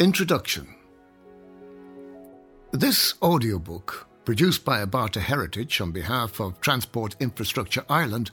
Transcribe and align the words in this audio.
Introduction 0.00 0.74
This 2.72 3.14
audiobook, 3.22 4.08
produced 4.24 4.64
by 4.64 4.84
Abarta 4.84 5.20
Heritage 5.20 5.80
on 5.80 5.92
behalf 5.92 6.40
of 6.40 6.60
Transport 6.60 7.14
Infrastructure 7.20 7.84
Ireland, 7.88 8.32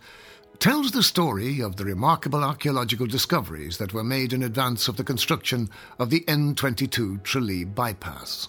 tells 0.57 0.89
the 0.89 1.03
story 1.03 1.59
of 1.59 1.75
the 1.75 1.85
remarkable 1.85 2.43
archaeological 2.43 3.05
discoveries 3.05 3.77
that 3.77 3.93
were 3.93 4.03
made 4.03 4.33
in 4.33 4.41
advance 4.41 4.87
of 4.87 4.97
the 4.97 5.03
construction 5.03 5.69
of 5.99 6.09
the 6.09 6.21
N22 6.21 7.21
Tralee 7.21 7.65
bypass. 7.65 8.47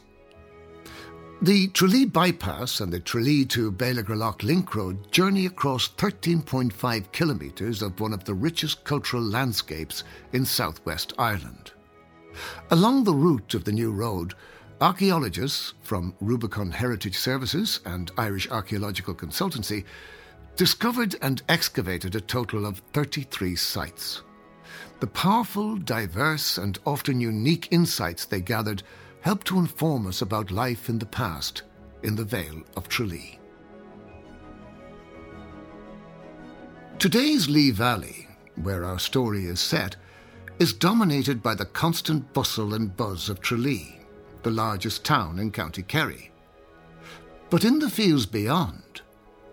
The 1.43 1.69
Tralee 1.69 2.07
bypass 2.07 2.81
and 2.81 2.91
the 2.91 3.01
Tralee 3.01 3.45
to 3.47 3.71
Bailligerloch 3.71 4.43
link 4.43 4.75
road 4.75 5.13
journey 5.13 5.45
across 5.45 5.87
13.5 5.87 7.13
kilometres 7.13 7.83
of 7.83 8.01
one 8.01 8.15
of 8.15 8.25
the 8.25 8.33
richest 8.33 8.85
cultural 8.85 9.23
landscapes 9.23 10.03
in 10.33 10.47
southwest 10.47 11.13
Ireland. 11.19 11.73
Along 12.71 13.05
the 13.05 13.15
route 13.15 13.55
of 13.55 13.65
the 13.65 13.73
new 13.73 13.93
road, 13.93 14.35
archaeologists 14.81 15.75
from 15.83 16.15
Rubicon 16.21 16.71
Heritage 16.71 17.17
Services 17.17 17.81
and 17.85 18.11
Irish 18.19 18.51
Archaeological 18.51 19.15
Consultancy 19.15 19.85
discovered 20.57 21.17
and 21.23 21.43
excavated 21.49 22.15
a 22.15 22.21
total 22.21 22.67
of 22.67 22.83
33 22.93 23.57
sites. 23.57 24.23
The 25.01 25.07
powerful, 25.07 25.77
diverse, 25.77 26.59
and 26.59 26.79
often 26.87 27.21
unique 27.21 27.69
insights 27.71 28.25
they 28.25 28.41
gathered 28.41 28.83
help 29.21 29.45
to 29.45 29.59
inform 29.59 30.07
us 30.07 30.23
about 30.23 30.51
life 30.51 30.89
in 30.89 30.99
the 30.99 31.07
past 31.07 31.63
in 32.03 32.17
the 32.17 32.25
Vale 32.25 32.63
of 32.77 32.89
Tralee. 32.89 33.39
Today's 36.99 37.49
Lee 37.49 37.71
Valley, 37.71 38.29
where 38.57 38.85
our 38.85 38.99
story 38.99 39.47
is 39.47 39.61
set, 39.61 39.97
is 40.59 40.73
dominated 40.73 41.43
by 41.43 41.55
the 41.55 41.65
constant 41.65 42.33
bustle 42.33 42.75
and 42.75 42.97
buzz 42.97 43.29
of 43.29 43.41
Tralee, 43.41 44.01
the 44.43 44.51
largest 44.51 45.05
town 45.05 45.39
in 45.39 45.51
County 45.51 45.83
Kerry. 45.83 46.31
But 47.51 47.65
in 47.65 47.79
the 47.79 47.91
fields 47.91 48.27
beyond, 48.27 49.03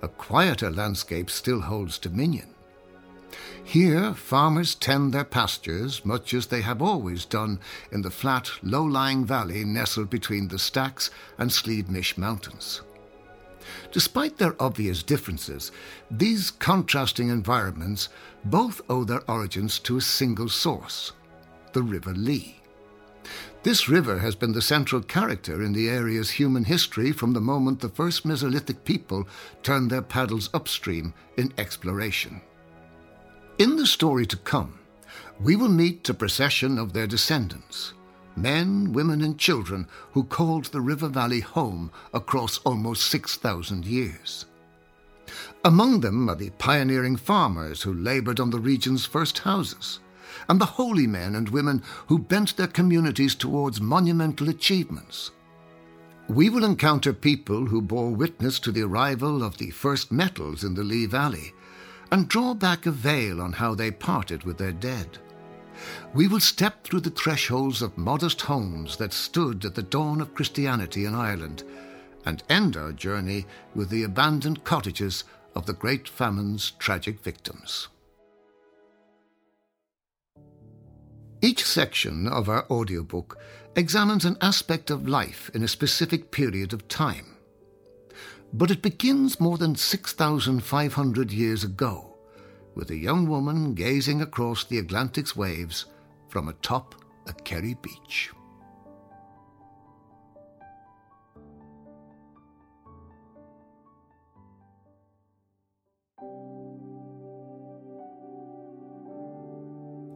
a 0.01 0.07
quieter 0.07 0.71
landscape 0.71 1.29
still 1.29 1.61
holds 1.61 1.97
dominion. 1.97 2.53
Here, 3.63 4.13
farmers 4.13 4.73
tend 4.73 5.13
their 5.13 5.23
pastures 5.23 6.03
much 6.03 6.33
as 6.33 6.47
they 6.47 6.61
have 6.61 6.81
always 6.81 7.25
done 7.25 7.59
in 7.91 8.01
the 8.01 8.09
flat, 8.09 8.49
low 8.63 8.83
lying 8.83 9.25
valley 9.25 9.63
nestled 9.63 10.09
between 10.09 10.47
the 10.47 10.57
Stacks 10.57 11.11
and 11.37 11.51
Slieve 11.51 11.89
mountains. 12.17 12.81
Despite 13.91 14.37
their 14.37 14.55
obvious 14.59 15.03
differences, 15.03 15.71
these 16.09 16.49
contrasting 16.49 17.29
environments 17.29 18.09
both 18.45 18.81
owe 18.89 19.03
their 19.03 19.29
origins 19.29 19.79
to 19.79 19.97
a 19.97 20.01
single 20.01 20.49
source 20.49 21.11
the 21.73 21.81
River 21.83 22.13
Lee. 22.13 22.59
This 23.61 23.89
river 23.89 24.19
has 24.19 24.35
been 24.35 24.53
the 24.53 24.61
central 24.61 25.01
character 25.01 25.61
in 25.61 25.73
the 25.73 25.89
area's 25.89 26.31
human 26.31 26.63
history 26.63 27.11
from 27.11 27.33
the 27.33 27.41
moment 27.41 27.81
the 27.81 27.89
first 27.89 28.25
Mesolithic 28.25 28.83
people 28.85 29.27
turned 29.63 29.91
their 29.91 30.01
paddles 30.01 30.49
upstream 30.53 31.13
in 31.37 31.53
exploration. 31.57 32.41
In 33.57 33.75
the 33.75 33.85
story 33.85 34.25
to 34.27 34.37
come, 34.37 34.79
we 35.41 35.55
will 35.55 35.69
meet 35.69 36.07
a 36.07 36.13
procession 36.13 36.77
of 36.77 36.93
their 36.93 37.07
descendants, 37.07 37.93
men, 38.35 38.93
women, 38.93 39.21
and 39.21 39.37
children 39.37 39.87
who 40.13 40.23
called 40.23 40.65
the 40.65 40.81
river 40.81 41.09
valley 41.09 41.41
home 41.41 41.91
across 42.13 42.59
almost 42.59 43.07
6,000 43.07 43.85
years. 43.85 44.45
Among 45.63 45.99
them 45.99 46.29
are 46.29 46.35
the 46.35 46.51
pioneering 46.51 47.15
farmers 47.15 47.81
who 47.81 47.93
labored 47.93 48.39
on 48.39 48.49
the 48.49 48.59
region's 48.59 49.05
first 49.05 49.39
houses, 49.39 49.99
and 50.47 50.59
the 50.59 50.65
holy 50.65 51.07
men 51.07 51.35
and 51.35 51.49
women 51.49 51.83
who 52.07 52.19
bent 52.19 52.55
their 52.55 52.67
communities 52.67 53.35
towards 53.35 53.81
monumental 53.81 54.49
achievements. 54.49 55.31
We 56.27 56.49
will 56.49 56.63
encounter 56.63 57.11
people 57.11 57.65
who 57.65 57.81
bore 57.81 58.13
witness 58.13 58.59
to 58.59 58.71
the 58.71 58.83
arrival 58.83 59.43
of 59.43 59.57
the 59.57 59.71
first 59.71 60.11
metals 60.11 60.63
in 60.63 60.75
the 60.75 60.83
Lee 60.83 61.07
Valley 61.07 61.53
and 62.11 62.27
draw 62.27 62.53
back 62.53 62.85
a 62.85 62.91
veil 62.91 63.41
on 63.41 63.53
how 63.53 63.75
they 63.75 63.91
parted 63.91 64.43
with 64.43 64.57
their 64.57 64.71
dead. 64.71 65.17
We 66.13 66.27
will 66.27 66.39
step 66.39 66.83
through 66.83 67.01
the 67.01 67.09
thresholds 67.09 67.81
of 67.81 67.97
modest 67.97 68.41
homes 68.41 68.97
that 68.97 69.13
stood 69.13 69.65
at 69.65 69.75
the 69.75 69.83
dawn 69.83 70.21
of 70.21 70.35
Christianity 70.35 71.05
in 71.05 71.15
Ireland 71.15 71.63
and 72.25 72.43
end 72.49 72.77
our 72.77 72.91
journey 72.91 73.45
with 73.75 73.89
the 73.89 74.03
abandoned 74.03 74.63
cottages 74.63 75.23
of 75.55 75.65
the 75.65 75.73
Great 75.73 76.07
Famine's 76.07 76.71
tragic 76.71 77.21
victims. 77.21 77.87
Each 81.41 81.63
section 81.63 82.27
of 82.27 82.49
our 82.49 82.65
audiobook 82.69 83.37
examines 83.75 84.25
an 84.25 84.37
aspect 84.41 84.89
of 84.89 85.07
life 85.07 85.49
in 85.53 85.63
a 85.63 85.67
specific 85.67 86.31
period 86.31 86.73
of 86.73 86.87
time. 86.87 87.37
But 88.51 88.71
it 88.71 88.81
begins 88.81 89.39
more 89.39 89.57
than 89.57 89.75
6,500 89.75 91.31
years 91.31 91.63
ago, 91.63 92.17
with 92.75 92.89
a 92.89 92.97
young 92.97 93.27
woman 93.27 93.73
gazing 93.73 94.21
across 94.21 94.65
the 94.65 94.79
Atlantic's 94.79 95.35
waves 95.35 95.85
from 96.27 96.49
atop 96.49 96.95
a 97.27 97.33
Kerry 97.33 97.75
beach. 97.75 98.31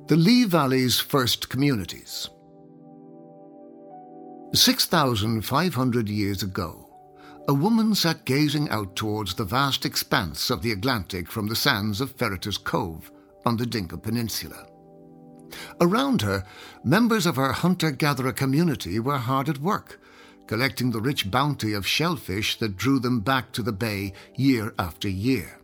The 0.08 0.18
Lee 0.18 0.44
Valley's 0.44 1.00
first 1.00 1.48
communities. 1.48 2.30
6,500 4.54 6.10
years 6.10 6.44
ago, 6.44 6.90
a 7.48 7.54
woman 7.54 7.96
sat 7.96 8.26
gazing 8.26 8.70
out 8.70 8.98
towards 8.98 9.34
the 9.34 9.46
vast 9.46 9.86
expanse 9.86 10.50
of 10.50 10.62
the 10.62 10.74
Atlantic 10.74 11.32
from 11.32 11.48
the 11.48 11.56
sands 11.56 12.02
of 12.02 12.12
Ferriter's 12.12 12.58
Cove 12.58 13.14
on 13.46 13.56
the 13.56 13.66
Dingle 13.66 13.98
Peninsula. 13.98 14.68
Around 15.80 16.22
her, 16.22 16.44
members 16.84 17.26
of 17.26 17.38
her 17.38 17.54
hunter 17.54 17.90
gatherer 17.90 18.34
community 18.34 19.00
were 19.00 19.18
hard 19.18 19.48
at 19.48 19.60
work, 19.60 20.02
collecting 20.48 20.92
the 20.92 21.00
rich 21.00 21.32
bounty 21.32 21.72
of 21.72 21.88
shellfish 21.88 22.60
that 22.60 22.76
drew 22.76 23.00
them 23.00 23.22
back 23.22 23.54
to 23.54 23.64
the 23.64 23.72
bay 23.72 24.12
year 24.36 24.74
after 24.78 25.08
year. 25.08 25.63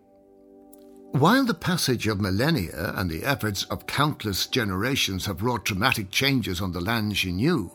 While 1.12 1.44
the 1.44 1.56
passage 1.56 2.08
of 2.08 2.22
millennia 2.22 2.94
and 2.96 3.10
the 3.10 3.24
efforts 3.24 3.64
of 3.66 3.88
countless 3.88 4.46
generations 4.46 5.26
have 5.26 5.42
wrought 5.42 5.66
dramatic 5.66 6.12
changes 6.12 6.62
on 6.62 6.72
the 6.72 6.82
land 6.82 7.18
she 7.18 7.32
knew, 7.32 7.72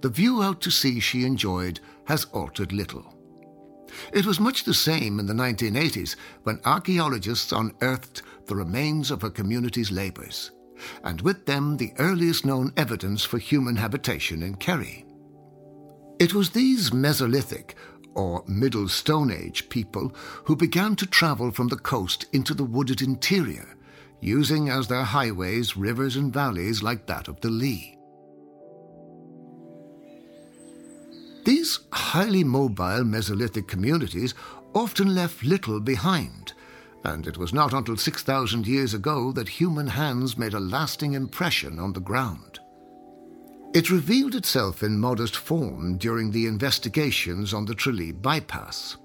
the 0.00 0.08
view 0.08 0.40
out 0.40 0.60
to 0.62 0.70
sea 0.70 1.00
she 1.00 1.24
enjoyed 1.24 1.80
has 2.06 2.26
altered 2.26 2.72
little. 2.72 3.14
It 4.12 4.24
was 4.24 4.38
much 4.38 4.62
the 4.62 4.72
same 4.72 5.18
in 5.18 5.26
the 5.26 5.34
1980s 5.34 6.14
when 6.44 6.60
archaeologists 6.64 7.50
unearthed 7.50 8.22
the 8.46 8.54
remains 8.54 9.10
of 9.10 9.22
her 9.22 9.30
community's 9.30 9.90
labours, 9.90 10.52
and 11.02 11.20
with 11.22 11.46
them 11.46 11.76
the 11.76 11.92
earliest 11.98 12.46
known 12.46 12.72
evidence 12.76 13.24
for 13.24 13.38
human 13.38 13.76
habitation 13.76 14.44
in 14.44 14.54
Kerry. 14.54 15.04
It 16.20 16.34
was 16.34 16.50
these 16.50 16.90
Mesolithic, 16.90 17.74
or 18.14 18.44
Middle 18.46 18.88
Stone 18.88 19.30
Age 19.30 19.68
people 19.68 20.12
who 20.44 20.56
began 20.56 20.96
to 20.96 21.06
travel 21.06 21.50
from 21.50 21.68
the 21.68 21.76
coast 21.76 22.26
into 22.32 22.54
the 22.54 22.64
wooded 22.64 23.02
interior, 23.02 23.76
using 24.20 24.68
as 24.68 24.88
their 24.88 25.04
highways 25.04 25.76
rivers 25.76 26.16
and 26.16 26.32
valleys 26.32 26.82
like 26.82 27.06
that 27.06 27.28
of 27.28 27.40
the 27.40 27.50
Lee. 27.50 27.96
These 31.44 31.80
highly 31.92 32.44
mobile 32.44 33.02
Mesolithic 33.04 33.66
communities 33.66 34.34
often 34.74 35.14
left 35.14 35.42
little 35.42 35.80
behind, 35.80 36.52
and 37.04 37.26
it 37.26 37.38
was 37.38 37.52
not 37.52 37.72
until 37.72 37.96
6,000 37.96 38.66
years 38.66 38.94
ago 38.94 39.32
that 39.32 39.48
human 39.48 39.86
hands 39.86 40.36
made 40.36 40.54
a 40.54 40.60
lasting 40.60 41.14
impression 41.14 41.78
on 41.78 41.92
the 41.92 42.00
ground. 42.00 42.59
It 43.72 43.88
revealed 43.88 44.34
itself 44.34 44.82
in 44.82 44.98
modest 44.98 45.36
form 45.36 45.96
during 45.96 46.32
the 46.32 46.46
investigations 46.46 47.54
on 47.54 47.66
the 47.66 47.74
Tralee 47.74 48.10
bypass. 48.10 48.96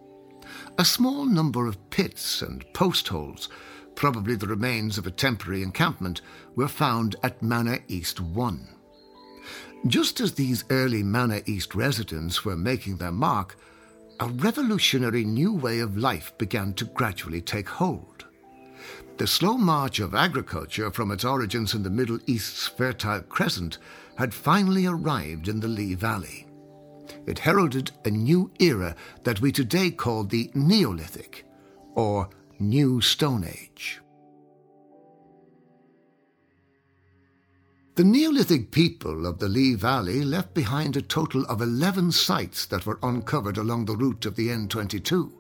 A 0.80 0.86
small 0.86 1.26
number 1.26 1.68
of 1.68 1.90
pits 1.92 2.42
and 2.42 2.66
post 2.74 3.08
holes, 3.08 3.48
probably 3.94 4.36
the 4.36 4.48
remains 4.48 4.98
of 4.98 5.06
a 5.06 5.12
temporary 5.12 5.62
encampment, 5.62 6.22
were 6.56 6.68
found 6.68 7.16
at 7.22 7.44
Manor 7.44 7.78
East 7.88 8.20
1. 8.20 8.68
Just 9.86 10.20
as 10.20 10.34
these 10.34 10.66
early 10.72 11.04
Manor 11.04 11.42
East 11.46 11.76
residents 11.76 12.44
were 12.44 12.58
making 12.58 12.98
their 12.98 13.12
mark, 13.12 13.58
a 14.20 14.28
revolutionary 14.30 15.24
new 15.26 15.54
way 15.54 15.80
of 15.80 15.96
life 15.96 16.36
began 16.40 16.74
to 16.74 16.86
gradually 16.86 17.42
take 17.42 17.70
hold. 17.70 18.26
The 19.18 19.28
slow 19.28 19.58
march 19.58 20.00
of 20.00 20.16
agriculture 20.16 20.90
from 20.90 21.12
its 21.12 21.24
origins 21.24 21.76
in 21.76 21.84
the 21.84 21.90
Middle 21.92 22.20
East's 22.26 22.68
Fertile 22.68 23.22
Crescent 23.22 23.78
had 24.18 24.34
finally 24.34 24.86
arrived 24.86 25.48
in 25.48 25.60
the 25.60 25.68
Lee 25.68 25.96
Valley. 25.96 26.48
It 27.26 27.40
heralded 27.40 27.92
a 28.04 28.12
new 28.12 28.52
era 28.60 28.96
that 29.24 29.42
we 29.42 29.52
today 29.52 29.92
call 29.92 30.24
the 30.24 30.52
Neolithic, 30.54 31.46
or 31.94 32.30
New 32.60 33.02
Stone 33.02 33.46
Age. 33.46 34.02
The 37.96 38.04
Neolithic 38.04 38.72
people 38.72 39.26
of 39.26 39.40
the 39.40 39.48
Lee 39.48 39.74
Valley 39.74 40.22
left 40.22 40.54
behind 40.54 40.98
a 40.98 41.02
total 41.02 41.46
of 41.46 41.62
11 41.62 42.12
sites 42.12 42.66
that 42.66 42.86
were 42.86 43.00
uncovered 43.02 43.58
along 43.58 43.86
the 43.86 43.96
route 43.96 44.26
of 44.26 44.36
the 44.36 44.50
N22. 44.50 45.32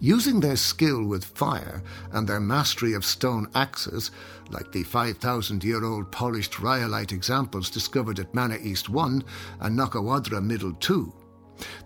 Using 0.00 0.38
their 0.38 0.56
skill 0.56 1.04
with 1.04 1.24
fire 1.24 1.82
and 2.12 2.28
their 2.28 2.38
mastery 2.38 2.92
of 2.92 3.04
stone 3.04 3.48
axes, 3.54 4.12
like 4.50 4.70
the 4.70 4.84
5,000 4.84 5.64
year 5.64 5.84
old 5.84 6.12
polished 6.12 6.60
rhyolite 6.60 7.12
examples 7.12 7.68
discovered 7.68 8.20
at 8.20 8.34
Manor 8.34 8.58
East 8.62 8.88
1 8.88 9.24
and 9.60 9.76
Knockawadra 9.76 10.40
Middle 10.40 10.74
2, 10.74 11.12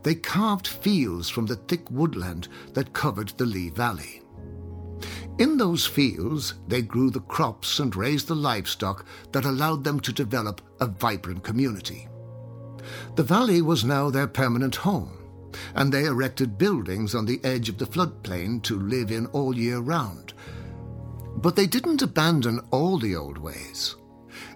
they 0.03 0.15
carved 0.15 0.69
fields 0.69 1.31
from 1.31 1.47
the 1.47 1.57
thick 1.57 1.91
woodland 1.91 2.49
that 2.75 2.93
covered 2.93 3.31
the 3.31 3.47
Lee 3.47 3.71
Valley. 3.71 4.21
In 5.39 5.57
those 5.57 5.87
fields, 5.87 6.55
they 6.69 6.83
grew 6.83 7.11
the 7.11 7.21
crops 7.21 7.79
and 7.79 7.97
raised 7.97 8.29
the 8.29 8.37
livestock 8.37 9.07
that 9.33 9.47
allowed 9.47 9.85
them 9.85 9.99
to 10.01 10.13
develop 10.13 10.61
a 10.81 10.87
vibrant 10.87 11.43
community. 11.43 12.07
The 13.15 13.23
valley 13.23 13.63
was 13.63 13.85
now 13.85 14.11
their 14.11 14.27
permanent 14.27 14.77
home, 14.77 15.22
and 15.75 15.93
they 15.93 16.05
erected 16.05 16.59
buildings 16.59 17.15
on 17.15 17.27
the 17.27 17.41
edge 17.45 17.69
of 17.69 17.79
the 17.79 17.87
floodplain 17.87 18.63
to 18.63 18.79
live 18.79 19.11
in 19.11 19.27
all 19.27 19.57
year 19.57 19.79
round. 19.79 20.33
But 21.37 21.57
they 21.57 21.67
didn't 21.67 22.03
abandon 22.03 22.61
all 22.71 22.99
the 22.99 23.17
old 23.17 23.39
ways. 23.39 23.97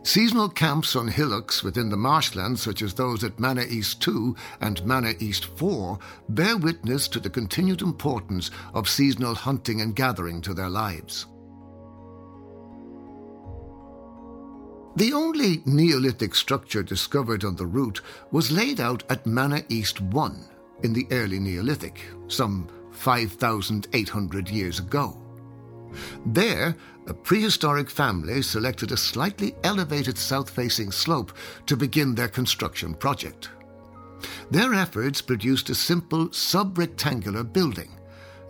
Seasonal 0.03 0.49
camps 0.49 0.95
on 0.95 1.09
hillocks 1.09 1.63
within 1.63 1.91
the 1.91 1.97
marshlands, 1.97 2.63
such 2.63 2.81
as 2.81 2.95
those 2.95 3.25
at 3.25 3.41
Manor 3.41 3.67
East 3.69 4.01
2 4.03 4.37
and 4.61 4.85
Manor 4.87 5.15
East 5.19 5.45
4, 5.45 5.99
bear 6.29 6.57
witness 6.57 7.09
to 7.09 7.21
the 7.21 7.31
continued 7.31 7.83
importance 7.83 8.51
of 8.73 8.89
seasonal 8.89 9.35
hunting 9.35 9.81
and 9.81 9.97
gathering 9.97 10.41
to 10.43 10.55
their 10.55 10.71
lives. 10.71 11.27
The 14.97 15.13
only 15.13 15.63
Neolithic 15.67 16.35
structure 16.35 16.83
discovered 16.83 17.45
on 17.45 17.57
the 17.57 17.67
route 17.67 18.01
was 18.31 18.51
laid 18.51 18.81
out 18.81 19.03
at 19.11 19.27
Manor 19.27 19.63
East 19.69 20.01
1 20.01 20.49
in 20.83 20.93
the 20.93 21.07
early 21.11 21.39
Neolithic, 21.39 22.01
some 22.29 22.69
5,800 22.93 24.49
years 24.49 24.79
ago. 24.79 25.21
There, 26.25 26.77
a 27.07 27.15
prehistoric 27.15 27.89
family 27.89 28.43
selected 28.43 28.93
a 28.93 28.97
slightly 28.97 29.55
elevated 29.63 30.19
south 30.19 30.51
facing 30.51 30.91
slope 30.91 31.33
to 31.67 31.77
begin 31.77 32.15
their 32.15 32.29
construction 32.29 32.95
project. 32.95 33.51
Their 34.51 34.75
efforts 34.75 35.21
produced 35.21 35.71
a 35.71 35.75
simple 35.75 36.33
sub 36.33 36.79
rectangular 36.79 37.45
building, 37.45 37.91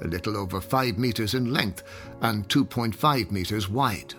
a 0.03 0.09
little 0.09 0.37
over 0.37 0.61
5 0.61 0.99
meters 0.99 1.35
in 1.35 1.53
length 1.53 1.83
and 2.21 2.49
2.5 2.49 3.31
meters 3.31 3.69
wide. 3.69 4.15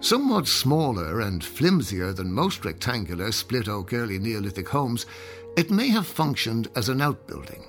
Somewhat 0.00 0.46
smaller 0.46 1.20
and 1.20 1.42
flimsier 1.42 2.12
than 2.12 2.32
most 2.32 2.64
rectangular 2.64 3.32
split 3.32 3.68
oak 3.68 3.92
early 3.92 4.18
Neolithic 4.18 4.68
homes, 4.68 5.06
it 5.56 5.70
may 5.70 5.88
have 5.88 6.06
functioned 6.06 6.68
as 6.76 6.88
an 6.88 7.00
outbuilding. 7.00 7.64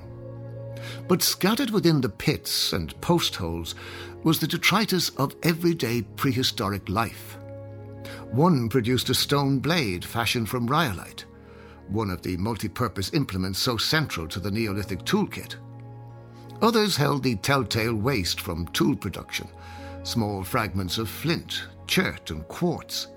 But 1.08 1.22
scattered 1.22 1.70
within 1.70 2.02
the 2.02 2.10
pits 2.10 2.74
and 2.74 3.00
post 3.02 3.36
holes 3.36 3.76
was 4.24 4.40
the 4.40 4.48
detritus 4.48 5.10
of 5.12 5.36
everyday 5.44 6.02
prehistoric 6.02 6.90
life. 6.90 7.38
One 8.32 8.68
produced 8.68 9.10
a 9.10 9.14
stone 9.14 9.60
blade 9.60 10.04
fashioned 10.04 10.50
from 10.50 10.68
rhyolite, 10.68 11.26
one 11.88 12.10
of 12.10 12.22
the 12.22 12.36
multi-purpose 12.38 13.14
implements 13.14 13.60
so 13.60 13.78
central 13.78 14.28
to 14.28 14.40
the 14.40 14.52
Neolithic 14.52 15.04
toolkit. 15.06 15.56
Others 16.62 16.98
held 16.98 17.24
the 17.24 17.36
telltale 17.38 17.96
waste 17.96 18.42
from 18.42 18.68
tool 18.70 18.96
production, 18.96 19.48
small 20.04 20.44
fragments 20.44 20.98
of 20.98 21.10
flint, 21.10 21.64
chert, 21.86 22.32
and 22.32 22.46
quartz. 22.48 23.08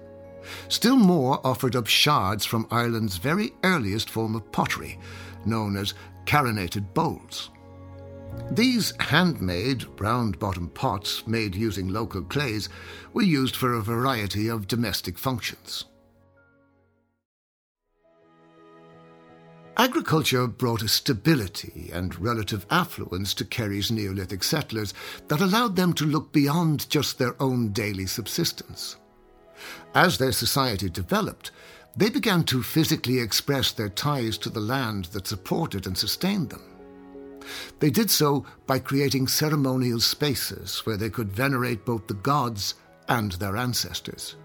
Still 0.68 0.96
more 0.96 1.44
offered 1.44 1.76
up 1.76 1.86
shards 1.86 2.44
from 2.44 2.66
Ireland's 2.70 3.16
very 3.16 3.52
earliest 3.64 4.10
form 4.10 4.34
of 4.34 4.50
pottery, 4.52 4.98
known 5.44 5.76
as 5.76 5.94
carinated 6.26 6.94
bowls. 6.94 7.50
These 8.50 8.92
handmade, 8.98 9.86
round 10.00 10.38
bottomed 10.38 10.74
pots 10.74 11.26
made 11.26 11.54
using 11.54 11.88
local 11.88 12.22
clays 12.22 12.68
were 13.12 13.22
used 13.22 13.56
for 13.56 13.72
a 13.74 13.82
variety 13.82 14.48
of 14.48 14.68
domestic 14.68 15.18
functions. 15.18 15.84
Agriculture 19.76 20.46
brought 20.46 20.82
a 20.82 20.88
stability 20.88 21.90
and 21.92 22.20
relative 22.20 22.66
affluence 22.70 23.32
to 23.32 23.46
Kerry's 23.46 23.90
Neolithic 23.90 24.44
settlers 24.44 24.92
that 25.28 25.40
allowed 25.40 25.74
them 25.74 25.94
to 25.94 26.04
look 26.04 26.32
beyond 26.32 26.90
just 26.90 27.18
their 27.18 27.40
own 27.40 27.68
daily 27.68 28.06
subsistence. 28.06 28.96
As 29.94 30.18
their 30.18 30.32
society 30.32 30.88
developed, 30.88 31.50
they 31.96 32.10
began 32.10 32.44
to 32.44 32.62
physically 32.62 33.18
express 33.18 33.72
their 33.72 33.88
ties 33.88 34.38
to 34.38 34.50
the 34.50 34.60
land 34.60 35.06
that 35.06 35.26
supported 35.26 35.86
and 35.86 35.98
sustained 35.98 36.50
them. 36.50 36.62
They 37.80 37.90
did 37.90 38.10
so 38.10 38.44
by 38.66 38.78
creating 38.78 39.28
ceremonial 39.28 40.00
spaces 40.00 40.80
where 40.86 40.96
they 40.96 41.10
could 41.10 41.32
venerate 41.32 41.84
both 41.84 42.06
the 42.06 42.14
gods 42.14 42.74
and 43.08 43.32
their 43.32 43.56
ancestors. 43.56 44.36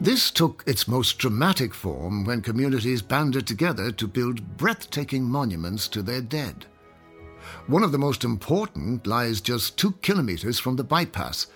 This 0.00 0.30
took 0.30 0.64
its 0.66 0.88
most 0.88 1.18
dramatic 1.18 1.74
form 1.74 2.24
when 2.24 2.40
communities 2.40 3.02
banded 3.02 3.46
together 3.46 3.92
to 3.92 4.08
build 4.08 4.56
breathtaking 4.56 5.24
monuments 5.24 5.86
to 5.88 6.02
their 6.02 6.20
dead. 6.20 6.66
One 7.66 7.82
of 7.82 7.92
the 7.92 7.98
most 7.98 8.24
important 8.24 9.06
lies 9.06 9.40
just 9.40 9.76
two 9.76 9.92
kilometres 10.02 10.58
from 10.58 10.76
the 10.76 10.84
bypass, 10.84 11.46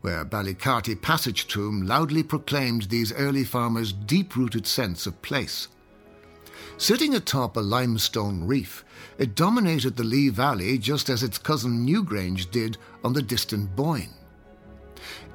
where 0.00 0.24
Ballycarty 0.24 1.00
Passage 1.00 1.46
Tomb 1.46 1.82
loudly 1.82 2.22
proclaimed 2.22 2.84
these 2.84 3.12
early 3.12 3.44
farmers' 3.44 3.92
deep 3.92 4.36
rooted 4.36 4.66
sense 4.66 5.06
of 5.06 5.20
place. 5.22 5.68
Sitting 6.78 7.14
atop 7.14 7.56
a 7.56 7.60
limestone 7.60 8.44
reef, 8.44 8.84
it 9.18 9.34
dominated 9.34 9.96
the 9.96 10.04
Lee 10.04 10.30
Valley 10.30 10.78
just 10.78 11.10
as 11.10 11.22
its 11.22 11.36
cousin 11.36 11.86
Newgrange 11.86 12.50
did 12.50 12.78
on 13.04 13.12
the 13.12 13.22
distant 13.22 13.76
Boyne. 13.76 14.14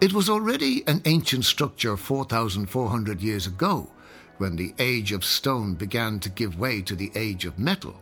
It 0.01 0.13
was 0.13 0.29
already 0.29 0.83
an 0.87 1.01
ancient 1.05 1.45
structure 1.45 1.95
4,400 1.95 3.21
years 3.21 3.47
ago, 3.47 3.91
when 4.37 4.55
the 4.55 4.73
age 4.79 5.11
of 5.11 5.23
stone 5.23 5.75
began 5.75 6.19
to 6.19 6.29
give 6.29 6.59
way 6.59 6.81
to 6.81 6.95
the 6.95 7.11
age 7.15 7.45
of 7.45 7.59
metal, 7.59 7.95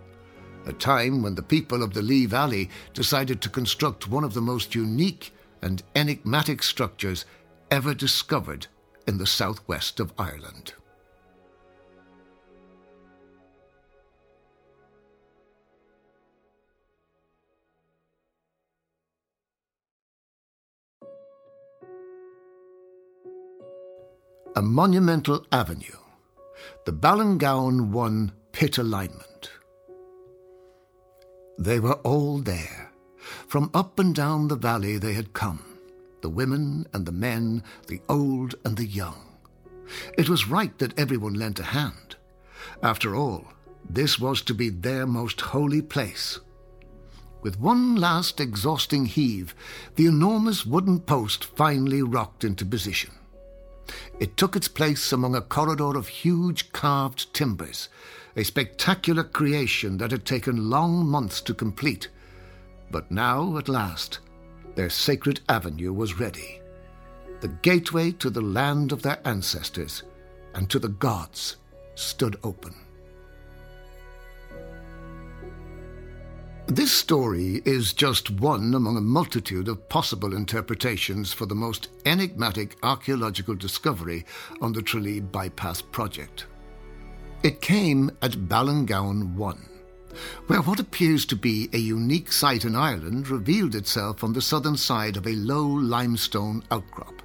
a 0.66 0.74
time 0.74 1.22
when 1.22 1.36
the 1.36 1.44
people 1.44 1.84
of 1.84 1.94
the 1.94 2.02
Lee 2.02 2.26
Valley 2.26 2.70
decided 2.94 3.42
to 3.42 3.50
construct 3.50 4.08
one 4.08 4.24
of 4.24 4.34
the 4.34 4.42
most 4.42 4.74
unique 4.74 5.33
and 5.64 5.82
enigmatic 5.96 6.62
structures 6.62 7.26
ever 7.72 7.94
discovered 7.94 8.68
in 9.08 9.18
the 9.18 9.26
southwest 9.26 10.00
of 10.00 10.14
Ireland. 10.18 10.74
a 24.56 24.62
monumental 24.62 25.46
avenue, 25.52 25.98
the 26.86 26.94
Ballingowan 26.94 27.90
1 27.90 28.32
pit 28.52 28.78
alignment. 28.78 29.50
They 31.58 31.80
were 31.80 31.96
all 32.04 32.38
there. 32.38 32.93
From 33.48 33.70
up 33.74 34.00
and 34.00 34.14
down 34.14 34.48
the 34.48 34.56
valley 34.56 34.98
they 34.98 35.14
had 35.14 35.34
come, 35.34 35.64
the 36.22 36.30
women 36.30 36.88
and 36.94 37.06
the 37.06 37.12
men, 37.12 37.64
the 37.88 38.02
old 38.10 38.56
and 38.66 38.78
the 38.78 38.86
young. 38.86 39.38
It 40.18 40.30
was 40.30 40.48
right 40.48 40.78
that 40.80 40.98
everyone 40.98 41.34
lent 41.34 41.60
a 41.60 41.64
hand. 41.64 42.16
After 42.82 43.16
all, 43.16 43.46
this 43.90 44.20
was 44.20 44.42
to 44.44 44.54
be 44.54 44.70
their 44.70 45.06
most 45.06 45.42
holy 45.42 45.82
place. 45.82 46.40
With 47.42 47.60
one 47.60 47.96
last 47.98 48.40
exhausting 48.40 49.06
heave, 49.06 49.54
the 49.96 50.06
enormous 50.06 50.66
wooden 50.66 51.02
post 51.02 51.44
finally 51.44 52.02
rocked 52.02 52.46
into 52.46 52.66
position. 52.66 53.12
It 54.18 54.38
took 54.38 54.56
its 54.56 54.70
place 54.70 55.12
among 55.12 55.36
a 55.36 55.42
corridor 55.42 55.98
of 55.98 56.08
huge 56.08 56.72
carved 56.72 57.34
timbers, 57.34 57.90
a 58.36 58.44
spectacular 58.44 59.24
creation 59.24 59.98
that 59.98 60.12
had 60.12 60.26
taken 60.26 60.70
long 60.70 61.06
months 61.06 61.42
to 61.42 61.54
complete. 61.54 62.08
But 62.94 63.10
now, 63.10 63.58
at 63.58 63.70
last, 63.70 64.20
their 64.76 64.92
sacred 64.92 65.42
avenue 65.50 65.92
was 65.92 66.20
ready. 66.20 66.62
The 67.42 67.48
gateway 67.48 68.12
to 68.12 68.30
the 68.30 68.42
land 68.42 68.92
of 68.92 69.02
their 69.02 69.20
ancestors 69.26 70.04
and 70.54 70.70
to 70.70 70.78
the 70.78 70.90
gods 70.90 71.56
stood 71.96 72.38
open. 72.44 72.76
This 76.68 76.92
story 76.92 77.64
is 77.66 77.94
just 77.94 78.30
one 78.30 78.76
among 78.76 78.96
a 78.98 79.02
multitude 79.02 79.68
of 79.68 79.90
possible 79.90 80.36
interpretations 80.36 81.34
for 81.34 81.48
the 81.48 81.56
most 81.56 81.90
enigmatic 82.06 82.78
archaeological 82.84 83.56
discovery 83.56 84.24
on 84.62 84.72
the 84.72 84.84
Tralee 84.84 85.20
Bypass 85.20 85.82
project. 85.82 86.46
It 87.42 87.60
came 87.60 88.12
at 88.22 88.48
Ballingowan 88.48 89.34
1, 89.34 89.70
where 90.48 90.62
what 90.62 90.80
appears 90.80 91.26
to 91.26 91.36
be 91.36 91.70
a 91.74 91.78
unique 91.78 92.32
site 92.32 92.66
in 92.66 92.76
Ireland 92.76 93.30
revealed 93.30 93.76
itself 93.76 94.24
on 94.24 94.34
the 94.34 94.42
southern 94.42 94.78
side 94.78 95.18
of 95.18 95.28
a 95.28 95.36
low 95.36 95.66
limestone 95.68 96.64
outcrop. 96.72 97.22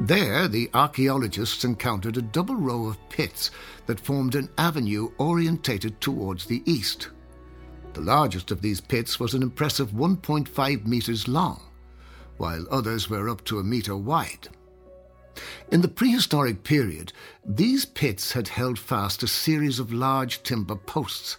There, 0.00 0.48
the 0.48 0.70
archaeologists 0.74 1.64
encountered 1.64 2.16
a 2.16 2.22
double 2.22 2.56
row 2.56 2.86
of 2.86 3.08
pits 3.08 3.50
that 3.86 4.00
formed 4.00 4.34
an 4.34 4.48
avenue 4.56 5.10
orientated 5.18 6.00
towards 6.00 6.46
the 6.46 6.62
east. 6.64 7.08
The 7.94 8.00
largest 8.00 8.50
of 8.50 8.62
these 8.62 8.80
pits 8.80 9.18
was 9.18 9.34
an 9.34 9.42
impressive 9.42 9.90
1.5 9.90 10.86
metres 10.86 11.26
long, 11.26 11.60
while 12.36 12.66
others 12.70 13.10
were 13.10 13.28
up 13.28 13.44
to 13.46 13.58
a 13.58 13.64
metre 13.64 13.96
wide. 13.96 14.48
In 15.70 15.82
the 15.82 15.88
prehistoric 15.88 16.64
period, 16.64 17.12
these 17.44 17.84
pits 17.84 18.32
had 18.32 18.48
held 18.48 18.78
fast 18.78 19.22
a 19.22 19.28
series 19.28 19.78
of 19.78 19.92
large 19.92 20.42
timber 20.42 20.76
posts. 20.76 21.36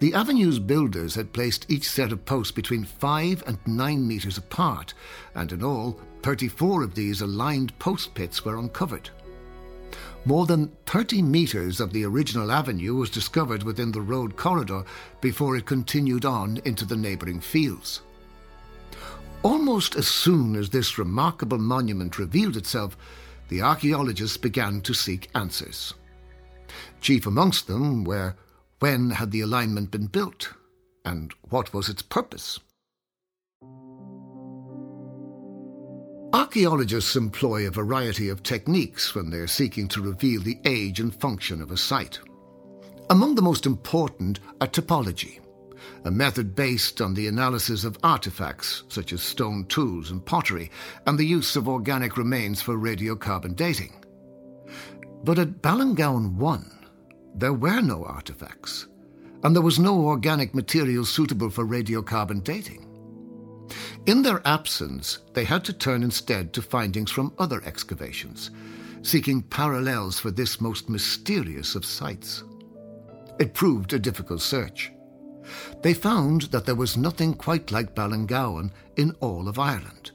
The 0.00 0.14
avenue's 0.14 0.58
builders 0.58 1.14
had 1.14 1.32
placed 1.32 1.70
each 1.70 1.88
set 1.88 2.12
of 2.12 2.24
posts 2.24 2.52
between 2.52 2.84
5 2.84 3.42
and 3.46 3.58
9 3.66 4.06
metres 4.06 4.38
apart, 4.38 4.94
and 5.34 5.52
in 5.52 5.62
all, 5.62 6.00
34 6.22 6.82
of 6.82 6.94
these 6.94 7.20
aligned 7.20 7.78
post 7.78 8.14
pits 8.14 8.44
were 8.44 8.58
uncovered. 8.58 9.10
More 10.24 10.46
than 10.46 10.72
30 10.86 11.22
metres 11.22 11.80
of 11.80 11.92
the 11.92 12.04
original 12.04 12.50
avenue 12.50 12.96
was 12.96 13.10
discovered 13.10 13.62
within 13.62 13.92
the 13.92 14.00
road 14.00 14.36
corridor 14.36 14.84
before 15.20 15.56
it 15.56 15.66
continued 15.66 16.24
on 16.24 16.60
into 16.64 16.84
the 16.84 16.96
neighbouring 16.96 17.40
fields. 17.40 18.00
Almost 19.42 19.94
as 19.94 20.08
soon 20.08 20.56
as 20.56 20.70
this 20.70 20.98
remarkable 20.98 21.58
monument 21.58 22.18
revealed 22.18 22.56
itself, 22.56 22.96
the 23.48 23.62
archaeologists 23.62 24.36
began 24.36 24.80
to 24.80 24.92
seek 24.92 25.30
answers. 25.34 25.94
Chief 27.00 27.26
amongst 27.26 27.68
them 27.68 28.02
were 28.02 28.34
when 28.78 29.10
had 29.10 29.30
the 29.30 29.40
alignment 29.40 29.90
been 29.90 30.06
built, 30.06 30.52
and 31.04 31.32
what 31.48 31.72
was 31.72 31.88
its 31.88 32.02
purpose? 32.02 32.60
Archaeologists 36.32 37.16
employ 37.16 37.66
a 37.66 37.70
variety 37.70 38.28
of 38.28 38.42
techniques 38.42 39.14
when 39.14 39.30
they're 39.30 39.46
seeking 39.46 39.88
to 39.88 40.02
reveal 40.02 40.42
the 40.42 40.58
age 40.64 41.00
and 41.00 41.14
function 41.14 41.62
of 41.62 41.70
a 41.70 41.76
site. 41.76 42.18
Among 43.08 43.34
the 43.34 43.42
most 43.42 43.64
important 43.64 44.40
are 44.60 44.66
typology, 44.66 45.40
a 46.04 46.10
method 46.10 46.54
based 46.54 47.00
on 47.00 47.14
the 47.14 47.28
analysis 47.28 47.84
of 47.84 47.96
artifacts 48.02 48.82
such 48.88 49.12
as 49.12 49.22
stone 49.22 49.64
tools 49.66 50.10
and 50.10 50.24
pottery, 50.24 50.70
and 51.06 51.18
the 51.18 51.24
use 51.24 51.56
of 51.56 51.68
organic 51.68 52.16
remains 52.16 52.60
for 52.60 52.76
radiocarbon 52.76 53.56
dating. 53.56 53.94
But 55.24 55.38
at 55.38 55.62
Ballingowan 55.62 56.34
1, 56.34 56.75
there 57.36 57.52
were 57.52 57.82
no 57.82 58.04
artifacts, 58.04 58.86
and 59.44 59.54
there 59.54 59.62
was 59.62 59.78
no 59.78 60.06
organic 60.06 60.54
material 60.54 61.04
suitable 61.04 61.50
for 61.50 61.66
radiocarbon 61.66 62.42
dating. 62.42 62.82
In 64.06 64.22
their 64.22 64.40
absence, 64.46 65.18
they 65.34 65.44
had 65.44 65.64
to 65.64 65.72
turn 65.72 66.02
instead 66.02 66.52
to 66.54 66.62
findings 66.62 67.10
from 67.10 67.34
other 67.38 67.62
excavations, 67.64 68.50
seeking 69.02 69.42
parallels 69.42 70.18
for 70.18 70.30
this 70.30 70.60
most 70.60 70.88
mysterious 70.88 71.74
of 71.74 71.84
sites. 71.84 72.42
It 73.38 73.52
proved 73.52 73.92
a 73.92 73.98
difficult 73.98 74.40
search. 74.40 74.92
They 75.82 75.92
found 75.92 76.42
that 76.52 76.64
there 76.64 76.74
was 76.74 76.96
nothing 76.96 77.34
quite 77.34 77.70
like 77.70 77.94
Ballingowan 77.94 78.70
in 78.96 79.12
all 79.20 79.46
of 79.48 79.58
Ireland, 79.58 80.12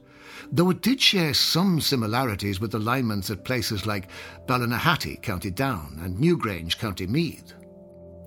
though 0.51 0.70
it 0.70 0.81
did 0.81 1.00
share 1.00 1.34
some 1.34 1.79
similarities 1.79 2.60
with 2.60 2.74
alignments 2.75 3.29
at 3.29 3.46
places 3.46 3.86
like 3.86 4.10
Ballynahatty, 4.48 5.22
County 5.22 5.51
Down, 5.51 6.00
and 6.03 6.17
Newgrange, 6.17 6.77
County 6.77 7.08
Meath. 7.08 7.53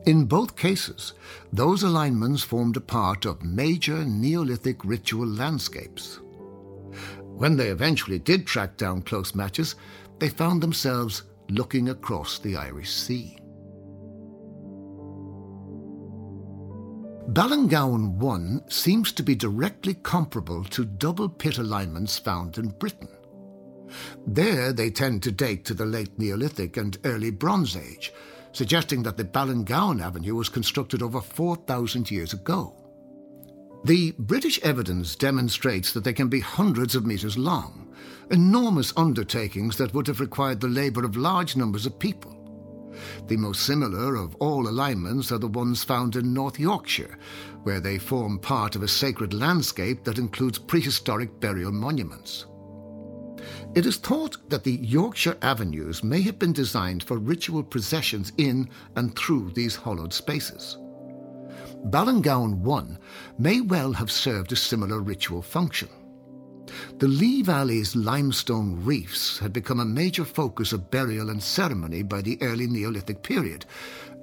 In 0.06 0.24
both 0.24 0.56
cases, 0.56 1.14
those 1.52 1.82
alignments 1.82 2.42
formed 2.42 2.76
a 2.76 2.80
part 2.80 3.24
of 3.24 3.42
major 3.42 4.04
Neolithic 4.04 4.84
ritual 4.84 5.26
landscapes. 5.26 6.20
When 7.22 7.56
they 7.56 7.68
eventually 7.68 8.18
did 8.18 8.46
track 8.46 8.76
down 8.76 9.02
close 9.02 9.34
matches, 9.34 9.74
they 10.18 10.28
found 10.28 10.62
themselves 10.62 11.24
looking 11.50 11.88
across 11.88 12.38
the 12.38 12.56
Irish 12.56 12.90
Sea. 12.92 13.38
Ballingowan 17.28 18.16
1 18.16 18.70
seems 18.70 19.10
to 19.12 19.22
be 19.22 19.34
directly 19.34 19.94
comparable 19.94 20.62
to 20.64 20.84
double 20.84 21.28
pit 21.28 21.56
alignments 21.56 22.18
found 22.18 22.58
in 22.58 22.68
Britain. 22.68 23.08
There 24.26 24.72
they 24.72 24.90
tend 24.90 25.22
to 25.22 25.32
date 25.32 25.64
to 25.64 25.74
the 25.74 25.86
late 25.86 26.18
Neolithic 26.18 26.76
and 26.76 26.98
early 27.04 27.30
Bronze 27.30 27.76
Age, 27.76 28.12
suggesting 28.52 29.02
that 29.04 29.16
the 29.16 29.24
Ballingowan 29.24 30.02
Avenue 30.02 30.34
was 30.34 30.50
constructed 30.50 31.02
over 31.02 31.22
4,000 31.22 32.10
years 32.10 32.34
ago. 32.34 32.74
The 33.84 34.12
British 34.18 34.60
evidence 34.62 35.16
demonstrates 35.16 35.92
that 35.92 36.04
they 36.04 36.12
can 36.12 36.28
be 36.28 36.40
hundreds 36.40 36.94
of 36.94 37.06
metres 37.06 37.38
long, 37.38 37.94
enormous 38.30 38.92
undertakings 38.98 39.78
that 39.78 39.94
would 39.94 40.06
have 40.08 40.20
required 40.20 40.60
the 40.60 40.68
labour 40.68 41.04
of 41.04 41.16
large 41.16 41.56
numbers 41.56 41.86
of 41.86 41.98
people. 41.98 42.43
The 43.26 43.36
most 43.36 43.62
similar 43.62 44.16
of 44.16 44.34
all 44.36 44.68
alignments 44.68 45.32
are 45.32 45.38
the 45.38 45.48
ones 45.48 45.84
found 45.84 46.16
in 46.16 46.32
North 46.32 46.58
Yorkshire, 46.58 47.18
where 47.62 47.80
they 47.80 47.98
form 47.98 48.38
part 48.38 48.76
of 48.76 48.82
a 48.82 48.88
sacred 48.88 49.32
landscape 49.32 50.04
that 50.04 50.18
includes 50.18 50.58
prehistoric 50.58 51.40
burial 51.40 51.72
monuments. 51.72 52.46
It 53.74 53.86
is 53.86 53.96
thought 53.96 54.36
that 54.50 54.64
the 54.64 54.76
Yorkshire 54.76 55.36
avenues 55.42 56.04
may 56.04 56.22
have 56.22 56.38
been 56.38 56.52
designed 56.52 57.02
for 57.02 57.18
ritual 57.18 57.62
processions 57.62 58.32
in 58.38 58.68
and 58.96 59.16
through 59.16 59.50
these 59.52 59.74
hollowed 59.74 60.12
spaces. 60.12 60.78
Ballingowan 61.86 62.58
1 62.58 62.98
may 63.38 63.60
well 63.60 63.92
have 63.92 64.10
served 64.10 64.52
a 64.52 64.56
similar 64.56 65.00
ritual 65.00 65.42
function. 65.42 65.88
The 66.98 67.08
Lee 67.08 67.42
Valley's 67.42 67.94
limestone 67.94 68.84
reefs 68.84 69.38
had 69.38 69.52
become 69.52 69.80
a 69.80 69.84
major 69.84 70.24
focus 70.24 70.72
of 70.72 70.90
burial 70.90 71.30
and 71.30 71.42
ceremony 71.42 72.02
by 72.02 72.22
the 72.22 72.38
early 72.40 72.66
Neolithic 72.66 73.22
period, 73.22 73.66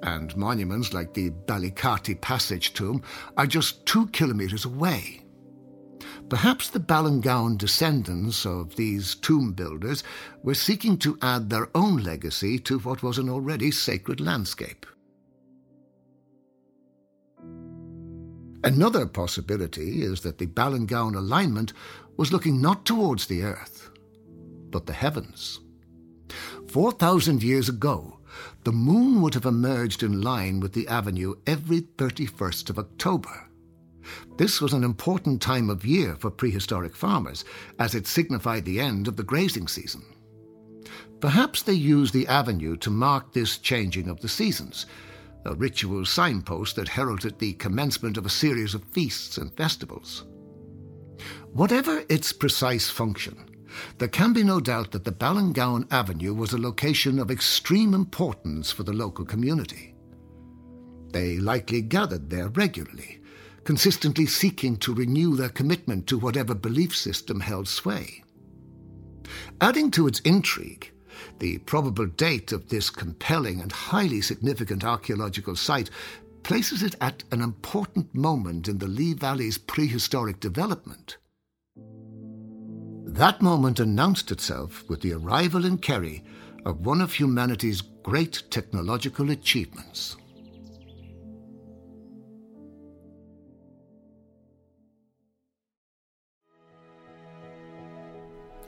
and 0.02 0.36
monuments 0.36 0.92
like 0.92 1.14
the 1.14 1.30
Ballycarty 1.30 2.20
Passage 2.20 2.72
tomb 2.72 3.02
are 3.36 3.46
just 3.46 3.86
two 3.86 4.08
kilometres 4.08 4.64
away. 4.64 5.22
Perhaps 6.28 6.70
the 6.70 6.80
Ballingowan 6.80 7.58
descendants 7.58 8.46
of 8.46 8.74
these 8.76 9.14
tomb 9.16 9.52
builders 9.52 10.02
were 10.42 10.54
seeking 10.54 10.96
to 10.98 11.18
add 11.20 11.50
their 11.50 11.68
own 11.76 11.98
legacy 11.98 12.58
to 12.60 12.78
what 12.78 13.02
was 13.02 13.18
an 13.18 13.28
already 13.28 13.70
sacred 13.70 14.20
landscape. 14.20 14.86
Another 18.64 19.06
possibility 19.06 20.02
is 20.02 20.20
that 20.20 20.38
the 20.38 20.46
Ballingowan 20.46 21.16
alignment 21.16 21.72
was 22.16 22.32
looking 22.32 22.60
not 22.60 22.84
towards 22.84 23.26
the 23.26 23.42
earth, 23.42 23.90
but 24.70 24.86
the 24.86 24.92
heavens. 24.92 25.60
4,000 26.68 27.42
years 27.42 27.68
ago, 27.68 28.18
the 28.64 28.72
moon 28.72 29.20
would 29.20 29.34
have 29.34 29.44
emerged 29.44 30.02
in 30.02 30.22
line 30.22 30.60
with 30.60 30.72
the 30.72 30.88
avenue 30.88 31.34
every 31.46 31.82
31st 31.82 32.70
of 32.70 32.78
October. 32.78 33.48
This 34.36 34.60
was 34.60 34.72
an 34.72 34.84
important 34.84 35.42
time 35.42 35.68
of 35.68 35.84
year 35.84 36.16
for 36.18 36.30
prehistoric 36.30 36.96
farmers, 36.96 37.44
as 37.78 37.94
it 37.94 38.06
signified 38.06 38.64
the 38.64 38.80
end 38.80 39.06
of 39.06 39.16
the 39.16 39.22
grazing 39.22 39.68
season. 39.68 40.02
Perhaps 41.20 41.62
they 41.62 41.72
used 41.72 42.12
the 42.12 42.26
avenue 42.26 42.76
to 42.78 42.90
mark 42.90 43.32
this 43.32 43.58
changing 43.58 44.08
of 44.08 44.20
the 44.20 44.28
seasons, 44.28 44.86
a 45.44 45.54
ritual 45.54 46.04
signpost 46.04 46.76
that 46.76 46.88
heralded 46.88 47.38
the 47.38 47.52
commencement 47.54 48.16
of 48.16 48.26
a 48.26 48.30
series 48.30 48.74
of 48.74 48.82
feasts 48.84 49.38
and 49.38 49.52
festivals. 49.52 50.24
Whatever 51.52 52.04
its 52.08 52.32
precise 52.32 52.88
function, 52.88 53.36
there 53.98 54.08
can 54.08 54.32
be 54.32 54.42
no 54.42 54.60
doubt 54.60 54.92
that 54.92 55.04
the 55.04 55.12
Ballingowan 55.12 55.90
Avenue 55.90 56.34
was 56.34 56.52
a 56.52 56.58
location 56.58 57.18
of 57.18 57.30
extreme 57.30 57.94
importance 57.94 58.70
for 58.70 58.82
the 58.82 58.92
local 58.92 59.24
community. 59.24 59.94
They 61.12 61.38
likely 61.38 61.82
gathered 61.82 62.30
there 62.30 62.48
regularly, 62.48 63.20
consistently 63.64 64.26
seeking 64.26 64.76
to 64.78 64.94
renew 64.94 65.36
their 65.36 65.48
commitment 65.48 66.06
to 66.08 66.18
whatever 66.18 66.54
belief 66.54 66.96
system 66.96 67.40
held 67.40 67.68
sway. 67.68 68.24
Adding 69.60 69.90
to 69.92 70.06
its 70.06 70.20
intrigue, 70.20 70.92
the 71.38 71.58
probable 71.58 72.06
date 72.06 72.52
of 72.52 72.68
this 72.68 72.90
compelling 72.90 73.60
and 73.60 73.70
highly 73.70 74.20
significant 74.20 74.84
archaeological 74.84 75.56
site 75.56 75.90
places 76.42 76.82
it 76.82 76.94
at 77.00 77.24
an 77.30 77.40
important 77.40 78.14
moment 78.14 78.68
in 78.68 78.78
the 78.78 78.86
Lee 78.86 79.14
Valley's 79.14 79.58
prehistoric 79.58 80.40
development. 80.40 81.16
That 83.04 83.42
moment 83.42 83.78
announced 83.78 84.30
itself 84.30 84.84
with 84.88 85.02
the 85.02 85.12
arrival 85.12 85.64
in 85.64 85.78
Kerry 85.78 86.24
of 86.64 86.86
one 86.86 87.00
of 87.00 87.12
humanity's 87.12 87.80
great 87.80 88.42
technological 88.50 89.30
achievements. 89.30 90.16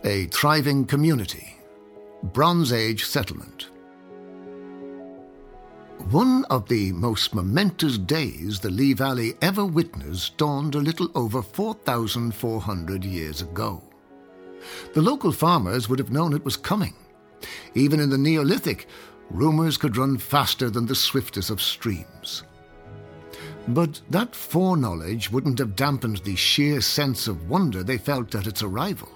A 0.05 0.27
thriving 0.27 0.85
community. 0.85 1.57
Bronze 2.23 2.73
Age 2.73 3.07
settlement. 3.07 3.69
One 6.11 6.45
of 6.51 6.69
the 6.69 6.93
most 6.93 7.35
momentous 7.35 7.97
days 7.97 8.61
the 8.61 8.69
Lee 8.69 8.93
Valley 8.93 9.35
ever 9.41 9.65
witnessed 9.65 10.37
dawned 10.37 10.75
a 10.75 10.79
little 10.79 11.11
over 11.15 11.41
4,400 11.41 13.05
years 13.05 13.41
ago. 13.41 13.83
The 14.93 15.01
local 15.01 15.33
farmers 15.33 15.89
would 15.89 15.99
have 15.99 16.13
known 16.13 16.35
it 16.35 16.45
was 16.45 16.59
coming. 16.59 16.95
Even 17.75 18.01
in 18.01 18.11
the 18.11 18.19
Neolithic, 18.19 18.87
rumours 19.31 19.79
could 19.79 19.97
run 19.97 20.19
faster 20.19 20.69
than 20.69 20.85
the 20.85 20.95
swiftest 20.95 21.49
of 21.49 21.63
streams. 21.63 22.45
But 23.69 24.03
that 24.11 24.37
foreknowledge 24.37 25.31
wouldn't 25.31 25.59
have 25.59 25.75
dampened 25.75 26.19
the 26.19 26.37
sheer 26.37 26.83
sense 26.83 27.29
of 27.29 27.49
wonder 27.49 27.83
they 27.83 27.99
felt 27.99 28.35
at 28.35 28.47
its 28.47 28.63
arrival. 28.63 29.09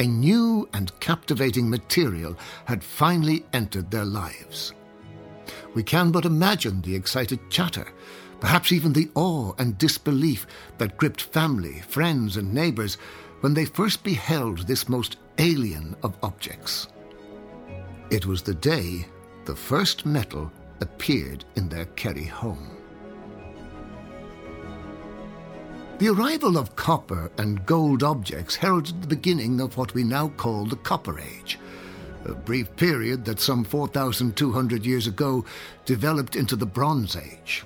A 0.00 0.06
new 0.06 0.66
and 0.72 0.98
captivating 1.00 1.68
material 1.68 2.36
had 2.64 2.82
finally 2.82 3.44
entered 3.52 3.90
their 3.90 4.06
lives. 4.06 4.72
We 5.78 5.84
can 5.84 6.10
but 6.10 6.24
imagine 6.24 6.80
the 6.80 6.96
excited 6.96 7.38
chatter, 7.50 7.86
perhaps 8.40 8.72
even 8.72 8.92
the 8.92 9.08
awe 9.14 9.52
and 9.58 9.78
disbelief 9.78 10.44
that 10.78 10.96
gripped 10.96 11.20
family, 11.20 11.82
friends, 11.82 12.36
and 12.36 12.52
neighbours 12.52 12.98
when 13.42 13.54
they 13.54 13.64
first 13.64 14.02
beheld 14.02 14.66
this 14.66 14.88
most 14.88 15.18
alien 15.38 15.94
of 16.02 16.16
objects. 16.20 16.88
It 18.10 18.26
was 18.26 18.42
the 18.42 18.56
day 18.56 19.06
the 19.44 19.54
first 19.54 20.04
metal 20.04 20.50
appeared 20.80 21.44
in 21.54 21.68
their 21.68 21.84
Kerry 21.84 22.24
home. 22.24 22.76
The 25.98 26.08
arrival 26.08 26.58
of 26.58 26.74
copper 26.74 27.30
and 27.38 27.64
gold 27.66 28.02
objects 28.02 28.56
heralded 28.56 29.00
the 29.00 29.06
beginning 29.06 29.60
of 29.60 29.76
what 29.76 29.94
we 29.94 30.02
now 30.02 30.26
call 30.30 30.66
the 30.66 30.74
Copper 30.74 31.20
Age, 31.20 31.56
a 32.28 32.34
brief 32.34 32.74
period 32.76 33.24
that 33.24 33.40
some 33.40 33.64
4,200 33.64 34.84
years 34.86 35.06
ago 35.06 35.44
developed 35.84 36.36
into 36.36 36.56
the 36.56 36.66
Bronze 36.66 37.16
Age. 37.16 37.64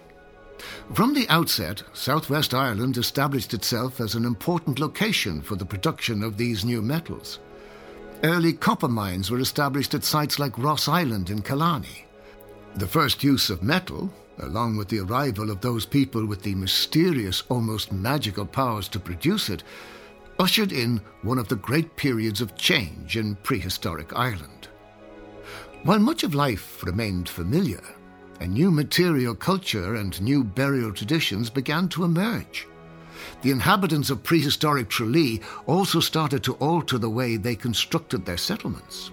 From 0.95 1.14
the 1.14 1.28
outset, 1.28 1.83
Southwest 1.92 2.54
Ireland 2.54 2.97
established 2.97 3.54
itself 3.54 4.00
as 4.00 4.14
an 4.14 4.25
important 4.25 4.78
location 4.78 5.42
for 5.42 5.57
the 5.57 5.64
production 5.64 6.23
of 6.23 6.37
these 6.37 6.64
new 6.64 6.83
metals. 6.83 7.38
Early 8.23 8.52
copper 8.52 8.88
mines 8.88 9.31
were 9.31 9.40
established 9.40 9.95
at 9.95 10.04
sites 10.04 10.38
like 10.38 10.57
Ross 10.59 10.87
Island 10.87 11.31
in 11.31 11.42
Killarney. 11.42 12.07
The 12.76 12.87
first 12.87 13.25
use 13.25 13.50
of 13.50 13.62
metal, 13.62 14.12
along 14.38 14.76
with 14.76 14.88
the 14.88 15.00
arrival 15.00 15.50
of 15.50 15.61
those 15.61 15.85
people 15.85 16.25
with 16.25 16.42
the 16.42 16.54
mysterious, 16.54 17.42
almost 17.49 17.92
magical 17.92 18.47
powers 18.47 18.88
to 18.88 19.00
produce 19.00 19.49
it, 19.50 19.62
ushered 20.39 20.73
in 20.73 21.01
one 21.23 21.39
of 21.39 21.49
the 21.49 21.57
great 21.57 21.97
periods 21.97 22.41
of 22.41 22.57
change 22.57 23.17
in 23.17 23.37
prehistoric 23.37 24.17
Ireland. 24.17 24.69
While 25.85 25.99
much 25.99 26.23
of 26.23 26.35
life 26.35 26.83
remained 26.85 27.29
familiar, 27.29 27.83
a 28.41 28.47
new 28.47 28.71
material 28.71 29.35
culture 29.35 29.95
and 29.95 30.21
new 30.21 30.43
burial 30.45 30.93
traditions 30.93 31.51
began 31.51 31.89
to 31.91 32.05
emerge. 32.05 32.67
The 33.43 33.51
inhabitants 33.51 34.11
of 34.11 34.23
prehistoric 34.23 34.89
Tralee 34.89 35.41
also 35.67 36.01
started 36.01 36.43
to 36.45 36.55
alter 36.55 36.99
the 36.99 37.11
way 37.11 37.37
they 37.37 37.55
constructed 37.55 38.25
their 38.25 38.37
settlements. 38.37 39.11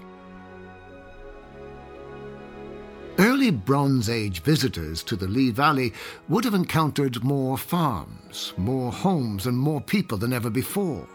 Early 3.19 3.51
Bronze 3.51 4.09
Age 4.09 4.41
visitors 4.43 5.03
to 5.03 5.17
the 5.17 5.27
Lee 5.27 5.51
Valley 5.51 5.91
would 6.29 6.45
have 6.45 6.53
encountered 6.53 7.21
more 7.21 7.57
farms, 7.57 8.53
more 8.55 8.93
homes, 8.93 9.45
and 9.45 9.57
more 9.57 9.81
people 9.81 10.17
than 10.17 10.31
ever 10.31 10.49
before. 10.49 11.05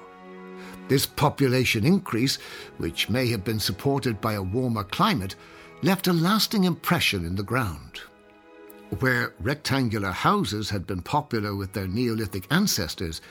This 0.89 1.07
population 1.07 1.87
increase, 1.87 2.37
which 2.77 3.09
may 3.09 3.29
have 3.29 3.43
been 3.43 3.59
supported 3.59 4.21
by 4.21 4.35
a 4.35 4.43
warmer 4.43 4.85
climate, 4.85 5.35
left 5.81 6.07
a 6.07 6.13
lasting 6.13 6.65
impression 6.65 7.25
in 7.25 7.37
the 7.37 7.43
ground. 7.43 8.03
Where 9.01 9.33
rectangular 9.41 10.11
houses 10.11 10.69
had 10.69 10.87
been 10.87 11.01
popular 11.01 11.57
with 11.57 11.73
their 11.73 11.89
Neolithic 11.89 12.47
ancestors, 12.51 13.23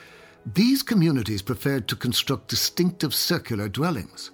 these 0.52 0.82
communities 0.82 1.42
preferred 1.42 1.86
to 1.86 1.94
construct 1.94 2.48
distinctive 2.48 3.14
circular 3.14 3.68
dwellings. 3.68 4.32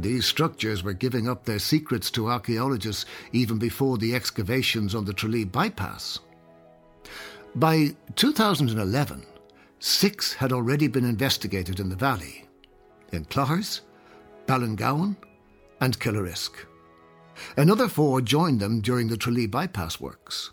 These 0.00 0.26
structures 0.26 0.84
were 0.84 0.92
giving 0.92 1.28
up 1.28 1.44
their 1.44 1.58
secrets 1.58 2.08
to 2.12 2.28
archaeologists 2.28 3.04
even 3.32 3.58
before 3.58 3.98
the 3.98 4.14
excavations 4.14 4.94
on 4.94 5.04
the 5.04 5.12
Tralee 5.12 5.44
bypass. 5.44 6.20
By 7.56 7.96
2011, 8.14 9.26
six 9.80 10.34
had 10.34 10.52
already 10.52 10.86
been 10.86 11.04
investigated 11.04 11.80
in 11.80 11.88
the 11.88 11.96
valley 11.96 12.46
in 13.10 13.24
Cloghers, 13.24 13.80
Ballingowan, 14.46 15.16
and 15.80 15.98
Killarisk. 15.98 16.52
Another 17.56 17.88
four 17.88 18.20
joined 18.20 18.60
them 18.60 18.80
during 18.80 19.08
the 19.08 19.16
Tralee 19.16 19.46
bypass 19.46 19.98
works. 19.98 20.52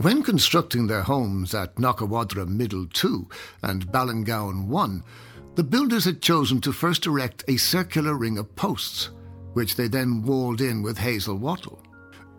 When 0.00 0.22
constructing 0.22 0.86
their 0.86 1.02
homes 1.02 1.54
at 1.54 1.74
Knockawadra 1.74 2.46
Middle 2.46 2.86
2 2.86 3.28
and 3.64 3.88
Ballingowan 3.88 4.68
1, 4.68 5.02
the 5.56 5.64
builders 5.64 6.04
had 6.04 6.22
chosen 6.22 6.60
to 6.60 6.72
first 6.72 7.04
erect 7.04 7.42
a 7.48 7.56
circular 7.56 8.14
ring 8.14 8.38
of 8.38 8.54
posts, 8.54 9.10
which 9.54 9.74
they 9.74 9.88
then 9.88 10.22
walled 10.22 10.60
in 10.60 10.82
with 10.82 10.98
hazel 10.98 11.36
wattle, 11.36 11.82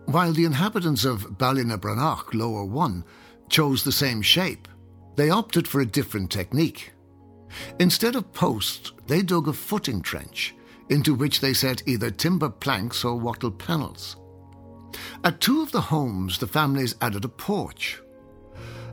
while 0.06 0.32
the 0.32 0.46
inhabitants 0.46 1.04
of 1.04 1.36
Ballynabranach 1.36 2.32
Lower 2.32 2.64
1 2.64 3.04
chose 3.50 3.84
the 3.84 3.92
same 3.92 4.22
shape. 4.22 4.66
They 5.16 5.28
opted 5.28 5.68
for 5.68 5.82
a 5.82 5.86
different 5.86 6.30
technique. 6.30 6.92
Instead 7.78 8.16
of 8.16 8.32
posts, 8.32 8.92
they 9.06 9.20
dug 9.20 9.48
a 9.48 9.52
footing 9.52 10.00
trench, 10.00 10.54
into 10.88 11.14
which 11.14 11.40
they 11.40 11.52
set 11.52 11.86
either 11.86 12.10
timber 12.10 12.48
planks 12.48 13.04
or 13.04 13.16
wattle 13.16 13.50
panels. 13.50 14.16
At 15.22 15.40
two 15.40 15.62
of 15.62 15.72
the 15.72 15.80
homes, 15.80 16.38
the 16.38 16.46
families 16.46 16.94
added 17.00 17.24
a 17.24 17.28
porch. 17.28 18.00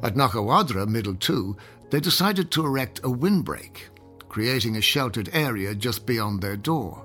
At 0.03 0.15
Knockawadra, 0.15 0.87
Middle 0.87 1.15
2, 1.15 1.57
they 1.89 1.99
decided 1.99 2.51
to 2.51 2.65
erect 2.65 2.99
a 3.03 3.09
windbreak, 3.09 3.89
creating 4.29 4.75
a 4.75 4.81
sheltered 4.81 5.29
area 5.33 5.73
just 5.73 6.05
beyond 6.05 6.41
their 6.41 6.57
door. 6.57 7.03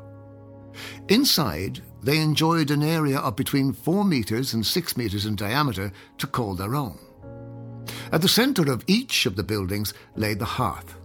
Inside, 1.09 1.83
they 2.03 2.19
enjoyed 2.19 2.71
an 2.71 2.83
area 2.83 3.19
of 3.19 3.37
between 3.37 3.73
4 3.73 4.05
metres 4.05 4.55
and 4.55 4.67
6 4.67 4.97
metres 4.97 5.27
in 5.27 5.37
diameter 5.37 5.93
to 6.19 6.27
call 6.27 6.55
their 6.55 6.75
own. 6.75 6.99
At 8.11 8.23
the 8.23 8.29
centre 8.29 8.71
of 8.71 8.85
each 8.87 9.27
of 9.27 9.37
the 9.37 9.43
buildings 9.43 9.95
lay 10.17 10.35
the 10.35 10.45
hearth, 10.45 10.97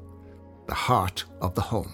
the 0.68 0.74
heart 0.74 1.26
of 1.42 1.56
the 1.56 1.62
home. 1.62 1.94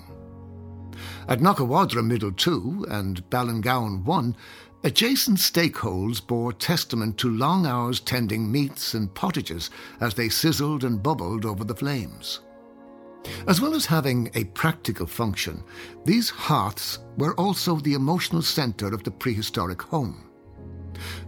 At 1.27 1.39
Knockawadra 1.39 2.05
Middle 2.05 2.31
2 2.31 2.87
and 2.89 3.27
Ballingowan 3.29 4.03
1, 4.03 4.35
adjacent 4.83 5.37
stakeholes 5.37 6.25
bore 6.25 6.51
testament 6.53 7.17
to 7.17 7.29
long 7.29 7.65
hours 7.65 7.99
tending 7.99 8.51
meats 8.51 8.93
and 8.93 9.13
pottages 9.13 9.69
as 10.01 10.13
they 10.13 10.29
sizzled 10.29 10.83
and 10.83 11.01
bubbled 11.01 11.45
over 11.45 11.63
the 11.63 11.75
flames. 11.75 12.41
As 13.47 13.61
well 13.61 13.73
as 13.73 13.85
having 13.85 14.29
a 14.33 14.43
practical 14.45 15.07
function, 15.07 15.63
these 16.05 16.29
hearths 16.29 16.99
were 17.17 17.33
also 17.35 17.77
the 17.77 17.93
emotional 17.93 18.41
centre 18.41 18.93
of 18.93 19.03
the 19.03 19.11
prehistoric 19.11 19.81
home. 19.81 20.29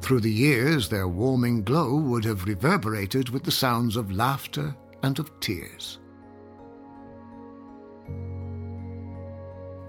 Through 0.01 0.19
the 0.19 0.31
years, 0.31 0.89
their 0.89 1.07
warming 1.07 1.63
glow 1.63 1.95
would 1.95 2.25
have 2.25 2.45
reverberated 2.45 3.29
with 3.29 3.43
the 3.43 3.51
sounds 3.51 3.95
of 3.95 4.11
laughter 4.11 4.75
and 5.03 5.17
of 5.19 5.39
tears. 5.39 5.99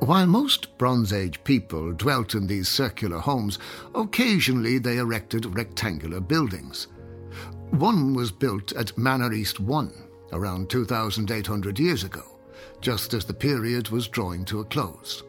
While 0.01 0.27
most 0.27 0.77
Bronze 0.79 1.13
Age 1.13 1.43
people 1.43 1.93
dwelt 1.93 2.35
in 2.35 2.47
these 2.47 2.69
circular 2.69 3.19
homes, 3.19 3.59
occasionally 3.95 4.79
they 4.79 4.99
erected 4.99 5.57
rectangular 5.57 6.21
buildings. 6.21 6.89
One 7.71 8.15
was 8.15 8.31
built 8.31 8.73
at 8.75 8.97
Manor 8.97 9.33
East 9.33 9.59
1, 9.59 9.93
around 10.33 10.71
2,800 10.71 11.79
years 11.79 12.05
ago, 12.05 12.39
just 12.81 13.15
as 13.15 13.25
the 13.25 13.35
period 13.35 13.89
was 13.89 14.07
drawing 14.07 14.45
to 14.45 14.61
a 14.61 14.65
close. 14.65 15.25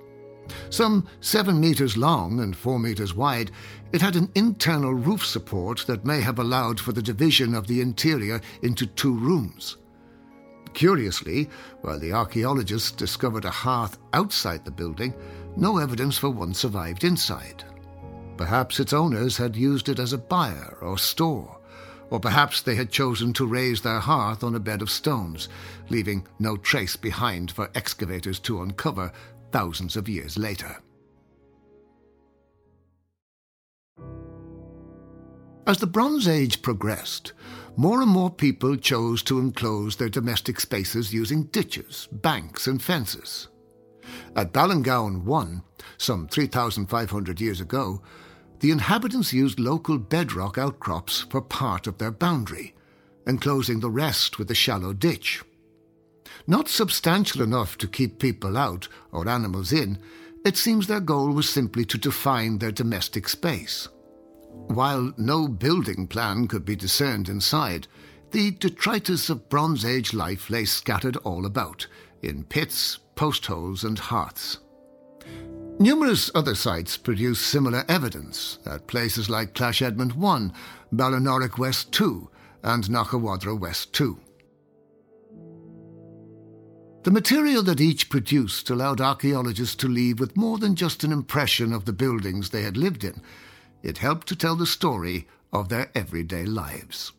Some 0.70 1.08
seven 1.22 1.60
metres 1.60 1.98
long 1.98 2.40
and 2.42 2.56
four 2.56 2.78
metres 2.78 3.16
wide, 3.16 3.52
it 3.94 4.02
had 4.02 4.16
an 4.16 4.30
internal 4.36 4.94
roof 4.94 5.26
support 5.26 5.86
that 5.88 6.06
may 6.06 6.22
have 6.22 6.40
allowed 6.40 6.80
for 6.80 6.92
the 6.92 7.02
division 7.02 7.56
of 7.56 7.68
the 7.68 7.82
interior 7.82 8.42
into 8.62 8.86
two 8.86 9.18
rooms. 9.18 9.78
Curiously, 10.74 11.50
while 11.82 12.00
the 12.00 12.14
archaeologists 12.14 12.92
discovered 12.92 13.46
a 13.46 13.52
hearth 13.52 13.98
outside 14.14 14.64
the 14.64 14.72
building, 14.72 15.14
no 15.56 15.78
evidence 15.78 16.18
for 16.18 16.30
one 16.30 16.54
survived 16.54 17.04
inside. 17.04 17.64
Perhaps 18.38 18.80
its 18.80 18.94
owners 18.94 19.38
had 19.38 19.56
used 19.56 19.90
it 19.90 20.00
as 20.00 20.14
a 20.14 20.18
byre 20.18 20.78
or 20.82 20.98
store, 20.98 21.60
or 22.10 22.20
perhaps 22.20 22.62
they 22.62 22.76
had 22.76 22.92
chosen 22.92 23.34
to 23.34 23.48
raise 23.48 23.82
their 23.82 24.00
hearth 24.00 24.44
on 24.44 24.56
a 24.56 24.60
bed 24.60 24.82
of 24.82 24.92
stones, 24.92 25.50
leaving 25.90 26.26
no 26.40 26.56
trace 26.56 26.96
behind 26.96 27.52
for 27.52 27.72
excavators 27.74 28.40
to 28.40 28.62
uncover 28.62 29.12
thousands 29.52 29.96
of 29.96 30.08
years 30.08 30.38
later. 30.38 30.78
As 35.66 35.80
the 35.80 35.88
Bronze 35.88 36.30
Age 36.30 36.62
progressed, 36.62 37.34
more 37.78 38.02
and 38.02 38.10
more 38.10 38.32
people 38.32 38.76
chose 38.76 39.22
to 39.22 39.38
enclose 39.38 39.96
their 39.96 40.10
domestic 40.10 40.60
spaces 40.60 41.14
using 41.14 41.44
ditches, 41.44 42.08
banks, 42.12 42.66
and 42.66 42.82
fences. 42.82 43.48
At 44.36 44.52
Ballingowan 44.52 45.24
1, 45.24 45.62
some 45.98 46.28
3,500 46.28 47.40
years 47.40 47.62
ago, 47.62 48.02
the 48.62 48.72
inhabitants 48.72 49.32
used 49.32 49.60
local 49.60 50.00
bedrock 50.00 50.58
outcrops 50.58 51.28
for 51.30 51.40
part 51.40 51.86
of 51.86 52.00
their 52.00 52.10
boundary, 52.10 52.74
enclosing 53.28 53.80
the 53.80 53.92
rest 53.92 54.40
with 54.40 54.50
a 54.50 54.56
shallow 54.56 54.92
ditch. 54.92 55.44
Not 56.48 56.70
substantial 56.70 57.44
enough 57.44 57.78
to 57.78 57.88
keep 57.88 58.18
people 58.18 58.58
out 58.58 58.88
or 59.12 59.30
animals 59.30 59.72
in, 59.72 60.00
it 60.44 60.58
seems 60.58 60.88
their 60.88 61.00
goal 61.00 61.32
was 61.32 61.48
simply 61.48 61.86
to 61.86 61.98
define 62.00 62.58
their 62.58 62.72
domestic 62.72 63.30
space. 63.30 63.88
While 64.68 65.14
no 65.18 65.48
building 65.48 66.08
plan 66.08 66.48
could 66.48 66.66
be 66.66 66.76
discerned 66.76 67.30
inside, 67.30 67.88
the 68.32 68.52
detritus 68.52 69.30
of 69.30 69.50
Bronze 69.50 69.86
Age 69.86 70.14
life 70.14 70.50
lay 70.50 70.66
scattered 70.66 71.16
all 71.18 71.46
about, 71.46 71.88
in 72.22 72.44
pits, 72.44 73.00
postholes, 73.16 73.84
and 73.84 73.98
hearths. 73.98 74.60
Numerous 75.80 76.32
other 76.34 76.56
sites 76.56 76.98
produce 76.98 77.40
similar 77.40 77.86
evidence 77.88 78.60
at 78.66 78.88
places 78.88 79.30
like 79.30 79.54
Clash 79.54 79.82
Edmund 79.82 80.14
1, 80.14 80.52
Ballinorick 80.92 81.58
West 81.58 81.92
2, 81.92 82.30
and 82.64 82.84
Knockawadra 82.90 83.58
West 83.58 83.94
2. 83.94 84.20
The 87.04 87.12
material 87.12 87.64
that 87.64 87.80
each 87.80 88.10
produced 88.10 88.70
allowed 88.70 89.00
archaeologists 89.00 89.76
to 89.78 89.88
leave 89.88 90.20
with 90.20 90.36
more 90.36 90.58
than 90.58 90.76
just 90.76 91.04
an 91.04 91.12
impression 91.12 91.72
of 91.72 91.86
the 91.86 91.94
buildings 91.94 92.50
they 92.50 92.64
had 92.64 92.76
lived 92.76 93.04
in. 93.04 93.22
It 93.88 94.00
helped 94.00 94.28
to 94.28 94.36
tell 94.36 94.58
the 94.58 94.66
story 94.66 95.28
of 95.54 95.70
their 95.70 95.90
everyday 95.96 96.46
lives. 96.46 97.14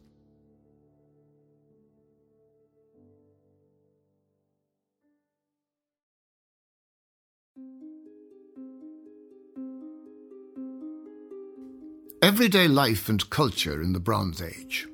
Everyday 12.21 12.69
life 12.69 13.09
and 13.09 13.31
culture 13.31 13.81
in 13.81 13.95
the 13.95 13.99
Bronze 13.99 14.43
Age. 14.43 14.87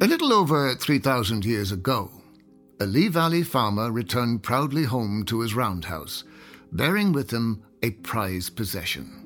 A 0.00 0.06
little 0.06 0.32
over 0.32 0.76
3,000 0.76 1.44
years 1.44 1.72
ago, 1.72 2.12
a 2.78 2.86
Lee 2.86 3.08
Valley 3.08 3.42
farmer 3.42 3.90
returned 3.90 4.44
proudly 4.44 4.84
home 4.84 5.24
to 5.24 5.40
his 5.40 5.52
roundhouse, 5.52 6.22
bearing 6.70 7.10
with 7.10 7.32
him 7.32 7.64
a 7.82 7.90
prized 7.90 8.56
possession. 8.56 9.20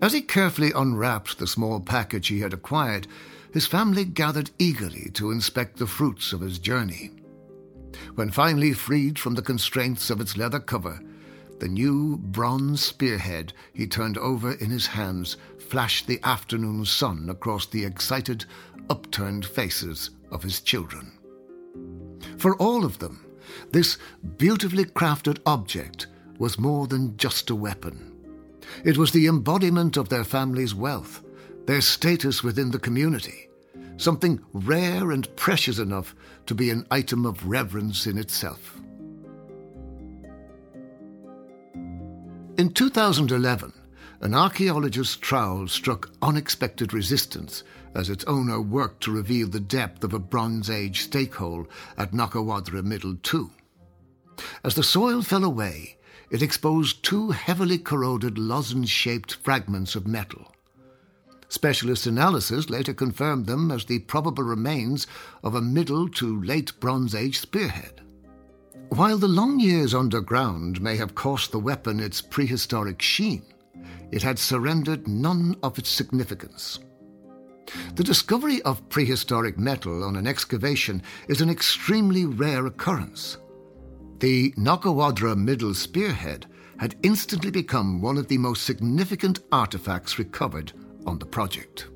As 0.00 0.12
he 0.12 0.20
carefully 0.22 0.72
unwrapped 0.74 1.38
the 1.38 1.46
small 1.46 1.80
package 1.80 2.28
he 2.28 2.40
had 2.40 2.52
acquired, 2.52 3.06
his 3.52 3.66
family 3.66 4.04
gathered 4.04 4.50
eagerly 4.58 5.10
to 5.14 5.30
inspect 5.30 5.78
the 5.78 5.86
fruits 5.86 6.32
of 6.32 6.40
his 6.40 6.58
journey. 6.58 7.12
When 8.14 8.30
finally 8.30 8.72
freed 8.72 9.18
from 9.18 9.34
the 9.34 9.42
constraints 9.42 10.10
of 10.10 10.20
its 10.20 10.36
leather 10.36 10.60
cover, 10.60 11.00
the 11.58 11.68
new 11.68 12.18
bronze 12.18 12.82
spearhead 12.84 13.52
he 13.72 13.86
turned 13.86 14.18
over 14.18 14.52
in 14.52 14.70
his 14.70 14.86
hands 14.86 15.36
flashed 15.58 16.06
the 16.06 16.20
afternoon 16.22 16.84
sun 16.84 17.28
across 17.30 17.66
the 17.66 17.84
excited, 17.84 18.44
upturned 18.90 19.46
faces 19.46 20.10
of 20.30 20.42
his 20.42 20.60
children. 20.60 21.12
For 22.36 22.56
all 22.56 22.84
of 22.84 22.98
them, 22.98 23.24
this 23.72 23.96
beautifully 24.36 24.84
crafted 24.84 25.38
object 25.46 26.06
was 26.38 26.58
more 26.58 26.86
than 26.86 27.16
just 27.16 27.50
a 27.50 27.54
weapon. 27.54 28.12
It 28.84 28.96
was 28.96 29.12
the 29.12 29.26
embodiment 29.26 29.96
of 29.96 30.08
their 30.08 30.24
family's 30.24 30.74
wealth, 30.74 31.22
their 31.66 31.80
status 31.80 32.42
within 32.42 32.70
the 32.70 32.78
community, 32.78 33.48
something 33.96 34.40
rare 34.52 35.10
and 35.10 35.34
precious 35.36 35.78
enough 35.78 36.14
to 36.46 36.54
be 36.54 36.70
an 36.70 36.86
item 36.90 37.26
of 37.26 37.46
reverence 37.46 38.06
in 38.06 38.18
itself. 38.18 38.80
In 42.58 42.70
2011, 42.72 43.72
an 44.22 44.34
archaeologist's 44.34 45.16
trowel 45.16 45.68
struck 45.68 46.10
unexpected 46.22 46.94
resistance 46.94 47.62
as 47.94 48.08
its 48.08 48.24
owner 48.24 48.60
worked 48.60 49.02
to 49.02 49.12
reveal 49.12 49.48
the 49.48 49.60
depth 49.60 50.02
of 50.04 50.14
a 50.14 50.18
Bronze 50.18 50.70
Age 50.70 51.08
stakehole 51.08 51.66
at 51.98 52.12
Knockawadra 52.12 52.82
Middle 52.82 53.16
2. 53.22 53.50
As 54.64 54.74
the 54.74 54.82
soil 54.82 55.22
fell 55.22 55.44
away, 55.44 55.95
it 56.30 56.42
exposed 56.42 57.02
two 57.02 57.30
heavily 57.30 57.78
corroded 57.78 58.38
lozenge 58.38 58.88
shaped 58.88 59.34
fragments 59.34 59.94
of 59.94 60.06
metal. 60.06 60.52
Specialist 61.48 62.06
analysis 62.06 62.68
later 62.68 62.92
confirmed 62.92 63.46
them 63.46 63.70
as 63.70 63.84
the 63.84 64.00
probable 64.00 64.42
remains 64.42 65.06
of 65.44 65.54
a 65.54 65.60
Middle 65.60 66.08
to 66.08 66.42
Late 66.42 66.78
Bronze 66.80 67.14
Age 67.14 67.38
spearhead. 67.38 68.00
While 68.88 69.18
the 69.18 69.28
long 69.28 69.60
years 69.60 69.94
underground 69.94 70.80
may 70.80 70.96
have 70.96 71.14
cost 71.14 71.52
the 71.52 71.58
weapon 71.58 72.00
its 72.00 72.20
prehistoric 72.20 73.00
sheen, 73.00 73.42
it 74.10 74.22
had 74.22 74.38
surrendered 74.38 75.06
none 75.06 75.56
of 75.62 75.78
its 75.78 75.88
significance. 75.88 76.80
The 77.94 78.04
discovery 78.04 78.62
of 78.62 78.88
prehistoric 78.88 79.58
metal 79.58 80.04
on 80.04 80.16
an 80.16 80.26
excavation 80.26 81.02
is 81.28 81.40
an 81.40 81.50
extremely 81.50 82.24
rare 82.24 82.66
occurrence. 82.66 83.38
The 84.18 84.52
Knockawadra 84.52 85.36
Middle 85.36 85.74
Spearhead 85.74 86.46
had 86.78 86.96
instantly 87.02 87.50
become 87.50 88.00
one 88.00 88.16
of 88.16 88.28
the 88.28 88.38
most 88.38 88.64
significant 88.64 89.40
artifacts 89.52 90.18
recovered 90.18 90.72
on 91.04 91.18
the 91.18 91.26
project. 91.26 91.88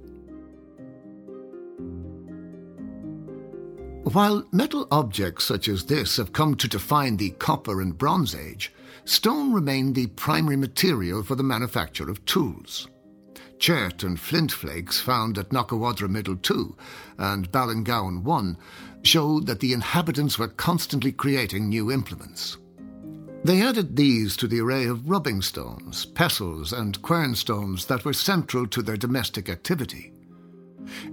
While 4.13 4.47
metal 4.53 4.87
objects 4.91 5.47
such 5.47 5.67
as 5.67 5.87
this 5.87 6.19
have 6.19 6.35
come 6.35 6.57
to 6.57 6.69
define 6.69 7.17
the 7.17 7.31
Copper 7.31 7.81
and 7.81 7.97
Bronze 7.97 8.35
Age, 8.35 8.71
stone 9.07 9.55
remained 9.55 9.95
the 9.95 10.09
primary 10.09 10.57
material 10.57 11.23
for 11.23 11.37
the 11.37 11.43
manufacture 11.43 12.11
of 12.11 12.23
tools. 12.27 12.87
Chert 13.59 14.03
and 14.03 14.19
flint 14.19 14.53
flakes 14.53 15.01
found 15.01 15.37
at 15.37 15.51
Knockawadra 15.51 16.09
Middle 16.09 16.37
2 16.37 16.77
and 17.19 17.53
Ballingowan 17.53 18.23
1 18.23 18.57
showed 19.03 19.47
that 19.47 19.61
the 19.61 19.73
inhabitants 19.73 20.39
were 20.39 20.49
constantly 20.49 21.13
creating 21.13 21.69
new 21.69 21.91
implements. 21.91 22.59
They 23.43 23.63
added 23.63 23.97
these 23.97 24.37
to 24.37 24.47
the 24.47 24.61
array 24.61 24.85
of 24.85 25.09
rubbing 25.09 25.41
stones, 25.41 26.05
pestles, 26.05 26.73
and 26.73 27.01
quern 27.01 27.35
stones 27.35 27.87
that 27.87 28.05
were 28.05 28.13
central 28.13 28.67
to 28.67 28.83
their 28.83 28.99
domestic 28.99 29.49
activity. 29.49 30.13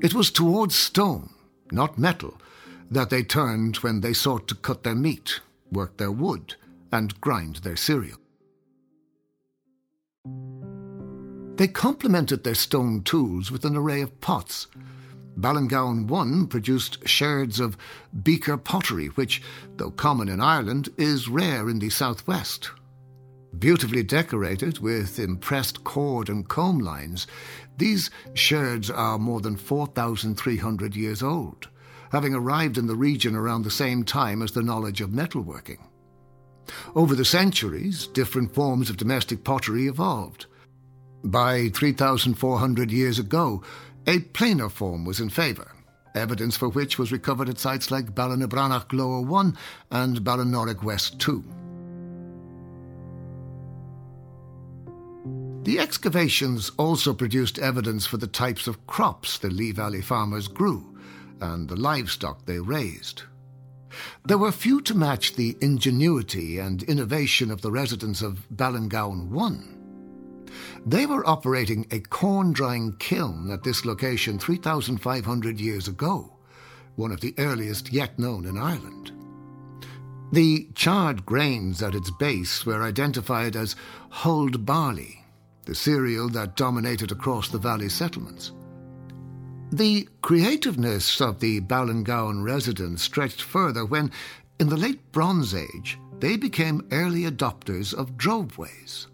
It 0.02 0.14
was 0.14 0.32
towards 0.32 0.76
stone, 0.76 1.30
not 1.72 1.98
metal, 1.98 2.40
that 2.92 3.10
they 3.10 3.24
turned 3.24 3.78
when 3.78 4.02
they 4.02 4.14
sought 4.14 4.48
to 4.50 4.56
cut 4.56 4.84
their 4.84 4.96
meat, 4.96 5.40
work 5.72 5.98
their 5.98 6.12
wood, 6.12 6.56
and 6.92 7.20
grind 7.22 7.58
their 7.58 7.76
cereal. 7.76 8.18
They 11.56 11.68
complemented 11.68 12.44
their 12.44 12.56
stone 12.56 13.02
tools 13.04 13.52
with 13.52 13.66
an 13.66 13.76
array 13.76 14.02
of 14.02 14.22
pots. 14.22 14.68
Ballingowan 15.38 16.08
1 16.08 16.48
produced 16.48 17.08
sherds 17.08 17.60
of 17.60 17.78
beaker 18.24 18.58
pottery, 18.58 19.08
which, 19.08 19.42
though 19.78 19.92
common 19.92 20.30
in 20.30 20.42
Ireland, 20.42 20.90
is 20.98 21.30
rare 21.30 21.70
in 21.70 21.80
the 21.80 21.90
southwest. 21.90 22.72
Beautifully 23.58 24.04
decorated 24.04 24.80
with 24.80 25.20
impressed 25.20 25.84
cord 25.84 26.30
and 26.30 26.48
comb 26.48 26.80
lines, 26.80 27.28
these 27.78 28.10
sherds 28.34 28.90
are 28.90 29.18
more 29.18 29.42
than 29.42 29.56
4,300 29.56 30.96
years 30.96 31.24
old 31.24 31.68
having 32.12 32.34
arrived 32.34 32.78
in 32.78 32.88
the 32.88 32.96
region 32.96 33.36
around 33.36 33.64
the 33.64 33.72
same 33.72 34.04
time 34.04 34.42
as 34.42 34.52
the 34.52 34.64
knowledge 34.64 35.02
of 35.02 35.10
metalworking. 35.10 35.80
Over 36.96 37.16
the 37.16 37.26
centuries, 37.26 38.08
different 38.08 38.54
forms 38.54 38.90
of 38.90 38.98
domestic 38.98 39.44
pottery 39.44 39.88
evolved. 39.88 40.46
By 41.24 41.70
3,400 41.70 42.92
years 42.92 43.20
ago, 43.20 43.64
a 44.08 44.20
plainer 44.20 44.70
form 44.70 45.04
was 45.04 45.20
in 45.20 45.30
favour, 45.30 45.70
evidence 46.16 46.56
for 46.56 46.70
which 46.70 46.98
was 46.98 47.12
recovered 47.12 47.50
at 47.50 47.60
sites 47.60 47.92
like 47.92 48.16
Ballinabranach 48.16 48.94
Lower 48.94 49.22
1 49.22 49.58
and 49.92 50.22
Ballinorick 50.22 50.82
West 50.82 51.20
2. 51.20 51.44
The 55.64 55.80
excavations 55.80 56.72
also 56.78 57.14
produced 57.14 57.60
evidence 57.60 58.06
for 58.06 58.16
the 58.16 58.28
types 58.28 58.68
of 58.68 58.88
crops 58.88 59.38
the 59.38 59.50
Lee 59.50 59.74
Valley 59.74 60.02
farmers 60.02 60.48
grew, 60.48 60.98
and 61.42 61.68
the 61.68 61.76
livestock 61.76 62.46
they 62.46 62.60
raised. 62.60 63.24
There 64.26 64.38
were 64.38 64.54
few 64.54 64.80
to 64.82 64.96
match 64.96 65.36
the 65.36 65.58
ingenuity 65.60 66.60
and 66.60 66.84
innovation 66.84 67.52
of 67.52 67.62
the 67.62 67.72
residents 67.72 68.22
of 68.22 68.48
Ballingowan 68.56 69.28
1. 69.28 69.77
They 70.86 71.06
were 71.06 71.28
operating 71.28 71.86
a 71.92 72.00
corn 72.00 72.54
drying 72.54 72.96
kiln 73.00 73.52
at 73.52 73.64
this 73.64 73.86
location 73.86 74.40
3,500 74.40 75.60
years 75.60 75.88
ago, 75.88 76.38
one 76.96 77.12
of 77.12 77.22
the 77.22 77.34
earliest 77.38 77.92
yet 77.92 78.18
known 78.18 78.46
in 78.46 78.58
Ireland. 78.58 79.12
The 80.32 80.68
charred 80.76 81.26
grains 81.26 81.82
at 81.82 81.96
its 81.96 82.12
base 82.12 82.66
were 82.66 82.84
identified 82.84 83.56
as 83.56 83.76
hulled 84.10 84.66
barley, 84.66 85.24
the 85.66 85.76
cereal 85.76 86.28
that 86.30 86.58
dominated 86.58 87.12
across 87.12 87.50
the 87.50 87.60
valley 87.60 87.90
settlements. 87.90 88.52
The 89.72 90.08
creativeness 90.22 91.22
of 91.22 91.40
the 91.40 91.60
Ballingowan 91.62 92.44
residents 92.44 93.04
stretched 93.04 93.42
further 93.42 93.86
when, 93.86 94.12
in 94.60 94.70
the 94.70 94.78
late 94.78 95.12
Bronze 95.12 95.54
Age, 95.54 95.98
they 96.20 96.36
became 96.36 96.88
early 96.92 97.24
adopters 97.24 97.94
of 97.94 98.18
droveways. 98.18 99.08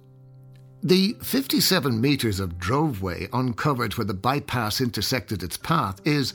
The 0.86 1.15
57 1.22 2.02
metres 2.02 2.41
of 2.41 2.60
droveway 2.60 3.30
uncovered 3.32 3.96
where 3.96 4.04
the 4.04 4.13
bypass 4.13 4.82
intersected 4.82 5.41
its 5.41 5.56
path 5.56 6.06
is, 6.06 6.34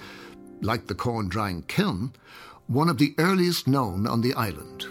like 0.62 0.86
the 0.86 0.94
corn 0.94 1.28
drying 1.28 1.64
kiln, 1.68 2.14
one 2.66 2.88
of 2.88 2.96
the 2.96 3.14
earliest 3.18 3.68
known 3.68 4.06
on 4.06 4.22
the 4.22 4.32
island. 4.32 4.86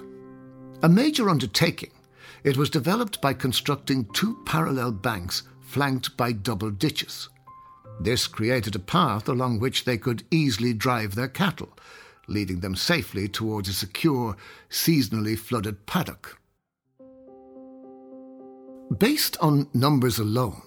A 0.84 0.90
major 0.90 1.28
undertaking, 1.28 1.90
it 2.44 2.56
was 2.56 2.70
developed 2.70 3.20
by 3.20 3.34
constructing 3.34 4.06
two 4.14 4.38
parallel 4.46 4.92
banks 4.92 5.42
flanked 5.62 6.16
by 6.16 6.34
double 6.34 6.70
ditches. 6.70 7.28
This 8.00 8.28
created 8.28 8.76
a 8.76 8.80
path 8.80 9.28
along 9.28 9.58
which 9.58 9.86
they 9.86 9.98
could 9.98 10.24
easily 10.30 10.72
drive 10.72 11.16
their 11.16 11.28
cattle, 11.28 11.76
leading 12.28 12.60
them 12.60 12.76
safely 12.76 13.28
towards 13.28 13.70
a 13.70 13.74
secure, 13.74 14.38
seasonally 14.70 15.36
flooded 15.36 15.88
paddock. 15.88 16.38
Based 18.96 19.36
on 19.42 19.68
numbers 19.74 20.18
alone, 20.18 20.62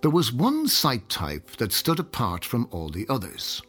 there 0.00 0.10
was 0.10 0.32
one 0.32 0.66
site 0.66 1.08
type 1.08 1.50
that 1.56 1.72
stood 1.72 2.00
apart 2.00 2.44
from 2.44 2.68
all 2.70 2.88
the 2.88 3.06
others. 3.08 3.60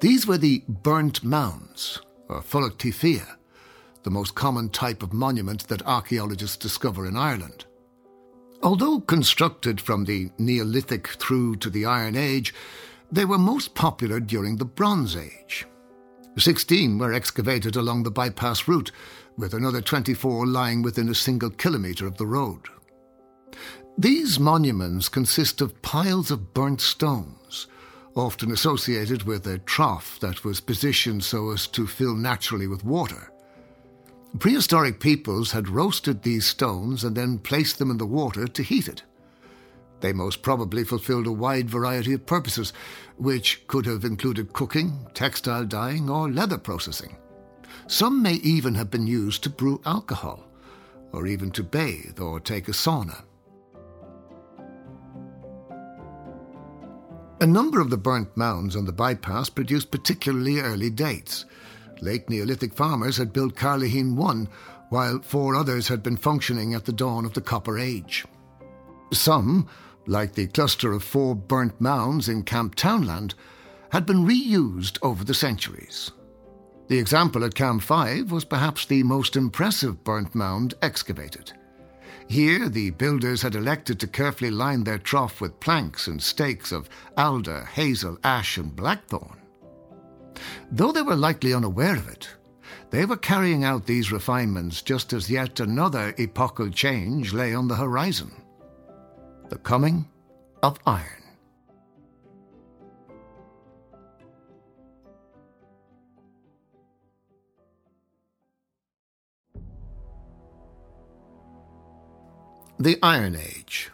These 0.00 0.26
were 0.26 0.38
the 0.38 0.64
burnt 0.66 1.22
mounds, 1.22 2.00
or 2.28 2.42
fulachtaí 2.42 2.92
fia, 2.92 3.38
the 4.02 4.10
most 4.10 4.34
common 4.34 4.68
type 4.68 5.02
of 5.02 5.12
monument 5.12 5.68
that 5.68 5.86
archaeologists 5.86 6.56
discover 6.56 7.06
in 7.06 7.16
Ireland. 7.16 7.66
Although 8.62 9.00
constructed 9.00 9.80
from 9.80 10.04
the 10.04 10.30
Neolithic 10.38 11.06
through 11.06 11.56
to 11.56 11.70
the 11.70 11.86
Iron 11.86 12.16
Age, 12.16 12.52
they 13.10 13.24
were 13.24 13.38
most 13.38 13.74
popular 13.74 14.18
during 14.18 14.56
the 14.56 14.64
Bronze 14.64 15.16
Age. 15.16 15.66
Sixteen 16.38 16.98
were 16.98 17.12
excavated 17.12 17.76
along 17.76 18.02
the 18.02 18.10
bypass 18.10 18.66
route, 18.66 18.90
with 19.36 19.54
another 19.54 19.80
24 19.80 20.46
lying 20.46 20.82
within 20.82 21.08
a 21.08 21.14
single 21.14 21.50
kilometre 21.50 22.06
of 22.06 22.16
the 22.16 22.26
road. 22.26 22.68
These 23.98 24.40
monuments 24.40 25.08
consist 25.08 25.60
of 25.60 25.80
piles 25.82 26.30
of 26.30 26.54
burnt 26.54 26.80
stones, 26.80 27.66
often 28.14 28.50
associated 28.50 29.24
with 29.24 29.46
a 29.46 29.58
trough 29.58 30.18
that 30.20 30.44
was 30.44 30.60
positioned 30.60 31.24
so 31.24 31.50
as 31.50 31.66
to 31.68 31.86
fill 31.86 32.14
naturally 32.14 32.66
with 32.66 32.84
water. 32.84 33.32
Prehistoric 34.38 34.98
peoples 34.98 35.52
had 35.52 35.68
roasted 35.68 36.22
these 36.22 36.46
stones 36.46 37.04
and 37.04 37.14
then 37.14 37.38
placed 37.38 37.78
them 37.78 37.90
in 37.90 37.98
the 37.98 38.06
water 38.06 38.46
to 38.48 38.62
heat 38.62 38.88
it. 38.88 39.02
They 40.00 40.12
most 40.12 40.42
probably 40.42 40.84
fulfilled 40.84 41.26
a 41.26 41.32
wide 41.32 41.70
variety 41.70 42.14
of 42.14 42.26
purposes, 42.26 42.72
which 43.16 43.66
could 43.68 43.86
have 43.86 44.04
included 44.04 44.52
cooking, 44.52 45.06
textile 45.14 45.64
dyeing, 45.64 46.10
or 46.10 46.30
leather 46.30 46.58
processing. 46.58 47.16
Some 47.86 48.22
may 48.22 48.34
even 48.34 48.74
have 48.74 48.90
been 48.90 49.06
used 49.06 49.42
to 49.42 49.50
brew 49.50 49.80
alcohol, 49.84 50.44
or 51.12 51.26
even 51.26 51.50
to 51.52 51.62
bathe 51.62 52.20
or 52.20 52.40
take 52.40 52.68
a 52.68 52.72
sauna. 52.72 53.22
A 57.40 57.46
number 57.46 57.80
of 57.80 57.90
the 57.90 57.96
burnt 57.96 58.36
mounds 58.36 58.76
on 58.76 58.84
the 58.84 58.92
bypass 58.92 59.48
produced 59.48 59.90
particularly 59.90 60.60
early 60.60 60.90
dates. 60.90 61.44
Late 62.00 62.30
Neolithic 62.30 62.72
farmers 62.72 63.16
had 63.16 63.32
built 63.32 63.56
Caerleon 63.56 64.14
1, 64.14 64.48
while 64.90 65.20
four 65.22 65.56
others 65.56 65.88
had 65.88 66.02
been 66.02 66.16
functioning 66.16 66.72
at 66.74 66.84
the 66.84 66.92
dawn 66.92 67.24
of 67.24 67.32
the 67.32 67.40
Copper 67.40 67.78
Age. 67.78 68.24
Some, 69.12 69.66
like 70.06 70.34
the 70.34 70.46
cluster 70.46 70.92
of 70.92 71.02
four 71.02 71.34
burnt 71.34 71.80
mounds 71.80 72.28
in 72.28 72.44
Camp 72.44 72.76
Townland, 72.76 73.34
had 73.90 74.06
been 74.06 74.24
reused 74.24 74.98
over 75.02 75.24
the 75.24 75.34
centuries. 75.34 76.12
The 76.92 76.98
example 76.98 77.42
at 77.42 77.54
Camp 77.54 77.80
5 77.80 78.30
was 78.30 78.44
perhaps 78.44 78.84
the 78.84 79.02
most 79.02 79.34
impressive 79.34 80.04
burnt 80.04 80.34
mound 80.34 80.74
excavated. 80.82 81.50
Here, 82.28 82.68
the 82.68 82.90
builders 82.90 83.40
had 83.40 83.54
elected 83.54 83.98
to 84.00 84.06
carefully 84.06 84.50
line 84.50 84.84
their 84.84 84.98
trough 84.98 85.40
with 85.40 85.58
planks 85.58 86.06
and 86.06 86.22
stakes 86.22 86.70
of 86.70 86.90
alder, 87.16 87.64
hazel, 87.64 88.18
ash, 88.24 88.58
and 88.58 88.76
blackthorn. 88.76 89.40
Though 90.70 90.92
they 90.92 91.00
were 91.00 91.16
likely 91.16 91.54
unaware 91.54 91.96
of 91.96 92.10
it, 92.10 92.28
they 92.90 93.06
were 93.06 93.16
carrying 93.16 93.64
out 93.64 93.86
these 93.86 94.12
refinements 94.12 94.82
just 94.82 95.14
as 95.14 95.30
yet 95.30 95.60
another 95.60 96.14
epochal 96.18 96.68
change 96.68 97.32
lay 97.32 97.54
on 97.54 97.68
the 97.68 97.76
horizon 97.76 98.32
the 99.48 99.56
coming 99.56 100.06
of 100.62 100.78
iron. 100.86 101.21
The 112.82 112.98
Iron 113.00 113.36
Age 113.36 113.92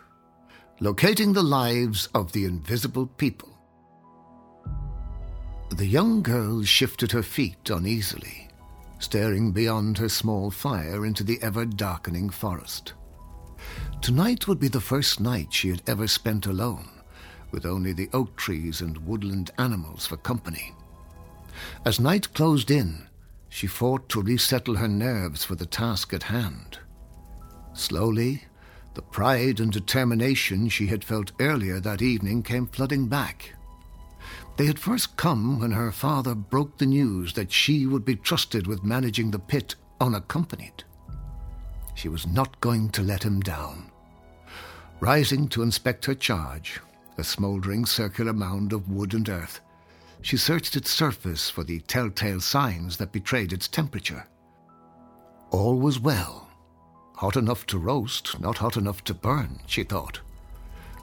Locating 0.81 1.35
the 1.35 1.42
Lives 1.42 2.09
of 2.14 2.33
the 2.33 2.46
Invisible 2.46 3.07
People. 3.07 3.51
The 5.68 5.85
young 5.85 6.22
girl 6.22 6.62
shifted 6.62 7.12
her 7.12 7.22
feet 7.22 7.68
uneasily, 7.68 8.48
staring 8.98 9.53
beyond 9.53 9.98
her 9.98 10.09
small 10.09 10.51
fire 10.51 11.05
into 11.05 11.22
the 11.22 11.38
ever 11.42 11.66
darkening 11.66 12.31
forest. 12.31 12.94
Tonight 14.01 14.48
would 14.48 14.59
be 14.59 14.68
the 14.68 14.81
first 14.81 15.20
night 15.20 15.53
she 15.53 15.68
had 15.68 15.83
ever 15.87 16.09
spent 16.09 16.46
alone, 16.46 16.88
with 17.51 17.66
only 17.66 17.92
the 17.92 18.09
oak 18.14 18.37
trees 18.37 18.81
and 18.81 19.07
woodland 19.07 19.51
animals 19.59 20.07
for 20.07 20.16
company. 20.16 20.74
As 21.85 22.01
night 22.01 22.33
closed 22.33 22.70
in, 22.70 23.07
she 23.51 23.66
fought 23.66 24.09
to 24.09 24.22
resettle 24.22 24.77
her 24.77 24.88
nerves 24.88 25.44
for 25.44 25.57
the 25.57 25.66
task 25.66 26.14
at 26.14 26.22
hand. 26.22 26.79
Slowly, 27.74 28.44
the 28.98 29.02
pride 29.02 29.61
and 29.61 29.70
determination 29.70 30.68
she 30.68 30.88
had 30.88 31.04
felt 31.04 31.30
earlier 31.38 31.78
that 31.78 32.02
evening 32.02 32.42
came 32.42 32.66
flooding 32.66 33.06
back. 33.06 33.54
They 34.56 34.66
had 34.66 34.76
first 34.76 35.16
come 35.16 35.61
when 35.61 35.70
her 35.70 35.92
father 35.92 36.34
broke 36.34 36.76
the 36.78 36.87
news 36.87 37.32
that 37.34 37.52
she 37.52 37.87
would 37.87 38.04
be 38.04 38.16
trusted 38.16 38.66
with 38.66 38.82
managing 38.82 39.30
the 39.30 39.38
pit 39.38 39.76
unaccompanied. 40.00 40.82
She 41.94 42.08
was 42.08 42.26
not 42.26 42.61
going 42.61 42.90
to 42.90 43.02
let 43.02 43.22
him 43.22 43.38
down. 43.38 43.92
Rising 44.98 45.46
to 45.50 45.62
inspect 45.62 46.04
her 46.06 46.14
charge, 46.16 46.80
a 47.18 47.22
smouldering 47.22 47.87
circular 47.87 48.32
mound 48.32 48.72
of 48.72 48.90
wood 48.90 49.14
and 49.14 49.28
earth, 49.28 49.61
she 50.22 50.37
searched 50.37 50.74
its 50.74 50.90
surface 50.90 51.48
for 51.48 51.62
the 51.62 51.78
telltale 51.82 52.40
signs 52.40 52.96
that 52.96 53.12
betrayed 53.12 53.52
its 53.52 53.68
temperature. 53.68 54.26
All 55.50 55.78
was 55.78 56.00
well. 56.00 56.47
Hot 57.18 57.37
enough 57.37 57.66
to 57.66 57.78
roast, 57.78 58.38
not 58.38 58.59
hot 58.59 58.76
enough 58.76 59.02
to 59.02 59.12
burn, 59.12 59.59
she 59.66 59.83
thought. 59.83 60.20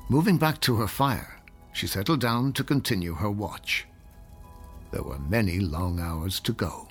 Moving 0.07 0.37
back 0.37 0.61
to 0.61 0.77
her 0.77 0.87
fire, 0.87 1.41
she 1.73 1.87
settled 1.87 2.21
down 2.21 2.53
to 2.53 2.63
continue 2.63 3.15
her 3.15 3.29
watch. 3.29 3.85
There 4.91 5.03
were 5.03 5.19
many 5.19 5.59
long 5.59 5.99
hours 5.99 6.39
to 6.39 6.53
go. 6.53 6.87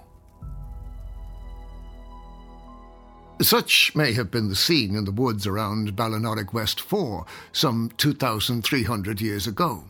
Such 3.41 3.97
may 3.97 4.13
have 4.13 4.31
been 4.31 4.51
the 4.51 4.55
scene 4.55 4.95
in 4.95 5.07
the 5.07 5.11
woods 5.11 5.47
around 5.47 5.97
Ballinorig 5.97 6.53
West 6.53 6.79
4 6.79 7.25
some 7.51 7.93
2,300 7.97 9.23
years 9.23 9.47
ago. 9.47 9.85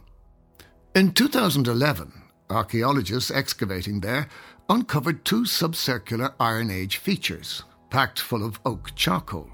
In 0.95 1.11
2011, 1.11 2.13
archaeologists 2.51 3.33
excavating 3.33 3.99
there 3.99 4.29
uncovered 4.69 5.25
two 5.25 5.43
subcircular 5.43 6.35
Iron 6.39 6.71
Age 6.71 6.99
features 6.99 7.65
packed 7.95 8.19
full 8.19 8.45
of 8.45 8.59
oak 8.67 8.93
charcoal. 8.97 9.49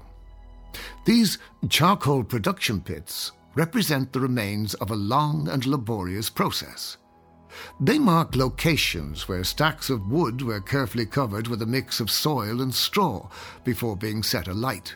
These 1.05 1.37
charcoal 1.69 2.23
production 2.23 2.81
pits 2.81 3.33
represent 3.53 4.11
the 4.11 4.19
remains 4.19 4.73
of 4.73 4.89
a 4.89 4.95
long 4.95 5.47
and 5.47 5.63
laborious 5.67 6.27
process. 6.27 6.97
They 7.79 7.99
mark 7.99 8.35
locations 8.35 9.27
where 9.27 9.43
stacks 9.43 9.91
of 9.91 10.09
wood 10.09 10.41
were 10.41 10.59
carefully 10.59 11.05
covered 11.05 11.47
with 11.47 11.61
a 11.61 11.67
mix 11.67 11.99
of 11.99 12.09
soil 12.09 12.63
and 12.63 12.73
straw 12.73 13.29
before 13.63 13.95
being 13.95 14.23
set 14.23 14.47
alight. 14.47 14.95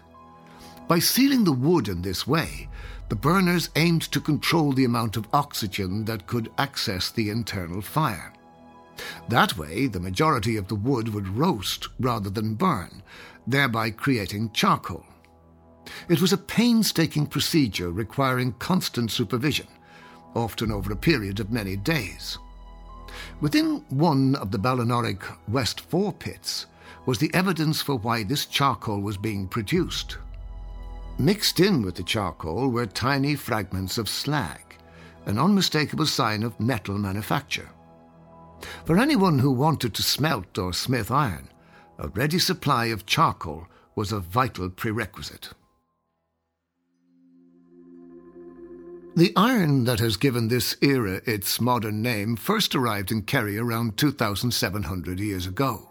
By 0.88 0.97
sealing 0.97 1.43
the 1.43 1.51
wood 1.51 1.88
in 1.88 2.01
this 2.01 2.25
way, 2.25 2.67
the 3.10 3.15
burners 3.15 3.69
aimed 3.75 4.12
to 4.12 4.19
control 4.19 4.71
the 4.71 4.86
amount 4.86 5.17
of 5.17 5.27
oxygen 5.34 6.05
that 6.05 6.25
could 6.25 6.51
access 6.58 7.12
the 7.12 7.29
internal 7.29 7.84
fire. 7.84 8.34
That 9.27 9.58
way, 9.58 9.88
the 9.88 9.99
majority 9.99 10.55
of 10.55 10.67
the 10.67 10.75
wood 10.75 11.10
would 11.10 11.27
roast 11.27 11.89
rather 11.99 12.29
than 12.29 12.55
burn, 12.55 13.03
thereby 13.47 13.89
creating 13.89 14.51
charcoal. 14.51 15.05
It 16.10 16.21
was 16.21 16.34
a 16.34 16.38
painstaking 16.38 17.27
procedure 17.27 17.91
requiring 17.91 18.53
constant 18.53 19.12
supervision, 19.12 19.67
often 20.36 20.71
over 20.71 20.91
a 20.91 20.97
period 20.97 21.39
of 21.39 21.51
many 21.51 21.75
days. 21.75 22.38
Within 23.41 23.86
one 23.89 24.36
of 24.36 24.51
the 24.51 24.60
Ballinorig 24.60 25.23
West 25.47 25.81
4 25.81 26.13
pits 26.13 26.65
was 27.05 27.19
the 27.19 27.34
evidence 27.34 27.81
for 27.81 27.95
why 27.95 28.23
this 28.23 28.45
charcoal 28.45 29.01
was 29.01 29.17
being 29.17 29.47
produced. 29.47 30.17
Mixed 31.17 31.60
in 31.60 31.81
with 31.81 31.95
the 31.95 32.03
charcoal 32.03 32.69
were 32.69 32.86
tiny 32.86 33.36
fragments 33.36 33.97
of 33.97 34.10
slag, 34.10 34.62
an 35.25 35.39
unmistakable 35.39 36.05
sign 36.05 36.43
of 36.43 36.60
metal 36.60 36.97
manufacture. 36.97 37.69
For 38.86 38.97
anyone 38.97 39.39
who 39.39 39.51
wanted 39.51 39.93
to 39.93 40.03
smelt 40.03 40.58
or 40.58 40.73
smith 40.73 41.12
iron, 41.12 41.49
a 41.97 42.08
ready 42.10 42.39
supply 42.39 42.86
of 42.86 43.05
charcoal 43.05 43.67
was 43.95 44.12
a 44.12 44.19
vital 44.19 44.69
prerequisite. 44.69 45.49
The 49.15 49.31
iron 49.38 49.86
that 49.86 49.99
has 49.99 50.17
given 50.17 50.49
this 50.49 50.75
era 50.81 51.21
its 51.25 51.62
modern 51.62 52.01
name 52.01 52.36
first 52.36 52.75
arrived 52.75 53.13
in 53.13 53.21
Kerry 53.21 53.58
around 53.58 53.95
2,700 53.95 55.21
years 55.21 55.47
ago. 55.47 55.89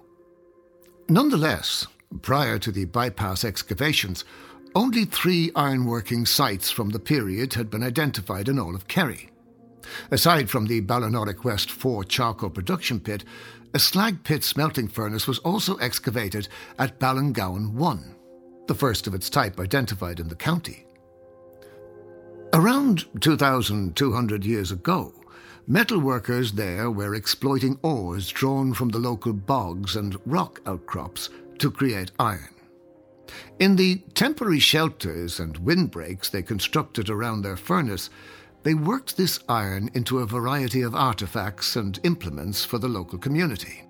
Nonetheless, 1.09 1.87
prior 2.21 2.59
to 2.59 2.71
the 2.71 2.85
bypass 2.85 3.43
excavations, 3.43 4.27
only 4.75 5.07
three 5.07 5.51
ironworking 5.53 6.29
sites 6.29 6.71
from 6.71 6.91
the 6.91 6.99
period 6.99 7.55
had 7.55 7.71
been 7.71 7.83
identified 7.83 8.49
in 8.49 8.59
all 8.59 8.75
of 8.75 8.89
Kerry. 8.89 9.31
Aside 10.11 10.51
from 10.51 10.67
the 10.67 10.81
Ballinorig 10.83 11.45
West 11.45 11.71
4 11.71 12.05
charcoal 12.05 12.51
production 12.51 13.01
pit, 13.01 13.25
a 13.75 13.79
slag 13.79 14.23
pit 14.23 14.45
smelting 14.45 14.87
furnace 14.87 15.27
was 15.27 15.41
also 15.41 15.77
excavated 15.79 16.47
at 16.79 17.01
Ballingowan 17.01 17.73
1, 17.73 18.15
the 18.69 18.75
first 18.75 19.09
of 19.09 19.15
its 19.15 19.29
type 19.29 19.59
identified 19.59 20.21
in 20.21 20.29
the 20.29 20.37
county. 20.37 20.87
Around 22.53 23.07
2,200 23.21 24.45
years 24.45 24.71
ago, 24.71 25.13
metal 25.67 25.99
workers 25.99 26.53
there 26.53 26.89
were 26.89 27.17
exploiting 27.17 27.77
ores 27.83 28.29
drawn 28.29 28.73
from 28.73 28.91
the 28.91 28.99
local 29.01 29.33
bogs 29.33 29.97
and 29.97 30.17
rock 30.25 30.61
outcrops 30.67 31.31
to 31.59 31.69
create 31.69 32.13
iron. 32.21 32.55
In 33.59 33.75
the 33.75 33.97
temporary 34.15 34.61
shelters 34.61 35.41
and 35.41 35.57
windbreaks 35.59 36.29
they 36.29 36.43
constructed 36.43 37.11
around 37.11 37.43
their 37.43 37.57
furnace, 37.57 38.09
they 38.65 38.75
worked 38.75 39.17
this 39.17 39.39
iron 39.49 39.91
into 39.95 40.19
a 40.19 40.27
variety 40.27 40.83
of 40.83 40.95
artifacts 40.95 41.77
and 41.77 42.01
implements 42.03 42.65
for 42.65 42.79
the 42.79 42.89
local 42.89 43.19
community. 43.19 43.85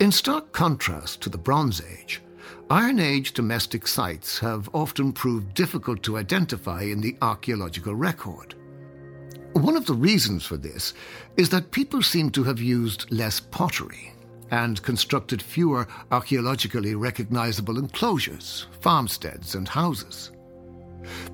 In 0.00 0.12
stark 0.12 0.52
contrast 0.52 1.20
to 1.22 1.28
the 1.28 1.38
Bronze 1.38 1.82
Age, 1.82 2.22
Iron 2.70 3.00
Age 3.00 3.32
domestic 3.32 3.86
sites 3.86 4.38
have 4.38 4.68
often 4.72 5.12
proved 5.12 5.54
difficult 5.54 6.02
to 6.04 6.16
identify 6.16 6.82
in 6.82 7.00
the 7.00 7.16
archaeological 7.22 7.94
record. 7.94 8.54
One 9.52 9.76
of 9.76 9.86
the 9.86 9.94
reasons 9.94 10.44
for 10.44 10.56
this 10.56 10.94
is 11.36 11.48
that 11.50 11.70
people 11.70 12.02
seem 12.02 12.30
to 12.30 12.44
have 12.44 12.60
used 12.60 13.10
less 13.10 13.40
pottery 13.40 14.12
and 14.50 14.82
constructed 14.82 15.42
fewer 15.42 15.88
archaeologically 16.12 16.94
recognizable 16.94 17.78
enclosures, 17.78 18.66
farmsteads, 18.80 19.54
and 19.54 19.66
houses. 19.66 20.30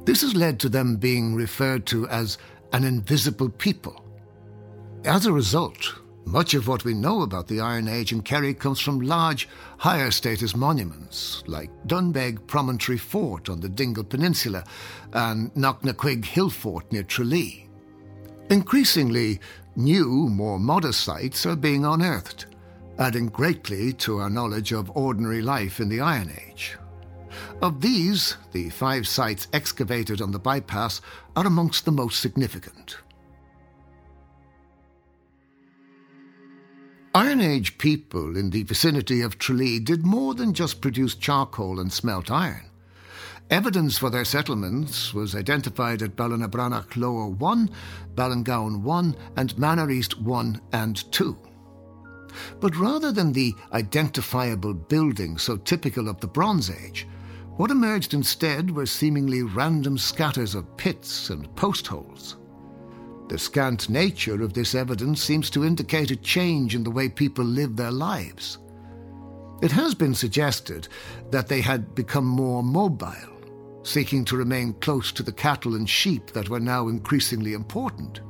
This 0.05 0.23
has 0.23 0.35
led 0.35 0.59
to 0.61 0.69
them 0.69 0.97
being 0.97 1.35
referred 1.35 1.87
to 1.87 2.09
as 2.09 2.39
an 2.73 2.85
invisible 2.85 3.49
people. 3.49 4.05
As 5.05 5.27
a 5.27 5.33
result, 5.33 5.95
much 6.25 6.55
of 6.55 6.69
what 6.69 6.85
we 6.85 6.95
know 6.95 7.23
about 7.23 7.49
the 7.49 7.61
Iron 7.61 7.89
Age 7.89 8.13
in 8.13 8.23
Kerry 8.23 8.55
comes 8.55 8.81
from 8.81 9.01
large, 9.01 9.49
higher 9.79 10.11
status 10.11 10.55
monuments, 10.55 11.43
like 11.47 11.71
Dunbeg 11.87 12.47
Promontory 12.47 12.99
Fort 12.99 13.49
on 13.49 13.61
the 13.61 13.69
Dingle 13.69 14.05
Peninsula 14.05 14.65
and 15.13 15.53
Knocknaquig 15.55 16.25
Hill 16.25 16.51
Fort 16.51 16.91
near 16.93 17.03
Tralee. 17.03 17.69
Increasingly, 18.51 19.41
new, 19.77 20.29
more 20.29 20.59
modest 20.59 21.01
sites 21.01 21.45
are 21.47 21.57
being 21.57 21.85
unearthed, 21.85 22.47
adding 22.99 23.27
greatly 23.27 23.93
to 23.95 24.19
our 24.19 24.31
knowledge 24.31 24.73
of 24.73 24.97
ordinary 24.97 25.43
life 25.43 25.81
in 25.81 25.89
the 25.89 26.01
Iron 26.01 26.33
Age. 26.49 26.77
Of 27.61 27.81
these, 27.81 28.37
the 28.53 28.71
five 28.71 29.07
sites 29.07 29.49
excavated 29.53 30.21
on 30.21 30.33
the 30.33 30.39
bypass 30.39 31.01
are 31.37 31.47
amongst 31.47 31.85
the 31.85 31.93
most 31.93 32.21
significant. 32.21 32.99
Iron 37.15 37.43
Age 37.43 37.77
people 37.77 38.39
in 38.39 38.51
the 38.51 38.63
vicinity 38.63 39.21
of 39.21 39.39
Tralee 39.39 39.79
did 39.79 40.07
more 40.07 40.35
than 40.35 40.55
just 40.55 40.81
produce 40.81 41.15
charcoal 41.15 41.79
and 41.79 41.93
smelt 41.93 42.31
iron. 42.31 42.71
Evidence 43.51 43.99
for 43.99 44.09
their 44.09 44.25
settlements 44.25 45.13
was 45.13 45.35
identified 45.35 46.01
at 46.01 46.17
Ballinabranach 46.17 46.97
Lower 46.97 47.27
1, 47.27 47.71
Ballingowan 48.15 48.81
1, 48.81 49.17
and 49.37 49.59
Manor 49.59 49.91
East 49.91 50.23
1 50.23 50.59
and 50.73 51.13
2. 51.13 51.37
But 52.61 52.77
rather 52.79 53.13
than 53.13 53.33
the 53.33 53.55
identifiable 53.75 54.73
buildings 54.73 55.43
so 55.43 55.59
typical 55.59 56.09
of 56.09 56.19
the 56.21 56.29
Bronze 56.29 56.71
Age, 56.71 57.07
what 57.57 57.71
emerged 57.71 58.15
instead 58.15 58.71
were 58.71 58.87
seemingly 58.87 59.43
random 59.43 59.99
scatters 59.99 60.55
of 60.55 60.77
pits 60.77 61.31
and 61.31 61.49
postholes. 61.55 62.37
The 63.29 63.39
scant 63.39 63.89
nature 63.89 64.43
of 64.43 64.53
this 64.53 64.75
evidence 64.75 65.23
seems 65.23 65.51
to 65.51 65.65
indicate 65.65 66.11
a 66.11 66.17
change 66.17 66.75
in 66.75 66.83
the 66.83 66.91
way 66.91 67.09
people 67.09 67.45
live 67.45 67.77
their 67.77 67.91
lives. 67.91 68.59
It 69.63 69.71
has 69.73 69.95
been 69.95 70.15
suggested 70.15 70.89
that 71.31 71.49
they 71.49 71.61
had 71.61 71.95
become 71.95 72.27
more 72.27 72.63
mobile, 72.63 73.41
seeking 73.85 74.25
to 74.27 74.37
remain 74.37 74.73
close 74.75 75.13
to 75.13 75.23
the 75.23 75.33
cattle 75.33 75.77
and 75.77 75.89
sheep 75.89 76.33
that 76.33 76.49
were 76.49 76.61
now 76.61 76.89
increasingly 76.89 77.53
important. 77.53 78.21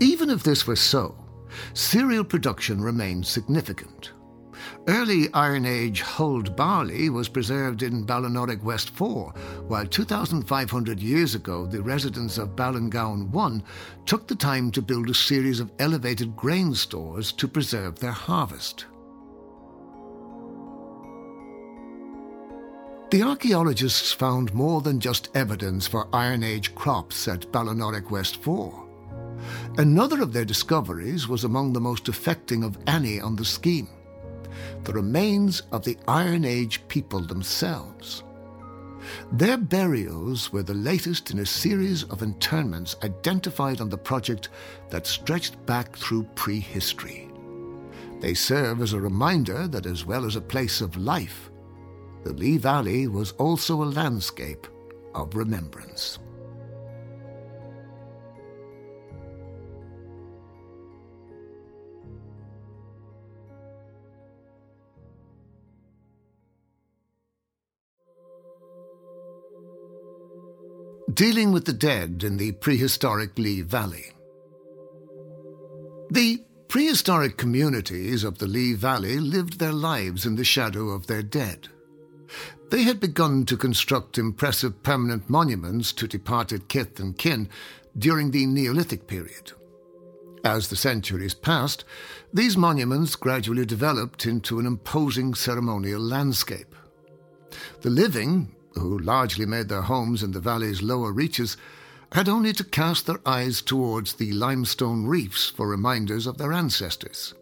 Even 0.00 0.28
if 0.28 0.42
this 0.42 0.66
were 0.66 0.76
so, 0.76 1.14
cereal 1.72 2.24
production 2.24 2.82
remained 2.82 3.26
significant. 3.26 4.12
Early 4.86 5.32
Iron 5.32 5.64
Age 5.66 6.00
hulled 6.00 6.56
barley 6.56 7.08
was 7.08 7.28
preserved 7.28 7.82
in 7.82 8.06
Ballinorig 8.06 8.62
West 8.62 8.90
4, 8.90 9.32
while 9.66 9.86
2,500 9.86 11.00
years 11.00 11.34
ago 11.34 11.66
the 11.66 11.82
residents 11.82 12.38
of 12.38 12.56
Ballingowan 12.56 13.30
1 13.30 13.62
took 14.06 14.26
the 14.26 14.34
time 14.34 14.70
to 14.72 14.82
build 14.82 15.10
a 15.10 15.14
series 15.14 15.60
of 15.60 15.72
elevated 15.78 16.36
grain 16.36 16.74
stores 16.74 17.32
to 17.32 17.48
preserve 17.48 17.98
their 17.98 18.12
harvest. 18.12 18.86
The 23.10 23.22
archaeologists 23.22 24.12
found 24.12 24.54
more 24.54 24.80
than 24.80 24.98
just 24.98 25.30
evidence 25.34 25.86
for 25.86 26.08
Iron 26.12 26.42
Age 26.42 26.74
crops 26.74 27.28
at 27.28 27.52
Ballinorig 27.52 28.10
West 28.10 28.42
4. 28.42 28.84
Another 29.78 30.20
of 30.20 30.32
their 30.32 30.44
discoveries 30.44 31.28
was 31.28 31.44
among 31.44 31.72
the 31.72 31.80
most 31.80 32.08
affecting 32.08 32.64
of 32.64 32.78
any 32.86 33.20
on 33.20 33.36
the 33.36 33.44
scheme 33.44 33.88
the 34.84 34.92
remains 34.92 35.62
of 35.72 35.84
the 35.84 35.96
Iron 36.08 36.44
Age 36.44 36.86
people 36.88 37.20
themselves. 37.20 38.22
Their 39.32 39.58
burials 39.58 40.52
were 40.52 40.62
the 40.62 40.74
latest 40.74 41.30
in 41.30 41.40
a 41.40 41.46
series 41.46 42.04
of 42.04 42.22
interments 42.22 42.96
identified 43.02 43.80
on 43.80 43.88
the 43.88 43.98
project 43.98 44.48
that 44.90 45.06
stretched 45.06 45.64
back 45.66 45.96
through 45.96 46.24
prehistory. 46.34 47.28
They 48.20 48.34
serve 48.34 48.80
as 48.80 48.92
a 48.92 49.00
reminder 49.00 49.68
that, 49.68 49.86
as 49.86 50.06
well 50.06 50.24
as 50.24 50.36
a 50.36 50.40
place 50.40 50.80
of 50.80 50.96
life, 50.96 51.50
the 52.22 52.32
Lee 52.32 52.56
Valley 52.56 53.06
was 53.06 53.32
also 53.32 53.82
a 53.82 53.84
landscape 53.84 54.66
of 55.14 55.34
remembrance. 55.34 56.18
Dealing 71.14 71.52
with 71.52 71.64
the 71.64 71.72
dead 71.72 72.24
in 72.24 72.36
the 72.38 72.50
prehistoric 72.52 73.38
Lee 73.38 73.60
Valley. 73.60 74.06
The 76.10 76.42
prehistoric 76.66 77.36
communities 77.36 78.24
of 78.24 78.38
the 78.38 78.48
Lee 78.48 78.72
Valley 78.72 79.20
lived 79.20 79.60
their 79.60 79.72
lives 79.72 80.26
in 80.26 80.34
the 80.34 80.44
shadow 80.44 80.88
of 80.88 81.06
their 81.06 81.22
dead. 81.22 81.68
They 82.70 82.82
had 82.82 82.98
begun 82.98 83.46
to 83.46 83.56
construct 83.56 84.18
impressive 84.18 84.82
permanent 84.82 85.30
monuments 85.30 85.92
to 85.92 86.08
departed 86.08 86.68
kith 86.68 86.98
and 86.98 87.16
kin 87.16 87.48
during 87.96 88.32
the 88.32 88.46
Neolithic 88.46 89.06
period. 89.06 89.52
As 90.44 90.68
the 90.68 90.76
centuries 90.76 91.34
passed, 91.34 91.84
these 92.32 92.56
monuments 92.56 93.14
gradually 93.14 93.64
developed 93.64 94.26
into 94.26 94.58
an 94.58 94.66
imposing 94.66 95.34
ceremonial 95.34 96.00
landscape. 96.00 96.74
The 97.82 97.90
living, 97.90 98.54
who 98.74 98.98
largely 98.98 99.46
made 99.46 99.68
their 99.68 99.82
homes 99.82 100.22
in 100.22 100.32
the 100.32 100.40
valley's 100.40 100.82
lower 100.82 101.12
reaches, 101.12 101.56
had 102.12 102.28
only 102.28 102.52
to 102.52 102.64
cast 102.64 103.06
their 103.06 103.20
eyes 103.26 103.60
towards 103.60 104.14
the 104.14 104.32
limestone 104.32 105.06
reefs 105.06 105.50
for 105.50 105.68
reminders 105.68 106.26
of 106.26 106.38
their 106.38 106.52
ancestors. 106.52 107.34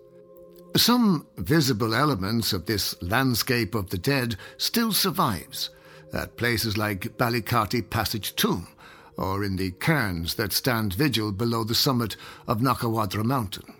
Some 0.77 1.27
visible 1.37 1.95
elements 1.95 2.53
of 2.53 2.65
this 2.65 2.95
landscape 3.03 3.75
of 3.75 3.91
the 3.91 3.99
dead 3.99 4.37
still 4.57 4.93
survives 4.93 5.69
at 6.15 6.37
places 6.37 6.79
like 6.79 7.19
Ballycarty 7.19 7.89
Passage 7.89 8.35
Tomb 8.37 8.69
or 9.17 9.45
in 9.45 9.57
the 9.57 9.73
cairns 9.73 10.35
that 10.35 10.53
stand 10.53 10.95
vigil 10.95 11.33
below 11.33 11.65
the 11.65 11.75
summit 11.75 12.17
of 12.47 12.61
Knockawadra 12.61 13.25
Mountain. 13.25 13.75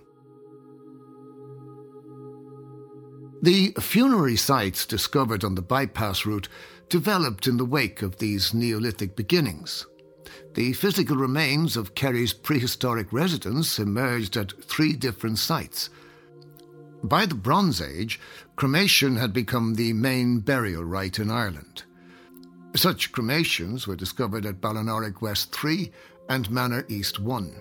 The 3.43 3.73
funerary 3.81 4.37
sites 4.37 4.87
discovered 4.87 5.43
on 5.43 5.57
the 5.57 5.63
bypass 5.63 6.25
route 6.25 6.49
developed 6.93 7.47
in 7.47 7.57
the 7.57 7.65
wake 7.65 8.03
of 8.03 8.19
these 8.19 8.53
Neolithic 8.53 9.17
beginnings. 9.17 9.87
The 10.53 10.75
physical 10.75 11.17
remains 11.17 11.75
of 11.75 11.95
Kerry's 11.95 12.35
prehistoric 12.35 13.11
residents 13.15 13.79
emerged 13.79 14.37
at 14.37 14.63
three 14.63 14.93
different 14.93 15.39
sites. 15.39 15.89
By 17.03 17.25
the 17.25 17.35
Bronze 17.35 17.81
Age, 17.81 18.21
cremation 18.57 19.17
had 19.17 19.33
become 19.33 19.75
the 19.75 19.95
main 19.95 20.41
burial 20.41 20.85
rite 20.85 21.19
in 21.19 21.31
Ireland. 21.31 21.85
Such 22.77 23.11
cremations 23.11 23.87
were 23.87 23.97
discovered 23.97 24.45
at 24.45 24.61
Ballinorig 24.61 25.23
West 25.23 25.51
3 25.51 25.91
and 26.29 26.51
Manor 26.51 26.85
East 26.89 27.19
1, 27.19 27.57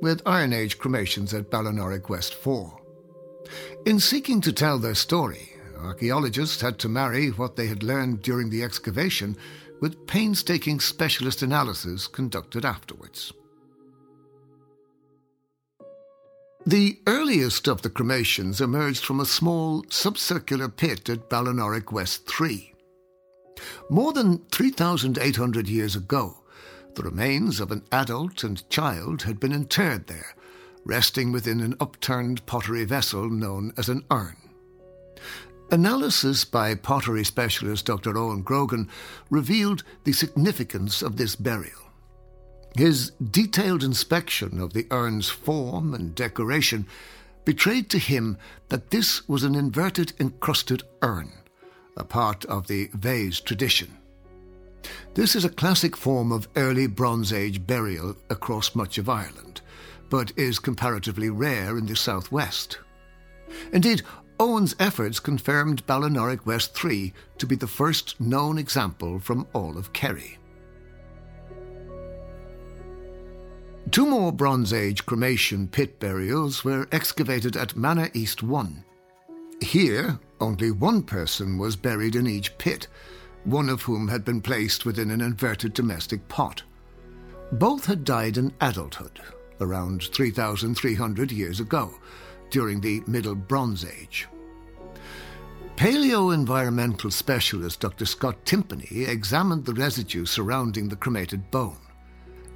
with 0.00 0.22
Iron 0.24 0.52
Age 0.52 0.78
cremations 0.78 1.34
at 1.34 1.50
Ballinorig 1.50 2.08
West 2.08 2.32
4. 2.32 2.80
In 3.86 3.98
seeking 3.98 4.40
to 4.42 4.52
tell 4.52 4.78
their 4.78 4.94
story, 4.94 5.57
archaeologists 5.78 6.60
had 6.60 6.78
to 6.80 6.88
marry 6.88 7.28
what 7.28 7.56
they 7.56 7.66
had 7.66 7.82
learned 7.82 8.22
during 8.22 8.50
the 8.50 8.62
excavation 8.62 9.36
with 9.80 10.06
painstaking 10.06 10.80
specialist 10.80 11.42
analysis 11.42 12.06
conducted 12.06 12.64
afterwards. 12.64 13.32
The 16.66 16.98
earliest 17.06 17.66
of 17.66 17.82
the 17.82 17.90
cremations 17.90 18.60
emerged 18.60 19.04
from 19.04 19.20
a 19.20 19.26
small 19.26 19.84
subcircular 19.84 20.76
pit 20.76 21.08
at 21.08 21.30
Ballinorig 21.30 21.92
West 21.92 22.26
3. 22.26 22.74
More 23.88 24.12
than 24.12 24.38
3,800 24.50 25.68
years 25.68 25.96
ago, 25.96 26.36
the 26.94 27.02
remains 27.02 27.60
of 27.60 27.70
an 27.70 27.84
adult 27.92 28.44
and 28.44 28.68
child 28.68 29.22
had 29.22 29.40
been 29.40 29.52
interred 29.52 30.08
there, 30.08 30.34
resting 30.84 31.32
within 31.32 31.60
an 31.60 31.76
upturned 31.80 32.44
pottery 32.44 32.84
vessel 32.84 33.30
known 33.30 33.72
as 33.76 33.88
an 33.88 34.04
urn. 34.10 34.36
Analysis 35.70 36.46
by 36.46 36.74
pottery 36.74 37.22
specialist 37.24 37.84
Dr. 37.84 38.14
Eoin 38.14 38.42
Grogan 38.42 38.88
revealed 39.28 39.82
the 40.04 40.12
significance 40.12 41.02
of 41.02 41.18
this 41.18 41.36
burial. 41.36 41.92
His 42.74 43.10
detailed 43.30 43.84
inspection 43.84 44.60
of 44.60 44.72
the 44.72 44.86
urn's 44.90 45.28
form 45.28 45.92
and 45.92 46.14
decoration 46.14 46.86
betrayed 47.44 47.90
to 47.90 47.98
him 47.98 48.38
that 48.70 48.90
this 48.90 49.28
was 49.28 49.42
an 49.42 49.54
inverted 49.54 50.14
encrusted 50.18 50.84
urn, 51.02 51.32
a 51.98 52.04
part 52.04 52.46
of 52.46 52.66
the 52.66 52.88
vase 52.94 53.38
tradition. 53.38 53.98
This 55.12 55.36
is 55.36 55.44
a 55.44 55.50
classic 55.50 55.98
form 55.98 56.32
of 56.32 56.48
early 56.56 56.86
Bronze 56.86 57.30
Age 57.30 57.66
burial 57.66 58.16
across 58.30 58.74
much 58.74 58.96
of 58.96 59.10
Ireland, 59.10 59.60
but 60.08 60.32
is 60.34 60.58
comparatively 60.58 61.28
rare 61.28 61.76
in 61.76 61.84
the 61.84 61.96
southwest. 61.96 62.78
Indeed, 63.72 64.02
Eoin's 64.38 64.76
efforts 64.78 65.18
confirmed 65.18 65.84
Ballinorig 65.86 66.46
West 66.46 66.72
3 66.72 67.12
to 67.38 67.46
be 67.46 67.56
the 67.56 67.66
first 67.66 68.20
known 68.20 68.56
example 68.56 69.18
from 69.18 69.46
all 69.52 69.76
of 69.76 69.92
Kerry. 69.92 70.38
Two 73.90 74.06
more 74.06 74.32
Bronze 74.32 74.72
Age 74.72 75.04
cremation 75.06 75.66
pit 75.66 75.98
burials 75.98 76.62
were 76.62 76.86
excavated 76.92 77.56
at 77.56 77.76
Manor 77.76 78.10
East 78.14 78.42
1. 78.42 78.84
Here, 79.60 80.20
only 80.40 80.70
one 80.70 81.02
person 81.02 81.58
was 81.58 81.74
buried 81.74 82.14
in 82.14 82.28
each 82.28 82.56
pit, 82.58 82.86
one 83.44 83.68
of 83.68 83.82
whom 83.82 84.06
had 84.06 84.24
been 84.24 84.40
placed 84.40 84.84
within 84.84 85.10
an 85.10 85.20
inverted 85.20 85.72
domestic 85.72 86.28
pot. 86.28 86.62
Both 87.50 87.86
had 87.86 88.04
died 88.04 88.36
in 88.36 88.52
adulthood, 88.60 89.20
around 89.60 90.02
3,300 90.02 91.32
years 91.32 91.58
ago, 91.58 91.94
during 92.50 92.80
the 92.80 93.02
Middle 93.06 93.34
Bronze 93.34 93.84
Age. 93.84 94.28
Paleo-environmental 95.76 97.10
specialist 97.10 97.80
Dr. 97.80 98.04
Scott 98.04 98.44
Timpany 98.44 99.04
examined 99.04 99.64
the 99.64 99.74
residue 99.74 100.26
surrounding 100.26 100.88
the 100.88 100.96
cremated 100.96 101.50
bone. 101.50 101.78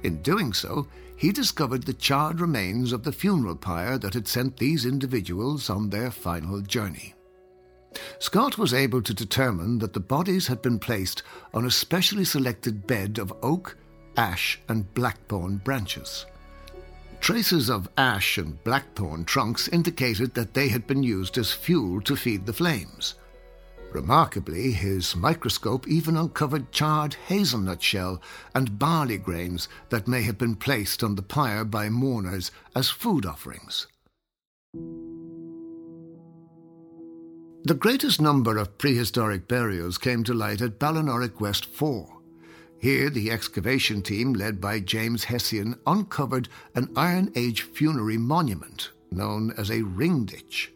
In 0.03 0.21
doing 0.21 0.51
so, 0.51 0.87
he 1.15 1.31
discovered 1.31 1.83
the 1.83 1.93
charred 1.93 2.41
remains 2.41 2.91
of 2.91 3.03
the 3.03 3.13
funeral 3.13 3.55
pyre 3.55 3.97
that 3.97 4.13
had 4.13 4.27
sent 4.27 4.57
these 4.57 4.85
individuals 4.85 5.69
on 5.69 5.89
their 5.89 6.11
final 6.11 6.59
journey. 6.59 7.13
Scott 8.19 8.57
was 8.57 8.73
able 8.73 9.01
to 9.01 9.13
determine 9.13 9.79
that 9.79 9.93
the 9.93 9.99
bodies 9.99 10.47
had 10.47 10.61
been 10.61 10.79
placed 10.79 11.23
on 11.53 11.65
a 11.65 11.71
specially 11.71 12.25
selected 12.25 12.85
bed 12.85 13.19
of 13.19 13.33
oak, 13.41 13.77
ash, 14.17 14.59
and 14.67 14.93
blackthorn 14.93 15.57
branches. 15.57 16.25
Traces 17.23 17.69
of 17.69 17.87
ash 17.97 18.37
and 18.37 18.61
blackthorn 18.65 19.23
trunks 19.23 19.69
indicated 19.69 20.33
that 20.33 20.53
they 20.53 20.67
had 20.67 20.85
been 20.85 21.03
used 21.03 21.37
as 21.37 21.53
fuel 21.53 22.01
to 22.01 22.17
feed 22.17 22.45
the 22.45 22.51
flames. 22.51 23.15
Remarkably, 23.93 24.73
his 24.73 25.15
microscope 25.15 25.87
even 25.87 26.17
uncovered 26.17 26.69
charred 26.73 27.13
hazelnut 27.13 27.81
shell 27.81 28.21
and 28.53 28.77
barley 28.77 29.17
grains 29.17 29.69
that 29.87 30.05
may 30.05 30.23
have 30.23 30.37
been 30.37 30.57
placed 30.57 31.01
on 31.01 31.15
the 31.15 31.21
pyre 31.21 31.63
by 31.63 31.87
mourners 31.87 32.51
as 32.75 32.89
food 32.89 33.25
offerings. 33.25 33.87
The 37.63 37.79
greatest 37.79 38.19
number 38.19 38.57
of 38.57 38.77
prehistoric 38.77 39.47
burials 39.47 39.97
came 39.97 40.25
to 40.25 40.33
light 40.33 40.61
at 40.61 40.77
Ballinorig 40.77 41.39
West 41.39 41.67
4, 41.67 42.12
here, 42.83 43.09
the 43.09 43.31
excavation 43.31 44.01
team, 44.01 44.33
led 44.33 44.59
by 44.59 44.77
James 44.77 45.23
Hessian, 45.23 45.79
uncovered 45.87 46.49
an 46.75 46.91
Iron 46.97 47.31
Age 47.33 47.61
funerary 47.61 48.17
monument 48.17 48.91
known 49.09 49.53
as 49.57 49.71
a 49.71 49.83
ring 49.83 50.25
ditch. 50.25 50.69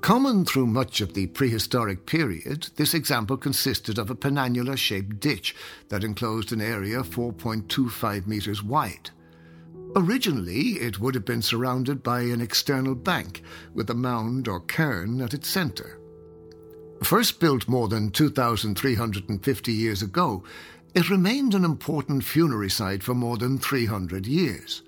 Common 0.00 0.44
through 0.44 0.66
much 0.66 1.00
of 1.00 1.14
the 1.14 1.28
prehistoric 1.28 2.04
period, 2.04 2.68
this 2.74 2.94
example 2.94 3.36
consisted 3.36 3.96
of 3.96 4.10
a 4.10 4.16
penannular 4.16 4.76
shaped 4.76 5.20
ditch 5.20 5.54
that 5.88 6.02
enclosed 6.02 6.50
an 6.52 6.60
area 6.60 7.04
4.25 7.04 8.26
metres 8.26 8.60
wide. 8.60 9.10
Originally, 9.94 10.80
it 10.80 10.98
would 10.98 11.14
have 11.14 11.24
been 11.24 11.42
surrounded 11.42 12.02
by 12.02 12.22
an 12.22 12.40
external 12.40 12.96
bank 12.96 13.44
with 13.72 13.88
a 13.88 13.94
mound 13.94 14.48
or 14.48 14.58
cairn 14.58 15.20
at 15.20 15.32
its 15.32 15.46
centre. 15.46 16.00
First 17.02 17.40
built 17.40 17.68
more 17.68 17.88
than 17.88 18.10
2,350 18.10 19.72
years 19.72 20.02
ago, 20.02 20.44
it 20.94 21.10
remained 21.10 21.54
an 21.54 21.64
important 21.64 22.24
funerary 22.24 22.70
site 22.70 23.02
for 23.02 23.14
more 23.14 23.36
than 23.36 23.58
300 23.58 24.26
years. 24.26 24.82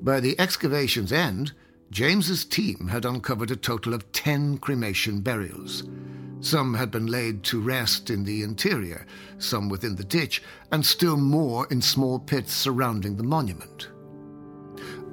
By 0.00 0.20
the 0.20 0.38
excavation's 0.38 1.12
end, 1.12 1.52
James's 1.90 2.44
team 2.44 2.88
had 2.88 3.04
uncovered 3.04 3.50
a 3.50 3.56
total 3.56 3.94
of 3.94 4.10
10 4.12 4.58
cremation 4.58 5.20
burials. 5.20 5.84
Some 6.40 6.74
had 6.74 6.90
been 6.90 7.06
laid 7.06 7.42
to 7.44 7.60
rest 7.60 8.10
in 8.10 8.24
the 8.24 8.42
interior, 8.42 9.06
some 9.38 9.68
within 9.68 9.96
the 9.96 10.04
ditch, 10.04 10.42
and 10.70 10.84
still 10.84 11.16
more 11.16 11.66
in 11.70 11.82
small 11.82 12.18
pits 12.18 12.52
surrounding 12.52 13.16
the 13.16 13.24
monument. 13.24 13.88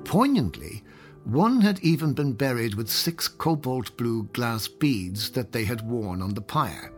Poignantly, 0.04 0.84
one 1.24 1.62
had 1.62 1.80
even 1.80 2.14
been 2.14 2.34
buried 2.34 2.76
with 2.76 2.90
six 2.90 3.28
cobalt 3.28 3.98
blue 3.98 4.30
glass 4.34 4.68
beads 4.68 5.32
that 5.32 5.52
they 5.52 5.66
had 5.66 5.90
worn 5.90 6.22
on 6.22 6.36
the 6.36 6.42
pyre, 6.42 6.92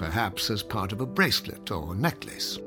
perhaps 0.00 0.48
as 0.48 0.62
part 0.62 0.92
of 0.92 1.02
a 1.02 1.06
bracelet 1.06 1.70
or 1.70 1.94
necklace. 1.94 2.58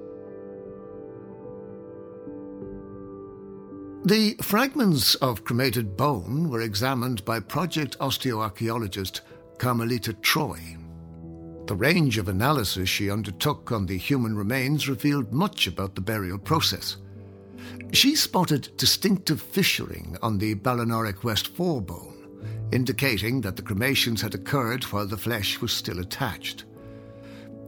The 4.06 4.36
fragments 4.40 5.16
of 5.16 5.44
cremated 5.44 5.98
bone 5.98 6.50
were 6.50 6.62
examined 6.62 7.26
by 7.26 7.40
project 7.40 7.98
osteoarchaeologist 7.98 9.22
Carmelita 9.58 10.14
Troy. 10.14 10.78
The 11.66 11.76
range 11.76 12.20
of 12.20 12.28
analysis 12.28 12.88
she 12.88 13.10
undertook 13.10 13.72
on 13.72 13.88
the 13.88 13.98
human 13.98 14.36
remains 14.36 14.88
revealed 14.88 15.34
much 15.34 15.66
about 15.66 15.96
the 15.96 16.02
burial 16.02 16.38
process. 16.38 16.98
She 17.94 18.16
spotted 18.16 18.70
distinctive 18.78 19.42
fissuring 19.42 20.20
on 20.22 20.38
the 20.38 20.54
Ballinorig 20.54 21.24
West 21.24 21.48
forebone, 21.56 22.70
indicating 22.72 23.42
that 23.42 23.56
the 23.56 23.64
cremations 23.64 24.22
had 24.22 24.36
occurred 24.36 24.84
while 24.84 25.08
the 25.08 25.18
flesh 25.18 25.62
was 25.62 25.72
still 25.72 25.98
attached. 25.98 26.66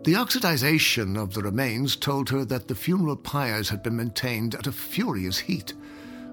The 0.06 0.14
oxidization 0.14 1.18
of 1.18 1.34
the 1.34 1.42
remains 1.42 1.96
told 1.96 2.30
her 2.30 2.46
that 2.46 2.68
the 2.68 2.76
funeral 2.76 3.16
pyres 3.16 3.70
had 3.70 3.82
been 3.82 3.96
maintained 3.96 4.54
at 4.54 4.68
a 4.68 4.72
furious 4.72 5.40
heat, 5.40 5.74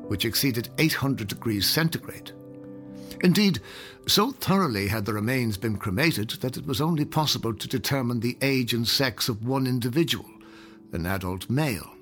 which 0.08 0.26
exceeded 0.26 0.68
800 0.76 1.26
degrees 1.26 1.66
centigrade. 1.66 2.32
Indeed, 3.24 3.60
so 4.06 4.30
thoroughly 4.30 4.88
had 4.88 5.06
the 5.06 5.14
remains 5.14 5.56
been 5.56 5.78
cremated 5.78 6.32
that 6.42 6.58
it 6.58 6.66
was 6.66 6.82
only 6.82 7.06
possible 7.06 7.54
to 7.54 7.66
determine 7.66 8.20
the 8.20 8.36
age 8.42 8.74
and 8.74 8.86
sex 8.86 9.30
of 9.30 9.46
one 9.46 9.66
individual, 9.66 10.28
an 10.92 11.06
adult 11.06 11.48
male. 11.48 11.94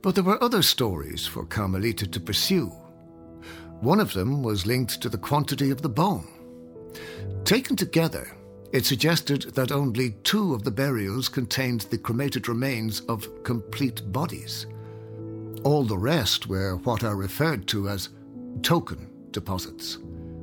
But 0.00 0.14
there 0.14 0.24
were 0.24 0.42
other 0.42 0.62
stories 0.62 1.26
for 1.26 1.44
Carmelita 1.44 2.06
to 2.06 2.18
pursue. 2.20 2.68
One 3.80 4.00
of 4.00 4.14
them 4.14 4.42
was 4.42 4.64
linked 4.64 5.02
to 5.02 5.10
the 5.10 5.18
quantity 5.18 5.70
of 5.70 5.82
the 5.82 5.90
bone. 5.90 6.28
Taken 7.44 7.76
together, 7.76 8.34
it 8.72 8.86
suggested 8.86 9.42
that 9.54 9.70
only 9.70 10.12
two 10.24 10.54
of 10.54 10.64
the 10.64 10.70
burials 10.70 11.28
contained 11.28 11.82
the 11.82 11.98
cremated 11.98 12.48
remains 12.48 13.00
of 13.02 13.44
complete 13.44 14.10
bodies. 14.12 14.66
All 15.62 15.84
the 15.84 15.98
rest 15.98 16.48
were 16.48 16.76
what 16.76 17.04
are 17.04 17.16
referred 17.16 17.68
to 17.68 17.88
as 17.88 18.08
token 18.62 19.10
deposits, 19.30 19.98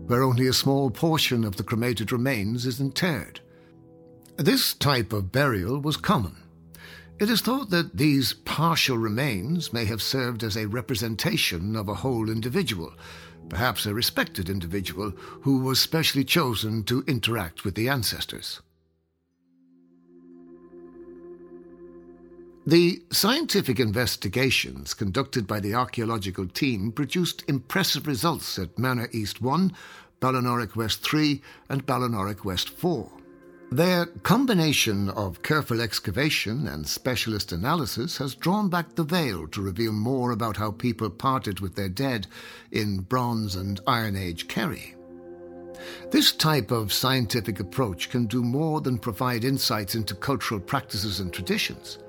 where 0.05 0.23
only 0.23 0.47
a 0.47 0.53
small 0.53 0.89
portion 0.89 1.43
of 1.43 1.55
the 1.55 1.63
cremated 1.63 2.11
remains 2.11 2.65
is 2.65 2.80
interred. 2.80 3.39
This 4.38 4.73
type 4.73 5.11
of 5.11 5.32
burial 5.32 5.80
was 5.80 5.97
common 5.97 6.38
it 7.19 7.30
is 7.30 7.41
thought 7.41 7.69
that 7.71 7.97
these 7.97 8.32
partial 8.32 8.97
remains 8.97 9.73
may 9.73 9.84
have 9.84 10.01
served 10.01 10.41
as 10.41 10.55
a 10.55 10.67
representation 10.67 11.75
of 11.75 11.89
a 11.89 11.95
whole 11.95 12.30
individual, 12.30 12.93
perhaps 13.50 13.86
a 13.86 13.93
respected 13.93 14.50
individual 14.50 15.12
who 15.41 15.60
was 15.60 15.82
specially 15.82 16.24
chosen 16.24 16.84
to 16.84 17.04
interact 17.08 17.64
with 17.64 17.76
the 17.76 17.89
ancestors. 17.89 18.62
The 22.66 23.02
scientific 23.12 23.80
investigations 23.80 24.93
conducted 24.93 25.47
by 25.47 25.60
the 25.60 25.74
archaeological 25.74 26.47
team 26.47 26.91
produced 26.91 27.43
impressive 27.47 28.06
results 28.06 28.60
at 28.60 28.78
Manor 28.78 29.10
East 29.12 29.41
1, 29.41 29.74
Ballinorig 30.22 30.76
West 30.76 31.02
3, 31.02 31.41
and 31.70 31.86
Ballinorig 31.86 32.45
West 32.45 32.70
4. 32.70 33.10
Their 33.72 34.07
combination 34.07 35.09
of 35.11 35.43
careful 35.43 35.80
excavation 35.80 36.67
and 36.67 36.88
specialist 36.88 37.51
analysis 37.51 38.17
has 38.17 38.34
drawn 38.34 38.67
back 38.67 38.95
the 38.95 39.03
veil 39.03 39.47
to 39.49 39.61
reveal 39.61 39.91
more 39.91 40.32
about 40.32 40.57
how 40.57 40.72
people 40.72 41.07
parted 41.11 41.59
with 41.59 41.76
their 41.76 41.88
dead 41.88 42.26
in 42.72 43.01
Bronze 43.01 43.55
and 43.55 43.80
Iron 43.86 44.15
Age 44.15 44.47
Kerry. 44.47 44.95
This 46.09 46.32
type 46.32 46.72
of 46.72 46.91
scientific 46.91 47.59
approach 47.59 48.09
can 48.09 48.26
do 48.26 48.43
more 48.43 48.82
than 48.82 48.97
provide 48.97 49.43
insights 49.43 49.93
into 49.93 50.15
cultural 50.15 50.59
practices 50.59 51.20
and 51.20 51.32
traditions. 51.32 51.99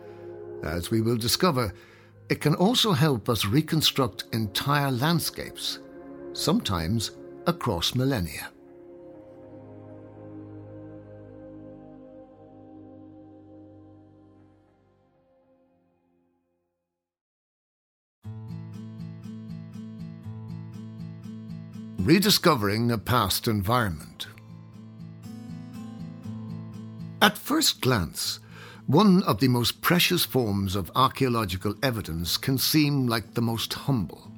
As 0.62 0.90
we 0.90 1.02
will 1.02 1.18
discover, 1.18 1.74
it 2.30 2.40
can 2.40 2.54
also 2.54 2.92
help 2.92 3.28
us 3.28 3.44
reconstruct 3.44 4.24
entire 4.32 4.90
landscapes, 4.90 5.78
sometimes 6.32 7.10
across 7.46 7.94
millennia. 7.94 8.48
Rediscovering 22.04 22.90
a 22.90 22.96
Past 22.96 23.46
Environment. 23.46 24.26
At 27.20 27.36
first 27.36 27.82
glance, 27.82 28.40
one 28.86 29.22
of 29.24 29.38
the 29.38 29.48
most 29.48 29.82
precious 29.82 30.24
forms 30.24 30.76
of 30.76 30.90
archaeological 30.96 31.74
evidence 31.82 32.38
can 32.38 32.56
seem 32.56 33.06
like 33.06 33.34
the 33.34 33.42
most 33.42 33.74
humble. 33.74 34.32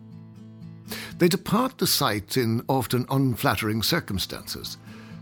They 1.19 1.29
depart 1.29 1.79
the 1.79 1.87
site 1.87 2.37
in 2.37 2.65
often 2.69 3.07
unflattering 3.09 3.85
circumstances, 3.85 4.77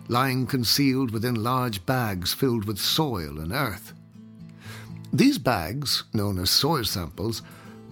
lying 0.08 0.46
concealed 0.46 1.10
within 1.10 1.42
large 1.42 1.84
bags 1.84 2.32
filled 2.32 2.64
with 2.64 2.78
soil 2.78 3.38
and 3.38 3.52
earth. 3.52 3.92
These 5.12 5.36
bags, 5.36 6.04
known 6.14 6.38
as 6.38 6.48
soil 6.48 6.84
samples, 6.84 7.42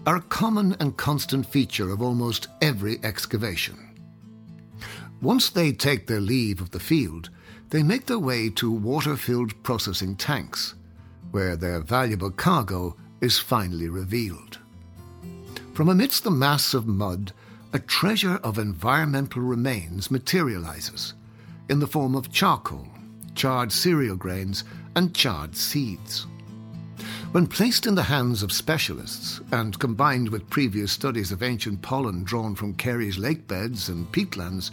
are 0.06 0.16
a 0.16 0.22
common 0.22 0.74
and 0.80 0.96
constant 0.96 1.44
feature 1.44 1.90
of 1.90 2.00
almost 2.00 2.48
every 2.62 2.98
excavation. 3.04 3.87
Once 5.20 5.50
they 5.50 5.72
take 5.72 6.06
their 6.06 6.20
leave 6.20 6.60
of 6.60 6.70
the 6.70 6.80
field, 6.80 7.28
they 7.70 7.82
make 7.82 8.06
their 8.06 8.18
way 8.18 8.48
to 8.48 8.70
water 8.70 9.16
filled 9.16 9.60
processing 9.62 10.14
tanks, 10.14 10.74
where 11.32 11.56
their 11.56 11.80
valuable 11.80 12.30
cargo 12.30 12.96
is 13.20 13.38
finally 13.38 13.88
revealed. 13.88 14.58
From 15.74 15.88
amidst 15.88 16.24
the 16.24 16.30
mass 16.30 16.72
of 16.72 16.86
mud, 16.86 17.32
a 17.72 17.78
treasure 17.78 18.36
of 18.42 18.58
environmental 18.58 19.42
remains 19.42 20.10
materializes 20.10 21.14
in 21.68 21.80
the 21.80 21.86
form 21.86 22.14
of 22.14 22.32
charcoal, 22.32 22.88
charred 23.34 23.72
cereal 23.72 24.16
grains, 24.16 24.64
and 24.96 25.14
charred 25.14 25.54
seeds. 25.54 26.26
When 27.32 27.46
placed 27.46 27.86
in 27.86 27.94
the 27.94 28.04
hands 28.04 28.42
of 28.42 28.52
specialists 28.52 29.40
and 29.52 29.78
combined 29.78 30.30
with 30.30 30.48
previous 30.48 30.92
studies 30.92 31.30
of 31.30 31.42
ancient 31.42 31.82
pollen 31.82 32.24
drawn 32.24 32.54
from 32.54 32.74
Kerry's 32.74 33.18
lake 33.18 33.46
beds 33.46 33.90
and 33.90 34.10
peatlands, 34.10 34.70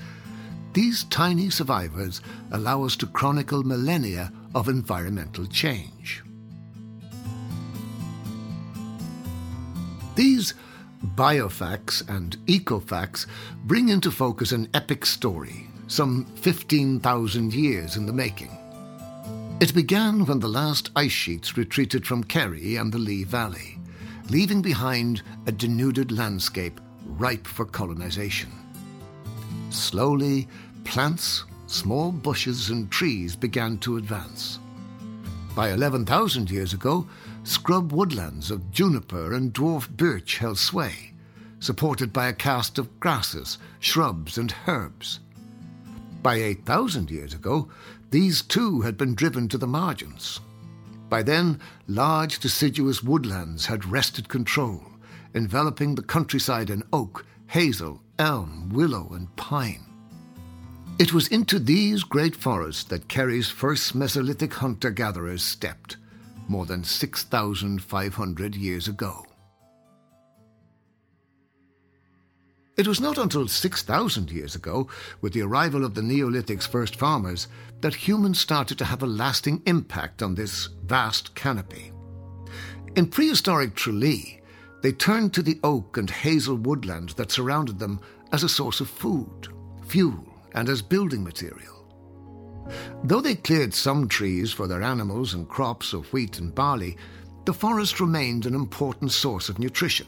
these 0.76 1.06
tiny 1.06 1.50
survivors 1.50 2.22
allow 2.52 2.84
us 2.84 2.98
to 2.98 3.08
chronicle 3.08 3.64
millennia 3.64 4.30
of 4.54 4.68
environmental 4.68 5.46
change. 5.46 6.22
These 10.16 10.54
biofacts 11.16 12.08
and 12.10 12.36
ecofacts 12.48 13.26
bring 13.64 13.88
into 13.88 14.12
focus 14.12 14.52
an 14.52 14.68
epic 14.74 15.06
story, 15.06 15.68
some 15.88 16.26
15,000 16.36 17.54
years 17.54 17.96
in 17.96 18.06
the 18.06 18.12
making. 18.12 18.52
It 19.62 19.74
began 19.74 20.26
when 20.26 20.42
the 20.42 20.50
last 20.50 20.92
ice 20.98 21.12
sheets 21.14 21.56
retreated 21.56 22.06
from 22.06 22.26
Kerry 22.26 22.76
and 22.76 22.92
the 22.92 22.98
Lee 22.98 23.24
Valley, 23.24 23.80
leaving 24.30 24.62
behind 24.62 25.22
a 25.48 25.54
denuded 25.54 26.12
landscape 26.12 26.82
ripe 27.06 27.48
for 27.48 27.64
colonization. 27.64 28.65
Slowly, 29.76 30.48
plants, 30.86 31.44
small 31.68 32.12
bushes, 32.12 32.70
and 32.70 32.90
trees 32.90 33.36
began 33.36 33.78
to 33.80 33.98
advance. 33.98 34.60
By 35.54 35.72
11,000 35.72 36.50
years 36.50 36.74
ago, 36.74 37.08
scrub 37.44 37.92
woodlands 37.92 38.52
of 38.52 38.72
juniper 38.72 39.34
and 39.34 39.54
dwarf 39.54 39.90
birch 39.90 40.38
held 40.38 40.58
sway, 40.58 41.12
supported 41.60 42.14
by 42.14 42.28
a 42.28 42.34
cast 42.34 42.78
of 42.78 43.00
grasses, 43.00 43.58
shrubs, 43.80 44.38
and 44.38 44.56
herbs. 44.66 45.20
By 46.24 46.36
8,000 46.36 47.12
years 47.12 47.34
ago, 47.34 47.70
these 48.12 48.42
too 48.42 48.82
had 48.82 48.98
been 48.98 49.14
driven 49.14 49.50
to 49.50 49.58
the 49.58 49.68
margins. 49.68 50.40
By 51.10 51.22
then, 51.22 51.60
large 51.88 52.40
deciduous 52.40 53.04
woodlands 53.04 53.66
had 53.66 53.86
wrested 53.86 54.30
control, 54.30 54.84
enveloping 55.34 55.96
the 55.96 56.02
countryside 56.02 56.70
in 56.70 56.84
oak, 56.94 57.26
hazel, 57.48 58.02
elm, 58.20 58.70
willow, 58.70 59.10
and 59.14 59.34
pine. 59.36 59.84
It 60.98 61.14
was 61.14 61.28
into 61.28 61.60
these 61.60 62.04
great 62.04 62.36
forests 62.36 62.86
that 62.86 63.10
Kerry's 63.10 63.50
first 63.50 63.98
Mesolithic 63.98 64.54
hunter 64.54 64.92
gatherers 64.92 65.44
stepped, 65.44 65.98
more 66.48 66.66
than 66.66 66.84
6,500 66.84 68.56
years 68.56 68.88
ago. 68.88 69.26
It 72.78 72.88
was 72.88 73.00
not 73.00 73.18
until 73.18 73.48
6,000 73.48 74.32
years 74.32 74.56
ago, 74.56 74.90
with 75.22 75.34
the 75.34 75.42
arrival 75.42 75.86
of 75.86 75.96
the 75.96 76.02
Neolithic's 76.02 76.68
first 76.68 76.98
farmers, 76.98 77.48
that 77.82 77.96
humans 77.96 78.40
started 78.40 78.78
to 78.78 78.86
have 78.86 79.02
a 79.02 79.08
lasting 79.08 79.62
impact 79.66 80.22
on 80.22 80.36
this 80.36 80.68
vast 80.84 81.36
canopy. 81.36 81.92
In 82.96 83.08
prehistoric 83.08 83.76
Tralee, 83.76 84.42
they 84.86 84.92
turned 84.92 85.34
to 85.34 85.42
the 85.42 85.60
oak 85.64 85.98
and 85.98 86.12
hazel 86.12 86.58
woodland 86.58 87.10
that 87.18 87.32
surrounded 87.32 87.80
them 87.80 88.00
as 88.32 88.44
a 88.44 88.48
source 88.48 88.80
of 88.80 88.88
food, 88.88 89.48
fuel, 89.88 90.24
and 90.54 90.70
as 90.70 90.84
building 90.84 91.24
material. 91.24 91.88
Though 93.04 93.20
they 93.20 93.34
cleared 93.34 93.74
some 93.74 94.08
trees 94.08 94.54
for 94.54 94.68
their 94.68 94.84
animals 94.84 95.34
and 95.34 95.50
crops 95.50 95.92
of 95.92 96.14
wheat 96.14 96.38
and 96.38 96.54
barley, 96.54 96.98
the 97.46 97.54
forest 97.54 98.00
remained 98.00 98.46
an 98.46 98.54
important 98.54 99.12
source 99.12 99.50
of 99.50 99.58
nutrition. 99.58 100.06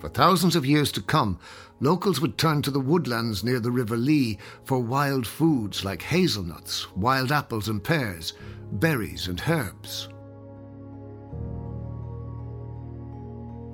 For 0.00 0.08
thousands 0.08 0.56
of 0.56 0.64
years 0.64 0.90
to 0.92 1.02
come, 1.02 1.38
locals 1.78 2.18
would 2.22 2.38
turn 2.38 2.62
to 2.62 2.70
the 2.70 2.80
woodlands 2.80 3.44
near 3.44 3.60
the 3.60 3.70
River 3.70 3.98
Lee 3.98 4.38
for 4.64 4.78
wild 4.78 5.26
foods 5.26 5.84
like 5.84 6.00
hazelnuts, 6.00 6.90
wild 6.96 7.30
apples 7.30 7.68
and 7.68 7.84
pears, 7.84 8.32
berries 8.72 9.28
and 9.28 9.38
herbs. 9.46 10.08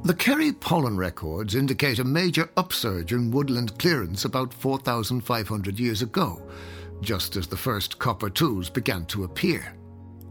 The 0.04 0.14
Kerry 0.14 0.50
pollen 0.50 0.96
records 0.96 1.54
indicate 1.54 2.00
a 2.00 2.04
major 2.04 2.50
upsurge 2.56 3.12
in 3.12 3.30
woodland 3.30 3.78
clearance 3.78 4.24
about 4.24 4.52
4,500 4.52 5.78
years 5.78 6.02
ago, 6.02 6.42
just 7.00 7.36
as 7.36 7.46
the 7.46 7.56
first 7.56 8.00
copper 8.00 8.28
tools 8.28 8.68
began 8.68 9.06
to 9.06 9.22
appear. 9.22 9.76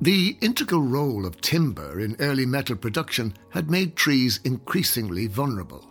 The 0.01 0.37
integral 0.41 0.81
role 0.81 1.25
of 1.25 1.39
timber 1.39 2.01
in 2.01 2.17
early 2.19 2.45
metal 2.45 2.75
production 2.75 3.33
had 3.49 3.71
made 3.71 3.95
trees 3.95 4.41
increasingly 4.43 5.27
vulnerable. 5.27 5.87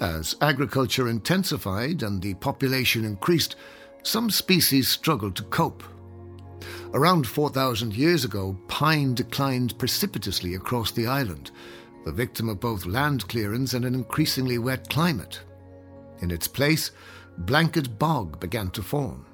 As 0.00 0.36
agriculture 0.40 1.08
intensified 1.08 2.04
and 2.04 2.22
the 2.22 2.34
population 2.34 3.04
increased, 3.04 3.56
some 4.04 4.30
species 4.30 4.86
struggled 4.86 5.34
to 5.36 5.42
cope. 5.44 5.82
Around 6.92 7.26
4,000 7.26 7.92
years 7.92 8.24
ago, 8.24 8.56
pine 8.68 9.14
declined 9.14 9.76
precipitously 9.78 10.54
across 10.54 10.92
the 10.92 11.08
island, 11.08 11.50
the 12.04 12.12
victim 12.12 12.48
of 12.48 12.60
both 12.60 12.86
land 12.86 13.26
clearance 13.28 13.74
and 13.74 13.84
an 13.84 13.94
increasingly 13.94 14.58
wet 14.58 14.88
climate. 14.88 15.40
In 16.20 16.30
its 16.30 16.46
place, 16.46 16.90
blanket 17.38 17.98
bog 17.98 18.38
began 18.40 18.70
to 18.70 18.82
form. 18.82 19.26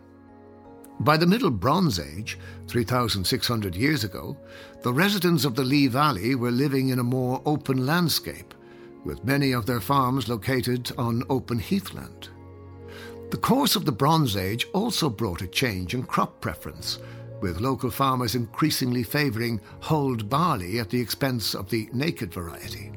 By 1.01 1.17
the 1.17 1.27
Middle 1.27 1.51
Bronze 1.51 1.99
Age, 1.99 2.39
3,600 2.69 3.75
years 3.75 4.05
ago, 4.05 4.37
the 4.83 4.93
residents 4.93 5.45
of 5.45 5.55
the 5.55 5.65
Lee 5.65 5.87
Valley 5.87 6.35
were 6.35 6.51
living 6.51 6.91
in 6.91 6.99
a 6.99 7.05
more 7.05 7.41
open 7.47 7.87
landscape, 7.87 8.55
with 9.05 9.25
many 9.25 9.53
of 9.53 9.65
their 9.65 9.81
farms 9.81 10.29
located 10.29 10.93
on 10.99 11.23
open 11.31 11.59
heathland. 11.59 12.29
The 13.31 13.39
course 13.39 13.77
of 13.77 13.87
the 13.87 13.93
Bronze 13.93 14.37
Age 14.37 14.67
also 14.75 15.09
brought 15.09 15.41
a 15.41 15.47
change 15.47 15.95
in 15.95 16.03
crop 16.03 16.41
preference, 16.41 16.99
with 17.41 17.61
local 17.61 17.91
farmers 17.91 18.35
increasingly 18.35 19.03
favouring 19.03 19.61
hulled 19.81 20.29
barley 20.29 20.79
at 20.79 20.91
the 20.91 21.01
expense 21.01 21.55
of 21.55 21.71
the 21.71 21.89
naked 21.93 22.33
variety. 22.33 22.93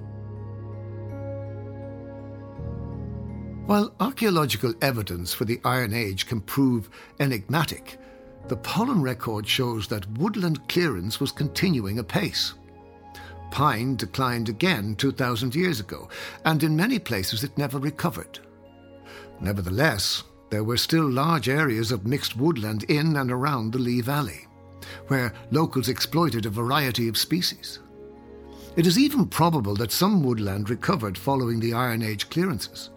While 3.65 3.95
archaeological 4.01 4.73
evidence 4.81 5.33
for 5.33 5.45
the 5.45 5.61
Iron 5.63 5.93
Age 5.93 6.27
can 6.27 6.41
prove 6.41 6.89
enigmatic, 7.21 7.97
the 8.49 8.57
pollen 8.57 9.01
record 9.01 9.47
shows 9.47 9.87
that 9.87 10.09
woodland 10.17 10.67
clearance 10.67 11.21
was 11.21 11.31
continuing 11.31 11.99
apace. 11.99 12.55
pine 13.51 13.95
declined 13.95 14.49
again 14.49 14.95
2,000 14.95 15.55
years 15.55 15.79
ago, 15.79 16.09
and 16.43 16.63
in 16.63 16.75
many 16.75 16.99
places 16.99 17.43
it 17.43 17.57
never 17.57 17.77
recovered. 17.77 18.39
Nevertheless, 19.39 20.23
there 20.53 20.63
were 20.63 20.77
still 20.77 21.09
large 21.09 21.49
areas 21.49 21.91
of 21.91 22.05
mixed 22.05 22.37
woodland 22.37 22.83
in 22.83 23.15
and 23.15 23.31
around 23.31 23.73
the 23.73 23.79
Lee 23.79 24.01
Valley, 24.01 24.45
where 25.07 25.33
locals 25.49 25.89
exploited 25.89 26.45
a 26.45 26.49
variety 26.51 27.07
of 27.07 27.17
species. 27.17 27.79
It 28.75 28.85
is 28.85 28.99
even 28.99 29.25
probable 29.25 29.75
that 29.77 29.91
some 29.91 30.21
woodland 30.21 30.69
recovered 30.69 31.17
following 31.17 31.59
the 31.59 31.73
Iron 31.73 32.03
Age 32.03 32.29
clearances. 32.29 32.91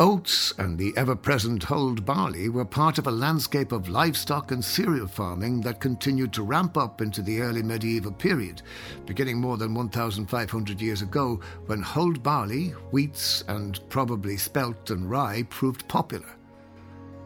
Oats 0.00 0.52
and 0.58 0.76
the 0.76 0.92
ever 0.96 1.14
present 1.14 1.62
hulled 1.62 2.04
barley 2.04 2.48
were 2.48 2.64
part 2.64 2.98
of 2.98 3.06
a 3.06 3.12
landscape 3.12 3.70
of 3.70 3.88
livestock 3.88 4.50
and 4.50 4.64
cereal 4.64 5.06
farming 5.06 5.60
that 5.60 5.78
continued 5.78 6.32
to 6.32 6.42
ramp 6.42 6.76
up 6.76 7.00
into 7.00 7.22
the 7.22 7.40
early 7.40 7.62
medieval 7.62 8.10
period, 8.10 8.62
beginning 9.06 9.40
more 9.40 9.58
than 9.58 9.74
1,500 9.74 10.80
years 10.80 11.02
ago 11.02 11.38
when 11.66 11.82
hulled 11.82 12.20
barley, 12.20 12.70
wheats, 12.90 13.44
and 13.46 13.78
probably 13.88 14.36
spelt 14.36 14.90
and 14.90 15.08
rye 15.08 15.44
proved 15.50 15.86
popular. 15.86 16.37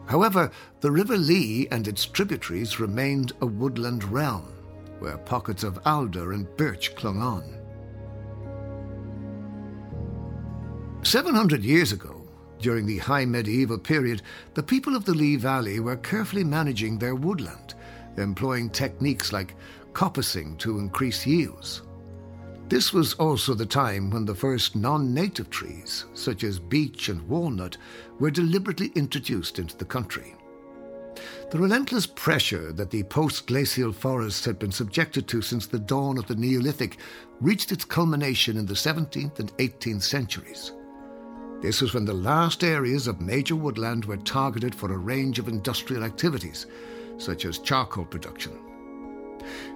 However, 0.05 0.51
the 0.81 0.91
River 0.91 1.17
Lee 1.17 1.67
and 1.71 1.87
its 1.87 2.05
tributaries 2.05 2.79
remained 2.79 3.33
a 3.41 3.45
woodland 3.45 4.03
realm, 4.05 4.53
where 4.99 5.17
pockets 5.17 5.63
of 5.63 5.79
alder 5.85 6.33
and 6.33 6.47
birch 6.57 6.95
clung 6.95 7.21
on. 7.21 7.59
700 11.03 11.63
years 11.63 11.91
ago, 11.91 12.27
during 12.59 12.85
the 12.85 12.97
high 12.97 13.25
medieval 13.25 13.77
period, 13.77 14.21
the 14.53 14.63
people 14.63 14.95
of 14.95 15.03
the 15.03 15.13
Lee 15.13 15.35
Valley 15.35 15.79
were 15.79 15.97
carefully 15.97 16.43
managing 16.43 16.97
their 16.97 17.15
woodland, 17.15 17.73
employing 18.17 18.69
techniques 18.69 19.33
like 19.33 19.55
coppicing 19.91 20.57
to 20.59 20.79
increase 20.79 21.25
yields. 21.25 21.81
This 22.73 22.91
was 22.91 23.13
also 23.13 23.53
the 23.53 23.67
time 23.67 24.09
when 24.09 24.25
the 24.25 24.33
first 24.33 24.75
non 24.75 25.13
native 25.13 25.51
trees, 25.51 26.05
such 26.15 26.43
as 26.43 26.57
beech 26.57 27.07
and 27.07 27.21
walnut, 27.29 27.77
were 28.19 28.31
deliberately 28.31 28.91
introduced 28.95 29.59
into 29.59 29.77
the 29.77 29.85
country. 29.85 30.33
The 31.51 31.59
relentless 31.59 32.07
pressure 32.07 32.73
that 32.73 32.89
the 32.89 33.03
post 33.03 33.45
glacial 33.45 33.91
forests 33.91 34.43
had 34.43 34.57
been 34.57 34.71
subjected 34.71 35.27
to 35.27 35.41
since 35.43 35.67
the 35.67 35.77
dawn 35.77 36.17
of 36.17 36.25
the 36.25 36.33
Neolithic 36.33 36.97
reached 37.39 37.71
its 37.71 37.85
culmination 37.85 38.57
in 38.57 38.65
the 38.65 38.73
17th 38.73 39.37
and 39.37 39.55
18th 39.57 40.01
centuries. 40.01 40.71
This 41.61 41.79
was 41.79 41.93
when 41.93 42.05
the 42.05 42.13
last 42.13 42.63
areas 42.63 43.05
of 43.05 43.21
major 43.21 43.55
woodland 43.55 44.05
were 44.05 44.17
targeted 44.17 44.73
for 44.73 44.91
a 44.91 44.97
range 44.97 45.37
of 45.37 45.47
industrial 45.47 46.03
activities, 46.03 46.65
such 47.19 47.45
as 47.45 47.59
charcoal 47.59 48.05
production. 48.05 48.57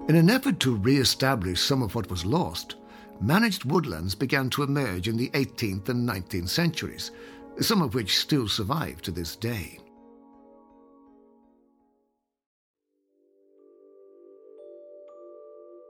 In 0.09 0.15
an 0.15 0.31
effort 0.31 0.59
to 0.61 0.77
re 0.77 0.97
establish 0.97 1.61
some 1.61 1.83
of 1.83 1.93
what 1.93 2.09
was 2.09 2.25
lost, 2.25 2.75
managed 3.21 3.65
woodlands 3.65 4.15
began 4.15 4.49
to 4.51 4.63
emerge 4.63 5.07
in 5.07 5.17
the 5.17 5.29
18th 5.29 5.89
and 5.89 6.07
19th 6.07 6.49
centuries, 6.49 7.11
some 7.59 7.81
of 7.81 7.93
which 7.93 8.19
still 8.19 8.47
survive 8.47 9.01
to 9.01 9.11
this 9.11 9.35
day. 9.35 9.79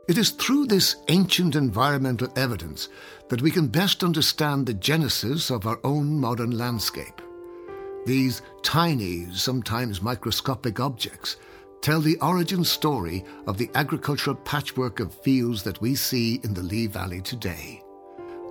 It 0.07 0.17
is 0.17 0.29
through 0.29 0.67
this 0.67 0.95
ancient 1.09 1.57
environmental 1.57 2.31
evidence 2.37 2.87
that 3.27 3.41
we 3.41 3.51
can 3.51 3.67
best 3.67 4.05
understand 4.05 4.65
the 4.65 4.73
genesis 4.73 5.51
of 5.51 5.67
our 5.67 5.81
own 5.83 6.17
modern 6.17 6.51
landscape. 6.51 7.21
These 8.05 8.41
tiny, 8.63 9.27
sometimes 9.33 10.01
microscopic 10.01 10.79
objects 10.79 11.35
tell 11.87 12.01
the 12.01 12.19
origin 12.19 12.65
story 12.65 13.23
of 13.45 13.57
the 13.57 13.69
agricultural 13.73 14.35
patchwork 14.35 14.99
of 14.99 15.13
fields 15.21 15.63
that 15.63 15.79
we 15.79 15.95
see 15.95 16.41
in 16.43 16.53
the 16.53 16.61
Lee 16.61 16.85
Valley 16.85 17.21
today, 17.21 17.81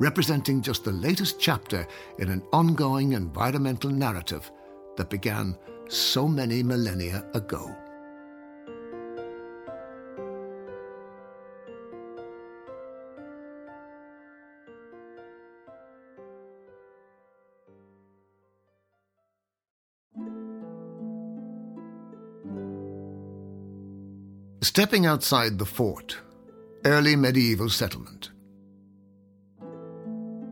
representing 0.01 0.63
just 0.63 0.85
the 0.85 0.93
latest 0.93 1.39
chapter 1.39 1.87
in 2.19 2.31
an 2.31 2.43
ongoing 2.55 3.13
environmental 3.13 3.91
narrative 3.91 4.51
that 4.97 5.11
began 5.11 5.55
so 5.87 6.27
many 6.27 6.63
millennia 6.63 7.27
ago. 7.35 7.77
Stepping 24.63 25.05
outside 25.05 25.59
the 25.59 25.67
fort, 25.67 26.17
early 26.87 27.15
medieval 27.15 27.69
settlement. 27.69 28.31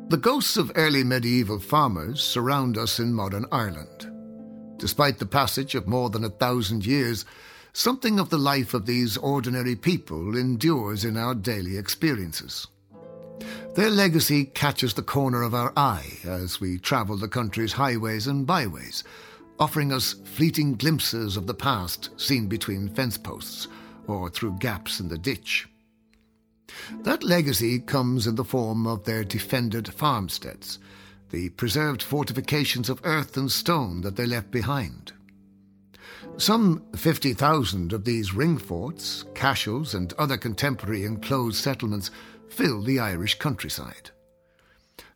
The 0.08 0.18
ghosts 0.18 0.58
of 0.58 0.70
early 0.74 1.02
medieval 1.02 1.58
farmers 1.58 2.22
surround 2.22 2.76
us 2.76 2.98
in 2.98 3.14
modern 3.14 3.46
Ireland. 3.50 4.10
Despite 4.76 5.18
the 5.18 5.26
passage 5.26 5.74
of 5.74 5.88
more 5.88 6.10
than 6.10 6.22
a 6.22 6.28
thousand 6.28 6.84
years, 6.84 7.24
something 7.72 8.20
of 8.20 8.28
the 8.28 8.38
life 8.38 8.74
of 8.74 8.84
these 8.84 9.16
ordinary 9.16 9.74
people 9.74 10.36
endures 10.36 11.06
in 11.06 11.16
our 11.16 11.34
daily 11.34 11.78
experiences. 11.78 12.66
Their 13.74 13.90
legacy 13.90 14.44
catches 14.44 14.92
the 14.92 15.02
corner 15.02 15.42
of 15.42 15.54
our 15.54 15.72
eye 15.78 16.18
as 16.24 16.60
we 16.60 16.76
travel 16.78 17.16
the 17.16 17.26
country's 17.26 17.72
highways 17.72 18.26
and 18.26 18.46
byways, 18.46 19.02
offering 19.58 19.94
us 19.94 20.12
fleeting 20.24 20.74
glimpses 20.74 21.38
of 21.38 21.46
the 21.46 21.54
past 21.54 22.10
seen 22.20 22.48
between 22.48 22.90
fence 22.90 23.16
posts 23.16 23.66
or 24.06 24.30
through 24.30 24.58
gaps 24.58 25.00
in 25.00 25.08
the 25.08 25.18
ditch. 25.18 25.68
That 27.02 27.22
legacy 27.22 27.78
comes 27.78 28.26
in 28.26 28.34
the 28.34 28.44
form 28.44 28.86
of 28.86 29.04
their 29.04 29.24
defended 29.24 29.92
farmsteads, 29.92 30.78
the 31.30 31.50
preserved 31.50 32.02
fortifications 32.02 32.88
of 32.88 33.00
earth 33.04 33.36
and 33.36 33.50
stone 33.50 34.00
that 34.02 34.16
they 34.16 34.26
left 34.26 34.50
behind. 34.50 35.12
Some 36.36 36.82
50,000 36.96 37.92
of 37.92 38.04
these 38.04 38.34
ring 38.34 38.58
forts, 38.58 39.24
cashels, 39.34 39.94
and 39.94 40.12
other 40.14 40.36
contemporary 40.36 41.04
enclosed 41.04 41.56
settlements 41.56 42.10
fill 42.48 42.82
the 42.82 42.98
Irish 42.98 43.38
countryside. 43.38 44.10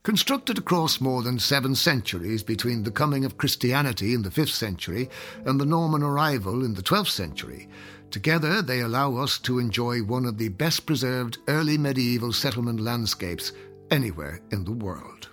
Constructed 0.05 0.59
across 0.59 1.01
more 1.01 1.22
than 1.22 1.39
seven 1.39 1.74
centuries 1.74 2.43
between 2.43 2.84
the 2.84 2.91
coming 2.91 3.24
of 3.24 3.36
Christianity 3.36 4.14
in 4.14 4.22
the 4.22 4.30
5th 4.30 4.55
century 4.55 5.11
and 5.45 5.61
the 5.61 5.66
Norman 5.66 6.03
arrival 6.03 6.64
in 6.64 6.74
the 6.74 6.82
12th 6.82 7.11
century, 7.11 7.68
Together, 8.11 8.62
they 8.62 8.80
allow 8.80 9.16
us 9.16 9.38
to 9.38 9.59
enjoy 9.59 10.02
one 10.02 10.24
of 10.24 10.38
the 10.38 10.48
best 10.48 10.86
preserved 10.86 11.38
early 11.48 11.76
medieval 11.76 12.32
settlement 12.32 12.80
landscapes 12.80 13.52
anywhere 13.90 14.40
in 14.50 14.64
the 14.64 14.72
world. 14.72 15.28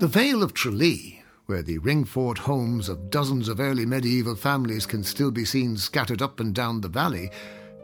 The 0.00 0.08
Vale 0.08 0.42
of 0.42 0.52
Tralee, 0.52 1.22
where 1.46 1.62
the 1.62 1.78
ring 1.78 2.04
fort 2.04 2.38
homes 2.38 2.88
of 2.88 3.10
dozens 3.10 3.48
of 3.48 3.60
early 3.60 3.86
medieval 3.86 4.34
families 4.34 4.86
can 4.86 5.02
still 5.02 5.30
be 5.30 5.44
seen 5.44 5.76
scattered 5.76 6.22
up 6.22 6.40
and 6.40 6.54
down 6.54 6.80
the 6.80 6.88
valley, 6.88 7.30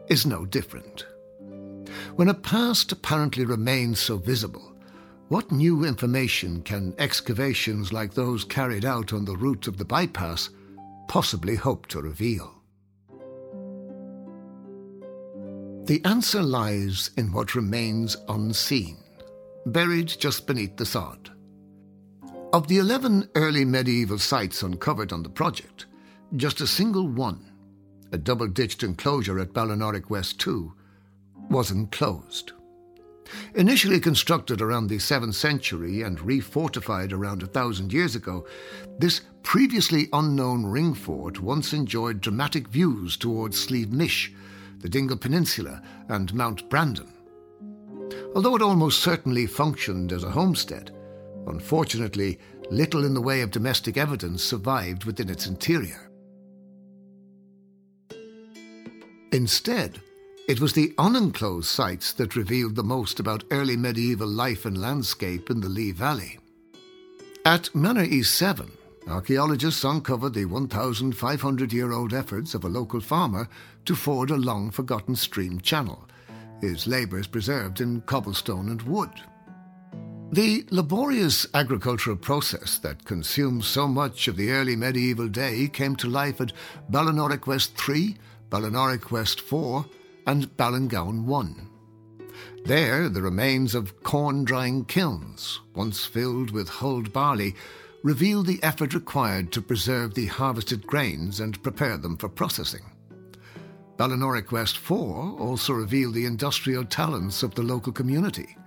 is 0.09 0.27
no 0.27 0.45
different. 0.45 1.07
When 2.17 2.29
a 2.29 2.35
past 2.35 2.93
apparently 2.93 3.45
remains 3.45 3.99
so 4.01 4.17
visible, 4.17 4.73
what 5.29 5.51
new 5.51 5.85
information 5.85 6.63
can 6.63 6.95
excavations 6.99 7.93
like 7.93 8.15
those 8.15 8.45
carried 8.45 8.85
out 8.85 9.13
on 9.13 9.25
the 9.25 9.37
route 9.37 9.69
of 9.69 9.79
the 9.79 9.85
bypass 9.85 10.51
possibly 11.09 11.57
hope 11.57 11.87
to 11.87 12.03
reveal? 12.03 12.64
The 15.87 16.03
answer 16.07 16.43
lies 16.43 17.11
in 17.19 17.31
what 17.31 17.55
remains 17.55 18.17
unseen, 18.31 18.97
buried 19.67 20.09
just 20.09 20.47
beneath 20.47 20.79
the 20.79 20.87
sod. 20.87 21.31
Of 22.55 22.69
the 22.69 22.79
11 22.79 23.29
early 23.35 23.67
medieval 23.67 24.19
sites 24.19 24.63
uncovered 24.63 25.13
on 25.13 25.23
the 25.23 25.29
project, 25.29 25.85
just 26.37 26.63
a 26.63 26.67
single 26.67 27.07
one, 27.07 27.53
a 28.13 28.17
double 28.17 28.49
ditched 28.49 28.83
enclosure 28.83 29.39
at 29.39 29.53
Ballinorig 29.53 30.09
West 30.09 30.41
2, 30.41 30.73
was 31.51 31.71
enclosed. 31.71 32.53
Initially 33.55 34.01
constructed 34.01 34.63
around 34.63 34.87
the 34.87 34.97
7th 34.97 35.35
century 35.35 36.01
and 36.01 36.19
refortified 36.21 37.13
around 37.13 37.43
a 37.43 37.47
thousand 37.47 37.93
years 37.93 38.17
ago, 38.17 38.47
this 38.99 39.21
previously 39.43 40.09
unknown 40.15 40.65
ring 40.65 40.95
fort 40.95 41.41
once 41.41 41.75
enjoyed 41.75 42.23
dramatic 42.23 42.69
views 42.69 43.19
towards 43.19 43.61
Slieve 43.61 43.93
Mish 43.93 44.33
the 44.85 44.91
Dingle 44.91 45.17
Peninsula, 45.17 45.81
and 46.11 46.35
Mount 46.35 46.69
Brandon. 46.69 47.11
Although 48.35 48.55
it 48.55 48.61
almost 48.61 49.03
certainly 49.03 49.47
functioned 49.47 50.13
as 50.13 50.25
a 50.25 50.31
homestead, 50.31 50.91
unfortunately, 51.47 52.39
little 52.71 53.03
in 53.03 53.15
the 53.15 53.23
way 53.23 53.41
of 53.41 53.51
domestic 53.51 53.97
evidence 53.97 54.45
survived 54.45 55.07
within 55.07 55.31
its 55.31 55.47
interior. 55.47 56.11
Instead, 59.33 60.03
it 60.49 60.61
was 60.61 60.75
the 60.75 60.93
unenclosed 60.99 61.67
sites 61.67 62.13
that 62.13 62.37
revealed 62.37 62.77
the 62.77 62.83
most 62.83 63.19
about 63.19 63.45
early 63.51 63.79
medieval 63.79 64.29
life 64.29 64.67
and 64.67 64.77
landscape 64.77 65.49
in 65.49 65.63
the 65.63 65.69
Lee 65.71 65.93
Valley. 65.93 66.39
At 67.47 67.75
Manor 67.75 68.05
East 68.05 68.35
7, 68.35 68.71
archaeologists 69.09 69.85
uncovered 69.85 70.35
the 70.35 70.45
1,500 70.45 71.73
year 71.73 71.93
old 71.93 72.15
efforts 72.15 72.55
of 72.55 72.65
a 72.65 72.69
local 72.69 73.01
farmer 73.01 73.49
to 73.85 73.95
ford 73.95 74.31
a 74.31 74.37
long 74.37 74.71
forgotten 74.71 75.15
stream 75.17 75.61
channel, 75.61 76.09
his 76.61 76.87
labour 76.87 77.19
is 77.19 77.27
preserved 77.27 77.81
in 77.81 78.01
cobblestone 78.03 78.69
and 78.69 78.83
wood. 78.83 79.11
The 80.33 80.67
laborious 80.71 81.47
agricultural 81.55 82.17
process 82.17 82.79
that 82.79 83.05
consumed 83.05 83.65
so 83.65 83.87
much 83.87 84.27
of 84.27 84.37
the 84.37 84.51
early 84.51 84.75
medieval 84.75 85.29
day 85.29 85.69
came 85.69 85.95
to 85.97 86.09
life 86.09 86.41
at 86.41 86.53
Ballinorig 86.91 87.47
West 87.47 87.77
3, 87.77 88.17
Ballinorig 88.51 89.11
West 89.11 89.41
4, 89.41 89.85
and 90.27 90.57
Ballingowan 90.57 91.25
1. 91.25 91.71
There, 92.65 93.09
the 93.09 93.23
remains 93.23 93.75
of 93.75 94.03
corn 94.03 94.45
drying 94.45 94.87
kilns, 94.87 95.61
once 95.75 96.05
filled 96.05 96.51
with 96.51 96.69
hulled 96.69 97.13
barley, 97.13 97.55
reveal 98.05 98.43
the 98.43 98.63
effort 98.63 98.93
required 98.93 99.51
to 99.51 99.63
preserve 99.63 100.13
the 100.13 100.27
harvested 100.27 100.87
grains 100.87 101.41
and 101.41 101.63
prepare 101.63 101.97
them 101.97 102.19
for 102.19 102.29
processing. 102.29 102.83
Ballinorig 103.97 104.53
West 104.53 104.77
4 104.77 105.41
also 105.41 105.73
revealed 105.73 106.13
the 106.13 106.27
industrial 106.27 106.85
talents 106.85 107.43
of 107.43 107.55
the 107.55 107.63
local 107.63 107.93
community. 107.93 108.59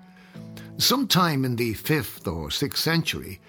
Sometime 0.78 1.46
in 1.46 1.56
the 1.56 1.76
5th 1.76 2.26
or 2.26 2.50
6th 2.50 2.78
century, 2.78 3.40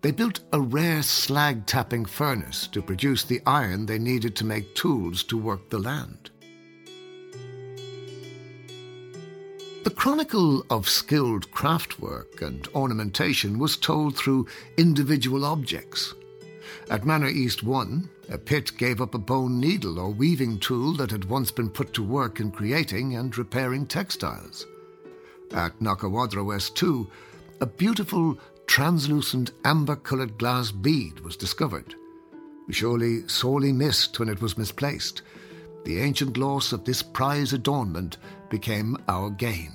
they 0.00 0.12
built 0.12 0.40
a 0.54 0.60
rare 0.60 1.02
slag 1.02 1.66
tapping 1.66 2.06
furnace 2.06 2.66
to 2.68 2.80
produce 2.80 3.24
the 3.24 3.42
iron 3.44 3.84
they 3.84 3.98
needed 3.98 4.34
to 4.36 4.46
make 4.46 4.74
tools 4.74 5.22
to 5.24 5.36
work 5.36 5.68
the 5.68 5.78
land. 5.78 6.30
The 9.84 9.90
chronicle 9.90 10.64
of 10.70 10.88
skilled 10.88 11.50
craftwork 11.52 12.40
and 12.40 12.66
ornamentation 12.74 13.58
was 13.58 13.76
told 13.76 14.16
through 14.16 14.46
individual 14.78 15.44
objects. 15.44 16.14
At 16.88 17.04
Manor 17.04 17.28
East 17.28 17.62
1, 17.62 18.08
a 18.30 18.38
pit 18.38 18.72
gave 18.78 19.02
up 19.02 19.14
a 19.14 19.18
bone 19.18 19.60
needle 19.60 19.98
or 19.98 20.08
weaving 20.08 20.60
tool 20.60 20.94
that 20.94 21.10
had 21.10 21.26
once 21.26 21.50
been 21.50 21.68
put 21.68 21.92
to 21.92 22.02
work 22.02 22.40
in 22.40 22.50
creating 22.50 23.16
and 23.16 23.36
repairing 23.36 23.84
textiles. 23.84 24.66
At 25.52 25.78
Knockawadra 25.80 26.42
West 26.42 26.76
2, 26.76 27.06
a 27.60 27.66
beautiful 27.66 28.38
translucent 28.66 29.50
amber 29.66 29.96
coloured 29.96 30.38
glass 30.38 30.72
bead 30.72 31.20
was 31.20 31.36
discovered. 31.36 31.94
We 32.66 32.72
surely 32.72 33.28
sorely 33.28 33.72
missed 33.74 34.18
when 34.18 34.30
it 34.30 34.40
was 34.40 34.56
misplaced. 34.56 35.20
The 35.84 36.00
ancient 36.00 36.38
loss 36.38 36.72
of 36.72 36.86
this 36.86 37.02
prize 37.02 37.52
adornment 37.52 38.16
became 38.54 38.96
our 39.08 39.30
gain, 39.30 39.72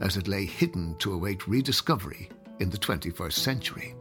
as 0.00 0.16
it 0.16 0.28
lay 0.28 0.44
hidden 0.44 0.94
to 1.00 1.12
await 1.12 1.48
rediscovery 1.48 2.28
in 2.60 2.70
the 2.70 2.78
21st 2.78 3.32
century. 3.32 3.96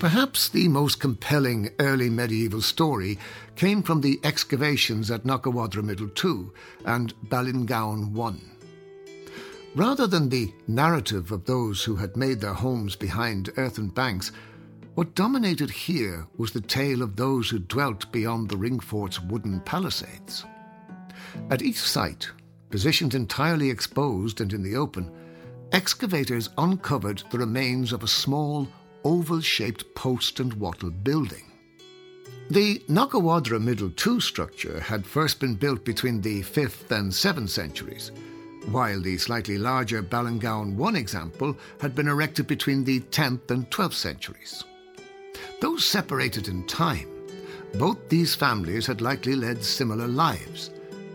Perhaps 0.00 0.48
the 0.48 0.66
most 0.66 0.98
compelling 0.98 1.70
early 1.78 2.10
medieval 2.10 2.60
story 2.60 3.16
came 3.54 3.84
from 3.84 4.00
the 4.00 4.18
excavations 4.24 5.12
at 5.12 5.22
Knockawadra 5.22 5.84
Middle 5.84 6.08
2 6.08 6.52
and 6.86 7.14
Ballingowan 7.28 8.10
1. 8.10 8.40
Rather 9.76 10.08
than 10.08 10.28
the 10.28 10.52
narrative 10.66 11.30
of 11.30 11.44
those 11.44 11.84
who 11.84 11.94
had 11.94 12.16
made 12.16 12.40
their 12.40 12.52
homes 12.52 12.96
behind 12.96 13.52
earthen 13.56 13.86
banks, 13.86 14.32
what 14.96 15.14
dominated 15.14 15.70
here 15.70 16.26
was 16.36 16.50
the 16.50 16.60
tale 16.60 17.00
of 17.00 17.14
those 17.14 17.48
who 17.48 17.60
dwelt 17.60 18.10
beyond 18.10 18.48
the 18.48 18.56
ring 18.56 18.80
fort's 18.80 19.20
wooden 19.20 19.60
palisades. 19.60 20.44
At 21.50 21.62
each 21.62 21.80
site, 21.80 22.28
positioned 22.70 23.14
entirely 23.14 23.70
exposed 23.70 24.40
and 24.40 24.52
in 24.52 24.62
the 24.62 24.76
open, 24.76 25.10
excavators 25.72 26.50
uncovered 26.58 27.22
the 27.30 27.38
remains 27.38 27.92
of 27.92 28.02
a 28.02 28.08
small 28.08 28.68
oval 29.04 29.40
shaped 29.40 29.94
post 29.94 30.40
and 30.40 30.52
wattle 30.54 30.90
building. 30.90 31.44
The 32.50 32.82
Knockawadra 32.88 33.60
Middle 33.60 33.90
2 33.90 34.20
structure 34.20 34.80
had 34.80 35.06
first 35.06 35.40
been 35.40 35.54
built 35.54 35.84
between 35.84 36.20
the 36.20 36.42
5th 36.42 36.90
and 36.90 37.10
7th 37.10 37.48
centuries, 37.48 38.12
while 38.66 39.00
the 39.00 39.18
slightly 39.18 39.58
larger 39.58 40.02
Ballingowan 40.02 40.74
1 40.76 40.96
example 40.96 41.56
had 41.80 41.94
been 41.94 42.08
erected 42.08 42.46
between 42.46 42.84
the 42.84 43.00
10th 43.00 43.50
and 43.50 43.70
12th 43.70 43.94
centuries. 43.94 44.64
Though 45.60 45.76
separated 45.76 46.48
in 46.48 46.66
time, 46.66 47.08
both 47.74 48.08
these 48.08 48.34
families 48.34 48.86
had 48.86 49.00
likely 49.00 49.34
led 49.34 49.64
similar 49.64 50.06
lives, 50.06 50.70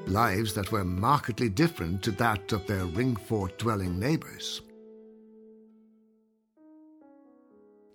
lives 0.10 0.54
that 0.54 0.72
were 0.72 0.84
markedly 0.84 1.50
different 1.50 2.04
to 2.04 2.12
that 2.12 2.52
of 2.52 2.66
their 2.68 2.86
Ringfort 2.86 3.58
dwelling 3.58 4.00
neighbours. 4.00 4.62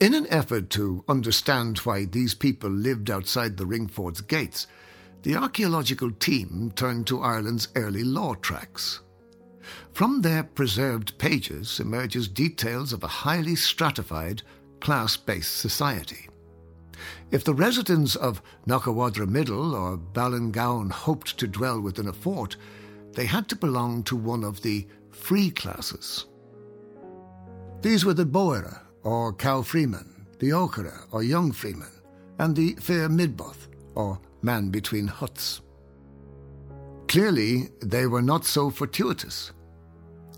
In 0.00 0.14
an 0.14 0.26
effort 0.28 0.70
to 0.70 1.04
understand 1.08 1.78
why 1.78 2.04
these 2.04 2.34
people 2.34 2.70
lived 2.70 3.10
outside 3.10 3.56
the 3.56 3.64
Ringfort's 3.64 4.20
gates, 4.20 4.66
the 5.22 5.36
archaeological 5.36 6.10
team 6.10 6.72
turned 6.76 7.06
to 7.06 7.22
Ireland's 7.22 7.68
early 7.74 8.04
law 8.04 8.34
tracts. 8.34 9.00
From 9.92 10.20
their 10.20 10.42
preserved 10.42 11.16
pages 11.16 11.80
emerges 11.80 12.28
details 12.28 12.92
of 12.92 13.02
a 13.02 13.08
highly 13.08 13.56
stratified, 13.56 14.42
class-based 14.80 15.56
society. 15.56 16.28
If 17.30 17.44
the 17.44 17.54
residents 17.54 18.16
of 18.16 18.42
Knockawadra 18.66 19.28
Middle 19.28 19.74
or 19.74 19.96
Ballingowan 19.96 20.90
hoped 20.90 21.38
to 21.38 21.46
dwell 21.46 21.80
within 21.80 22.08
a 22.08 22.12
fort, 22.12 22.56
they 23.12 23.26
had 23.26 23.48
to 23.48 23.56
belong 23.56 24.02
to 24.04 24.16
one 24.16 24.44
of 24.44 24.62
the 24.62 24.86
free 25.10 25.50
classes. 25.50 26.26
These 27.82 28.04
were 28.04 28.14
the 28.14 28.26
Bóaire, 28.26 28.80
or 29.02 29.32
cow 29.32 29.62
freeman, 29.62 30.26
the 30.38 30.50
ócaire, 30.50 31.04
or 31.10 31.22
young 31.22 31.52
freeman, 31.52 31.92
and 32.38 32.56
the 32.56 32.74
fer 32.76 33.08
midboth, 33.08 33.68
or 33.94 34.18
man 34.42 34.70
between 34.70 35.06
huts. 35.06 35.60
Clearly, 37.08 37.68
they 37.80 38.06
were 38.06 38.22
not 38.22 38.44
so 38.44 38.70
fortuitous. 38.70 39.52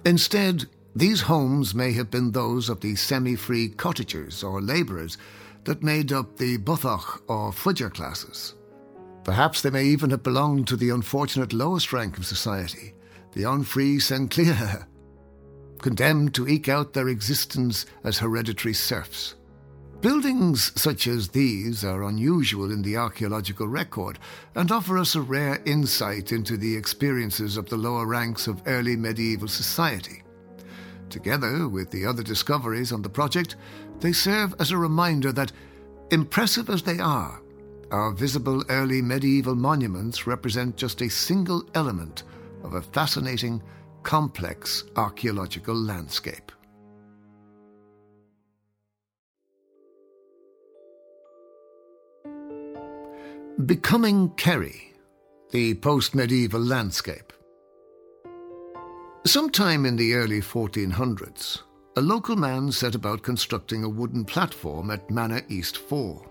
Instead, 0.04 0.66
these 0.94 1.20
homes 1.22 1.74
may 1.74 1.92
have 1.92 2.10
been 2.10 2.32
those 2.32 2.68
of 2.68 2.80
the 2.80 2.96
semi 2.96 3.36
free 3.36 3.68
cottagers 3.68 4.42
or 4.42 4.60
labourers 4.60 5.18
that 5.66 5.82
made 5.82 6.12
up 6.12 6.36
the 6.36 6.58
Bothach 6.58 7.20
or 7.28 7.52
Fuidir 7.52 7.92
classes. 7.92 8.54
Perhaps 9.24 9.62
they 9.62 9.70
may 9.70 9.84
even 9.84 10.10
have 10.10 10.22
belonged 10.22 10.68
to 10.68 10.76
the 10.76 10.90
unfortunate 10.90 11.52
lowest 11.52 11.92
rank 11.92 12.16
of 12.16 12.24
society, 12.24 12.94
the 13.32 13.42
unfree 13.42 13.98
Senchléithe, 13.98 14.86
condemned 15.82 16.34
to 16.34 16.48
eke 16.48 16.68
out 16.68 16.92
their 16.92 17.08
existence 17.08 17.86
as 18.04 18.18
hereditary 18.18 18.72
serfs. 18.72 19.34
Buildings 20.00 20.72
such 20.80 21.06
as 21.06 21.28
these 21.28 21.84
are 21.84 22.04
unusual 22.04 22.70
in 22.70 22.82
the 22.82 22.96
archaeological 22.96 23.66
record 23.66 24.18
and 24.54 24.70
offer 24.70 24.98
us 24.98 25.14
a 25.14 25.20
rare 25.20 25.60
insight 25.64 26.32
into 26.32 26.56
the 26.56 26.76
experiences 26.76 27.56
of 27.56 27.68
the 27.68 27.76
lower 27.76 28.06
ranks 28.06 28.46
of 28.46 28.62
early 28.66 28.94
medieval 28.94 29.48
society. 29.48 30.22
Together 31.08 31.68
with 31.68 31.90
the 31.90 32.04
other 32.04 32.22
discoveries 32.22 32.92
on 32.92 33.02
the 33.02 33.08
project, 33.08 33.56
they 34.00 34.12
serve 34.12 34.54
as 34.60 34.70
a 34.70 34.78
reminder 34.78 35.32
that, 35.32 35.52
impressive 36.10 36.70
as 36.70 36.82
they 36.82 36.98
are, 36.98 37.40
our 37.90 38.12
visible 38.12 38.64
early 38.68 39.00
medieval 39.00 39.54
monuments 39.54 40.26
represent 40.26 40.76
just 40.76 41.00
a 41.02 41.08
single 41.08 41.64
element 41.74 42.24
of 42.62 42.74
a 42.74 42.82
fascinating 42.82 43.62
complex 44.02 44.84
archaeological 44.96 45.74
landscape. 45.74 46.52
Becoming 53.64 54.30
Kerry, 54.36 54.92
the 55.50 55.74
post 55.76 56.14
medieval 56.14 56.60
landscape. 56.60 57.32
Sometime 59.24 59.86
in 59.86 59.96
the 59.96 60.14
early 60.14 60.40
1400s, 60.40 61.62
a 61.98 62.02
local 62.02 62.36
man 62.36 62.70
set 62.70 62.94
about 62.94 63.22
constructing 63.22 63.82
a 63.82 63.88
wooden 63.88 64.22
platform 64.22 64.90
at 64.90 65.10
Manor 65.10 65.40
East 65.48 65.78
4. 65.78 66.22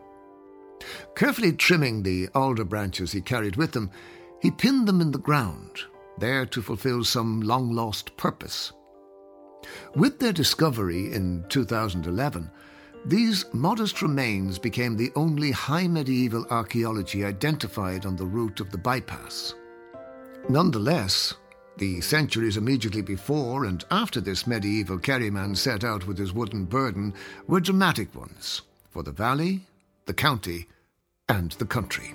Carefully 1.15 1.53
trimming 1.53 2.03
the 2.03 2.29
alder 2.35 2.63
branches 2.63 3.11
he 3.11 3.19
carried 3.19 3.55
with 3.55 3.75
him, 3.75 3.89
he 4.41 4.51
pinned 4.51 4.87
them 4.87 5.01
in 5.01 5.11
the 5.11 5.17
ground 5.17 5.81
there 6.19 6.45
to 6.45 6.61
fulfill 6.61 7.03
some 7.03 7.41
long 7.41 7.73
lost 7.73 8.15
purpose. 8.15 8.71
With 9.95 10.19
their 10.19 10.31
discovery 10.31 11.11
in 11.11 11.43
2011, 11.49 12.51
these 13.05 13.45
modest 13.51 14.03
remains 14.03 14.59
became 14.59 14.95
the 14.95 15.11
only 15.15 15.49
high 15.49 15.87
medieval 15.87 16.45
archaeology 16.51 17.25
identified 17.25 18.05
on 18.05 18.15
the 18.15 18.25
route 18.25 18.59
of 18.59 18.69
the 18.69 18.77
bypass. 18.77 19.55
Nonetheless, 20.47 21.33
the 21.77 22.01
centuries 22.01 22.57
immediately 22.57 23.01
before 23.01 23.65
and 23.65 23.83
after 23.91 24.21
this 24.21 24.47
medieval 24.47 24.97
Kerryman 24.97 25.55
set 25.55 25.83
out 25.83 26.07
with 26.07 26.17
his 26.17 26.33
wooden 26.33 26.65
burden 26.65 27.13
were 27.47 27.59
dramatic 27.59 28.13
ones 28.15 28.61
for 28.89 29.03
the 29.03 29.11
valley, 29.11 29.61
the 30.05 30.13
county, 30.13 30.67
and 31.27 31.51
the 31.53 31.65
country. 31.65 32.13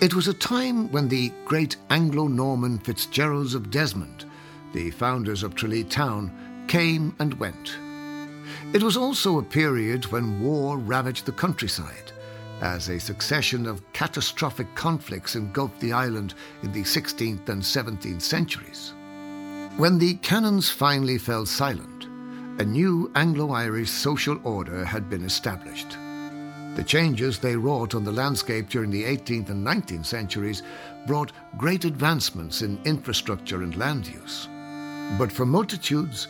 It 0.00 0.14
was 0.14 0.28
a 0.28 0.34
time 0.34 0.90
when 0.92 1.08
the 1.08 1.32
great 1.44 1.76
Anglo 1.88 2.26
Norman 2.26 2.78
Fitzgeralds 2.78 3.54
of 3.54 3.70
Desmond, 3.70 4.26
the 4.72 4.90
founders 4.90 5.42
of 5.42 5.54
Tralee 5.54 5.84
Town, 5.84 6.30
came 6.66 7.14
and 7.18 7.34
went. 7.34 7.78
It 8.72 8.82
was 8.82 8.96
also 8.96 9.38
a 9.38 9.42
period 9.42 10.06
when 10.06 10.42
war 10.42 10.76
ravaged 10.76 11.26
the 11.26 11.32
countryside, 11.32 12.12
as 12.64 12.88
a 12.88 12.98
succession 12.98 13.66
of 13.66 13.82
catastrophic 13.92 14.74
conflicts 14.74 15.36
engulfed 15.36 15.78
the 15.80 15.92
island 15.92 16.32
in 16.62 16.72
the 16.72 16.82
16th 16.82 17.46
and 17.50 17.60
17th 17.60 18.22
centuries. 18.22 18.94
When 19.76 19.98
the 19.98 20.14
cannons 20.14 20.70
finally 20.70 21.18
fell 21.18 21.44
silent, 21.44 22.06
a 22.58 22.64
new 22.64 23.10
Anglo 23.14 23.52
Irish 23.52 23.90
social 23.90 24.40
order 24.44 24.82
had 24.82 25.10
been 25.10 25.24
established. 25.24 25.98
The 26.76 26.84
changes 26.84 27.38
they 27.38 27.54
wrought 27.54 27.94
on 27.94 28.02
the 28.02 28.12
landscape 28.12 28.70
during 28.70 28.90
the 28.90 29.04
18th 29.04 29.50
and 29.50 29.64
19th 29.64 30.06
centuries 30.06 30.62
brought 31.06 31.32
great 31.58 31.84
advancements 31.84 32.62
in 32.62 32.80
infrastructure 32.84 33.62
and 33.62 33.76
land 33.76 34.06
use. 34.06 34.48
But 35.18 35.30
for 35.30 35.44
multitudes, 35.44 36.28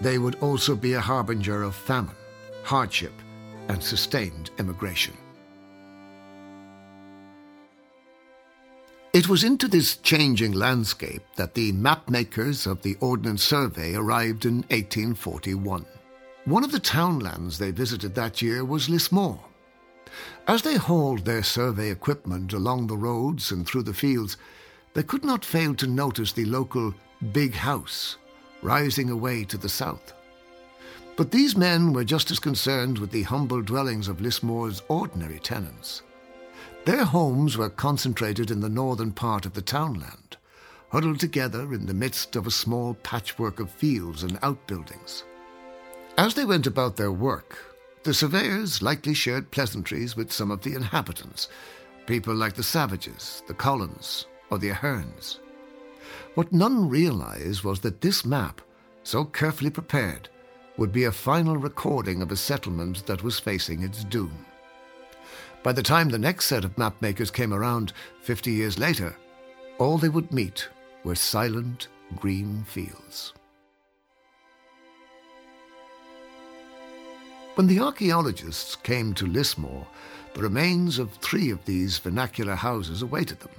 they 0.00 0.16
would 0.16 0.36
also 0.36 0.74
be 0.74 0.94
a 0.94 1.00
harbinger 1.00 1.62
of 1.62 1.74
famine, 1.74 2.16
hardship, 2.62 3.12
and 3.68 3.82
sustained 3.82 4.50
emigration. 4.58 5.14
It 9.14 9.28
was 9.28 9.44
into 9.44 9.68
this 9.68 9.94
changing 9.98 10.54
landscape 10.54 11.22
that 11.36 11.54
the 11.54 11.72
mapmakers 11.72 12.66
of 12.66 12.82
the 12.82 12.96
Ordnance 12.98 13.44
Survey 13.44 13.94
arrived 13.94 14.44
in 14.44 14.64
1841. 14.70 15.86
One 16.46 16.64
of 16.64 16.72
the 16.72 16.80
townlands 16.80 17.56
they 17.56 17.70
visited 17.70 18.16
that 18.16 18.42
year 18.42 18.64
was 18.64 18.88
Lismore. 18.88 19.38
As 20.48 20.62
they 20.62 20.74
hauled 20.74 21.24
their 21.24 21.44
survey 21.44 21.92
equipment 21.92 22.52
along 22.52 22.88
the 22.88 22.96
roads 22.96 23.52
and 23.52 23.64
through 23.64 23.84
the 23.84 23.94
fields, 23.94 24.36
they 24.94 25.04
could 25.04 25.24
not 25.24 25.44
fail 25.44 25.76
to 25.76 25.86
notice 25.86 26.32
the 26.32 26.46
local 26.46 26.92
big 27.30 27.54
house 27.54 28.16
rising 28.62 29.10
away 29.10 29.44
to 29.44 29.56
the 29.56 29.68
south. 29.68 30.12
But 31.16 31.30
these 31.30 31.56
men 31.56 31.92
were 31.92 32.02
just 32.02 32.32
as 32.32 32.40
concerned 32.40 32.98
with 32.98 33.12
the 33.12 33.22
humble 33.22 33.62
dwellings 33.62 34.08
of 34.08 34.20
Lismore's 34.20 34.82
ordinary 34.88 35.38
tenants. 35.38 36.02
Their 36.84 37.04
homes 37.04 37.56
were 37.56 37.70
concentrated 37.70 38.50
in 38.50 38.60
the 38.60 38.68
northern 38.68 39.12
part 39.12 39.46
of 39.46 39.54
the 39.54 39.62
townland, 39.62 40.36
huddled 40.90 41.18
together 41.18 41.72
in 41.72 41.86
the 41.86 41.94
midst 41.94 42.36
of 42.36 42.46
a 42.46 42.50
small 42.50 42.92
patchwork 42.94 43.58
of 43.58 43.70
fields 43.70 44.22
and 44.22 44.38
outbuildings. 44.42 45.24
As 46.18 46.34
they 46.34 46.44
went 46.44 46.66
about 46.66 46.96
their 46.96 47.10
work, 47.10 47.56
the 48.02 48.12
surveyors 48.12 48.82
likely 48.82 49.14
shared 49.14 49.50
pleasantries 49.50 50.14
with 50.14 50.30
some 50.30 50.50
of 50.50 50.60
the 50.60 50.74
inhabitants, 50.74 51.48
people 52.06 52.34
like 52.34 52.52
the 52.52 52.62
Savages, 52.62 53.42
the 53.46 53.54
Collins, 53.54 54.26
or 54.50 54.58
the 54.58 54.68
Aherns. 54.68 55.38
What 56.34 56.52
none 56.52 56.90
realized 56.90 57.64
was 57.64 57.80
that 57.80 58.02
this 58.02 58.26
map, 58.26 58.60
so 59.04 59.24
carefully 59.24 59.70
prepared, 59.70 60.28
would 60.76 60.92
be 60.92 61.04
a 61.04 61.12
final 61.12 61.56
recording 61.56 62.20
of 62.20 62.30
a 62.30 62.36
settlement 62.36 63.06
that 63.06 63.22
was 63.22 63.40
facing 63.40 63.82
its 63.82 64.04
doom. 64.04 64.44
By 65.64 65.72
the 65.72 65.82
time 65.82 66.10
the 66.10 66.18
next 66.18 66.44
set 66.44 66.62
of 66.62 66.76
mapmakers 66.76 67.32
came 67.32 67.54
around, 67.54 67.94
50 68.20 68.52
years 68.52 68.78
later, 68.78 69.16
all 69.78 69.96
they 69.96 70.10
would 70.10 70.30
meet 70.30 70.68
were 71.04 71.14
silent 71.14 71.88
green 72.16 72.64
fields. 72.64 73.32
When 77.54 77.66
the 77.66 77.80
archaeologists 77.80 78.76
came 78.76 79.14
to 79.14 79.26
Lismore, 79.26 79.86
the 80.34 80.42
remains 80.42 80.98
of 80.98 81.12
three 81.14 81.50
of 81.50 81.64
these 81.64 81.96
vernacular 81.96 82.56
houses 82.56 83.00
awaited 83.00 83.40
them. 83.40 83.52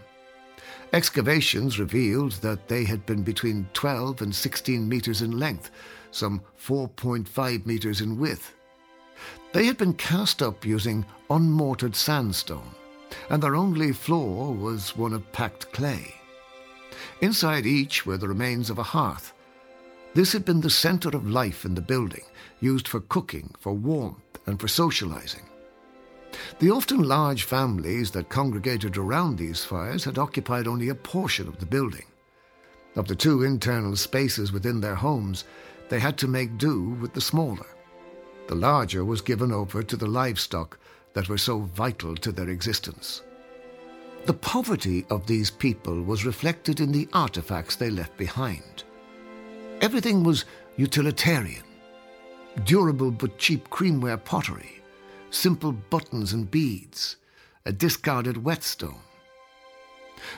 Excavations 0.94 1.80
revealed 1.80 2.34
that 2.34 2.68
they 2.68 2.84
had 2.84 3.04
been 3.08 3.24
between 3.24 3.68
12 3.74 4.22
and 4.22 4.36
16 4.36 4.88
meters 4.88 5.24
in 5.24 5.40
length, 5.40 5.72
some 6.12 6.42
4.5 6.64 7.66
meters 7.66 8.02
in 8.02 8.20
width, 8.20 8.55
they 9.56 9.68
had 9.68 9.78
been 9.78 9.94
cast 9.94 10.42
up 10.42 10.66
using 10.66 11.06
unmortared 11.30 11.96
sandstone, 11.96 12.76
and 13.30 13.42
their 13.42 13.56
only 13.56 13.94
floor 13.94 14.54
was 14.54 14.98
one 14.98 15.14
of 15.14 15.32
packed 15.32 15.72
clay. 15.72 16.14
Inside 17.22 17.66
each 17.66 18.06
were 18.06 18.18
the 18.18 18.28
remains 18.28 18.70
of 18.70 18.80
a 18.80 18.84
hearth. 18.84 19.32
This 20.14 20.34
had 20.34 20.44
been 20.44 20.60
the 20.60 20.70
center 20.70 21.08
of 21.08 21.30
life 21.30 21.64
in 21.64 21.74
the 21.74 21.80
building, 21.80 22.26
used 22.60 22.86
for 22.86 23.00
cooking, 23.00 23.56
for 23.58 23.72
warmth, 23.72 24.40
and 24.46 24.60
for 24.60 24.68
socializing. 24.68 25.44
The 26.60 26.72
often 26.72 27.04
large 27.04 27.44
families 27.44 28.12
that 28.12 28.28
congregated 28.28 28.98
around 28.98 29.38
these 29.38 29.64
fires 29.64 30.04
had 30.04 30.18
occupied 30.18 30.68
only 30.68 30.90
a 30.90 30.96
portion 30.96 31.48
of 31.48 31.60
the 31.60 31.66
building. 31.66 32.08
Of 32.98 33.08
the 33.08 33.16
two 33.16 33.44
internal 33.44 33.96
spaces 33.96 34.52
within 34.52 34.82
their 34.82 34.96
homes, 34.96 35.46
they 35.88 36.02
had 36.02 36.18
to 36.18 36.28
make 36.28 36.58
do 36.58 36.90
with 37.00 37.14
the 37.14 37.22
smaller. 37.22 37.68
The 38.48 38.56
larger 38.56 39.04
was 39.04 39.22
given 39.22 39.52
over 39.52 39.84
to 39.84 39.98
the 39.98 40.08
livestock 40.08 40.78
that 41.14 41.30
were 41.30 41.38
so 41.38 41.60
vital 41.60 42.16
to 42.18 42.32
their 42.32 42.50
existence. 42.50 43.22
The 44.26 44.34
poverty 44.34 45.06
of 45.10 45.28
these 45.28 45.50
people 45.50 46.02
was 46.02 46.26
reflected 46.26 46.80
in 46.80 46.92
the 46.92 47.08
artifacts 47.14 47.76
they 47.76 47.90
left 47.90 48.18
behind. 48.18 48.84
Everything 49.82 50.24
was 50.24 50.46
utilitarian 50.78 51.64
durable 52.64 53.12
but 53.12 53.38
cheap 53.38 53.70
creamware 53.70 54.24
pottery, 54.24 54.82
simple 55.30 55.72
buttons 55.72 56.34
and 56.34 56.50
beads, 56.50 57.18
a 57.66 57.72
discarded 57.72 58.44
whetstone. 58.44 59.00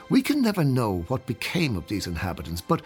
We 0.09 0.21
can 0.21 0.41
never 0.41 0.63
know 0.63 1.05
what 1.07 1.27
became 1.27 1.77
of 1.77 1.87
these 1.87 2.07
inhabitants, 2.07 2.61
but 2.61 2.81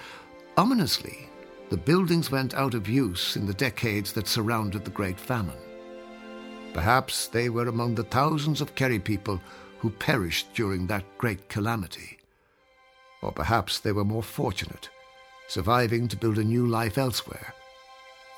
ominously, 0.57 1.29
the 1.71 1.77
buildings 1.77 2.29
went 2.29 2.53
out 2.53 2.73
of 2.73 2.89
use 2.89 3.37
in 3.37 3.45
the 3.45 3.53
decades 3.53 4.11
that 4.11 4.27
surrounded 4.27 4.83
the 4.83 4.91
Great 4.91 5.17
Famine. 5.17 5.55
Perhaps 6.73 7.27
they 7.27 7.47
were 7.47 7.69
among 7.69 7.95
the 7.95 8.03
thousands 8.03 8.59
of 8.59 8.75
Kerry 8.75 8.99
people 8.99 9.41
who 9.79 9.89
perished 9.89 10.53
during 10.53 10.85
that 10.87 11.05
great 11.17 11.47
calamity. 11.47 12.17
Or 13.21 13.31
perhaps 13.31 13.79
they 13.79 13.93
were 13.93 14.03
more 14.03 14.21
fortunate, 14.21 14.89
surviving 15.47 16.09
to 16.09 16.17
build 16.17 16.39
a 16.39 16.43
new 16.43 16.67
life 16.67 16.97
elsewhere, 16.97 17.53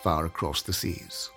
far 0.03 0.27
across 0.27 0.61
the 0.61 0.73
seas. 0.73 1.31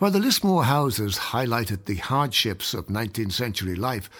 While 0.00 0.10
the 0.10 0.18
Lismore 0.18 0.64
houses 0.64 1.16
highlighted 1.16 1.84
the 1.84 1.94
hardships 1.94 2.74
of 2.74 2.86
19th 2.86 3.32
century 3.32 3.76
life, 3.76 4.10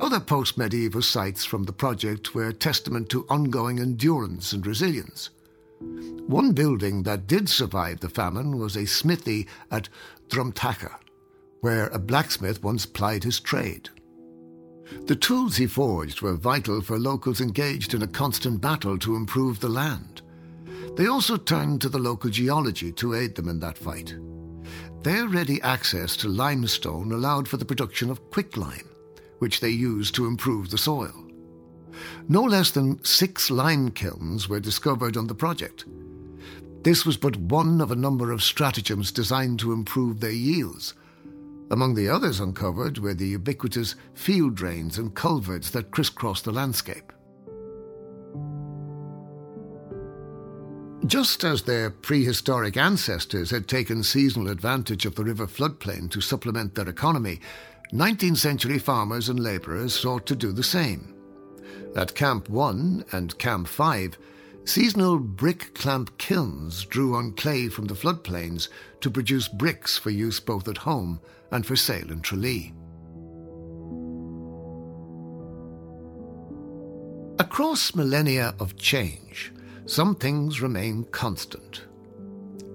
other 0.00 0.20
post 0.20 0.56
medieval 0.56 1.02
sites 1.02 1.44
from 1.44 1.64
the 1.64 1.72
project 1.72 2.34
were 2.34 2.48
a 2.48 2.52
testament 2.52 3.08
to 3.10 3.26
ongoing 3.28 3.78
endurance 3.78 4.52
and 4.52 4.66
resilience. 4.66 5.30
One 6.26 6.52
building 6.52 7.02
that 7.04 7.26
did 7.26 7.48
survive 7.48 8.00
the 8.00 8.08
famine 8.08 8.58
was 8.58 8.76
a 8.76 8.86
smithy 8.86 9.46
at 9.70 9.88
Drumtacha, 10.28 10.96
where 11.60 11.88
a 11.88 11.98
blacksmith 11.98 12.62
once 12.62 12.86
plied 12.86 13.24
his 13.24 13.40
trade. 13.40 13.90
The 15.06 15.16
tools 15.16 15.56
he 15.56 15.66
forged 15.66 16.22
were 16.22 16.34
vital 16.34 16.80
for 16.80 16.98
locals 16.98 17.40
engaged 17.40 17.94
in 17.94 18.02
a 18.02 18.06
constant 18.06 18.60
battle 18.60 18.98
to 18.98 19.16
improve 19.16 19.60
the 19.60 19.68
land. 19.68 20.22
They 20.96 21.06
also 21.06 21.36
turned 21.36 21.80
to 21.82 21.88
the 21.88 21.98
local 21.98 22.30
geology 22.30 22.92
to 22.92 23.14
aid 23.14 23.34
them 23.34 23.48
in 23.48 23.60
that 23.60 23.78
fight. 23.78 24.16
Their 25.02 25.28
ready 25.28 25.60
access 25.62 26.16
to 26.18 26.28
limestone 26.28 27.12
allowed 27.12 27.46
for 27.46 27.56
the 27.58 27.64
production 27.64 28.10
of 28.10 28.30
quicklime, 28.30 28.88
which 29.38 29.60
they 29.60 29.70
used 29.70 30.14
to 30.14 30.26
improve 30.26 30.70
the 30.70 30.78
soil. 30.78 31.26
No 32.28 32.42
less 32.42 32.70
than 32.70 33.02
six 33.04 33.50
lime 33.50 33.90
kilns 33.90 34.48
were 34.48 34.60
discovered 34.60 35.16
on 35.16 35.26
the 35.26 35.34
project. 35.34 35.84
This 36.82 37.04
was 37.04 37.16
but 37.16 37.36
one 37.36 37.80
of 37.80 37.90
a 37.90 37.96
number 37.96 38.30
of 38.30 38.42
stratagems 38.42 39.10
designed 39.10 39.58
to 39.60 39.72
improve 39.72 40.20
their 40.20 40.30
yields. 40.30 40.94
Among 41.70 41.94
the 41.94 42.08
others 42.08 42.38
uncovered 42.38 42.98
were 42.98 43.14
the 43.14 43.28
ubiquitous 43.28 43.96
field 44.14 44.54
drains 44.54 44.98
and 44.98 45.14
culverts 45.14 45.70
that 45.70 45.90
crisscrossed 45.90 46.44
the 46.44 46.52
landscape. 46.52 47.12
Just 51.06 51.44
as 51.44 51.62
their 51.62 51.90
prehistoric 51.90 52.76
ancestors 52.76 53.50
had 53.50 53.68
taken 53.68 54.02
seasonal 54.02 54.48
advantage 54.48 55.06
of 55.06 55.14
the 55.14 55.24
river 55.24 55.46
floodplain 55.46 56.10
to 56.10 56.20
supplement 56.20 56.74
their 56.74 56.88
economy, 56.88 57.40
19th 57.92 58.38
century 58.38 58.78
farmers 58.78 59.28
and 59.28 59.38
labourers 59.38 59.94
sought 59.94 60.26
to 60.26 60.34
do 60.34 60.52
the 60.52 60.62
same. 60.62 61.14
At 61.94 62.14
Camp 62.14 62.48
1 62.48 63.04
and 63.12 63.38
Camp 63.38 63.68
5, 63.68 64.18
seasonal 64.64 65.18
brick 65.18 65.72
clamp 65.74 66.16
kilns 66.18 66.84
drew 66.84 67.14
on 67.14 67.32
clay 67.32 67.68
from 67.68 67.86
the 67.86 67.94
floodplains 67.94 68.68
to 69.00 69.10
produce 69.10 69.46
bricks 69.46 69.96
for 69.96 70.10
use 70.10 70.40
both 70.40 70.66
at 70.68 70.78
home 70.78 71.20
and 71.52 71.64
for 71.64 71.76
sale 71.76 72.10
in 72.10 72.20
Tralee. 72.20 72.74
Across 77.38 77.94
millennia 77.94 78.54
of 78.58 78.76
change, 78.76 79.52
some 79.86 80.16
things 80.16 80.60
remain 80.60 81.04
constant. 81.04 81.82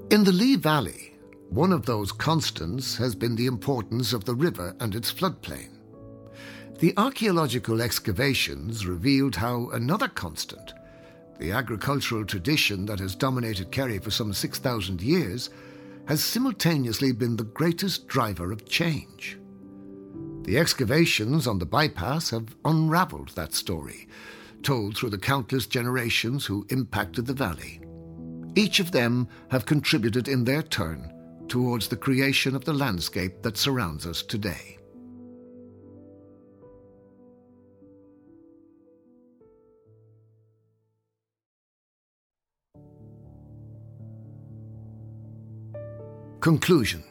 In 0.10 0.24
the 0.24 0.32
Lee 0.32 0.56
Valley, 0.56 1.11
one 1.52 1.74
of 1.74 1.86
those 1.86 2.14
constants 2.14 2.96
has 2.96 3.14
been 3.14 3.36
the 3.36 3.46
importance 3.46 4.14
of 4.14 4.24
the 4.24 4.34
river 4.34 4.74
and 4.80 4.96
its 4.96 5.12
floodplain. 5.12 5.68
The 6.80 6.94
archaeological 6.96 7.82
excavations 7.82 8.86
revealed 8.86 9.36
how 9.36 9.70
another 9.72 10.08
constant, 10.08 10.74
the 11.40 11.52
agricultural 11.52 12.24
tradition 12.24 12.86
that 12.86 13.00
has 13.00 13.16
dominated 13.16 13.70
Kerry 13.70 14.00
for 14.00 14.12
some 14.12 14.32
6,000 14.32 15.02
years, 15.02 15.50
has 16.08 16.24
simultaneously 16.24 17.12
been 17.12 17.36
the 17.36 17.44
greatest 17.44 18.08
driver 18.08 18.54
of 18.54 18.66
change. 18.66 19.38
The 20.44 20.58
excavations 20.58 21.48
on 21.48 21.60
the 21.60 21.66
bypass 21.66 22.30
have 22.30 22.56
unravelled 22.64 23.36
that 23.36 23.54
story, 23.54 24.08
told 24.64 24.96
through 24.96 25.10
the 25.10 25.18
countless 25.18 25.68
generations 25.68 26.46
who 26.46 26.66
impacted 26.70 27.26
the 27.26 27.34
valley. 27.34 27.82
Each 28.56 28.80
of 28.80 28.94
them 28.94 29.28
have 29.50 29.66
contributed 29.66 30.30
in 30.30 30.46
their 30.46 30.64
turn 30.64 31.12
towards 31.52 31.90
the 31.90 31.98
creation 31.98 32.56
of 32.56 32.64
the 32.64 32.72
landscape 32.72 33.42
that 33.42 33.58
surrounds 33.58 34.08
us 34.08 34.24
today. 34.24 34.78
Conclusion 46.40 47.04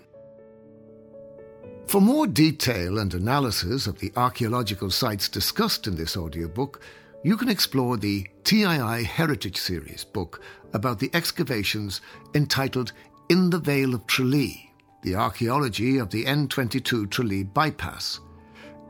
For 1.86 2.00
more 2.00 2.26
detail 2.26 2.98
and 2.98 3.12
analysis 3.12 3.86
of 3.86 3.98
the 3.98 4.10
archaeological 4.16 4.90
sites 4.90 5.28
discussed 5.28 5.86
in 5.86 5.96
this 5.96 6.16
audiobook, 6.16 6.80
you 7.22 7.36
can 7.36 7.50
explore 7.50 7.98
the 7.98 8.26
TII 8.44 9.04
Heritage 9.04 9.58
Series 9.58 10.02
book 10.02 10.40
about 10.72 10.98
the 10.98 11.10
excavations 11.12 12.00
entitled 12.34 12.92
In 13.30 13.48
the 13.48 13.60
Vale 13.60 13.94
of 13.94 14.08
Tralee 14.08 14.72
The 15.02 15.14
Archaeology 15.14 15.98
of 15.98 16.10
the 16.10 16.24
N22 16.24 17.08
Tralee 17.08 17.44
Bypass, 17.44 18.18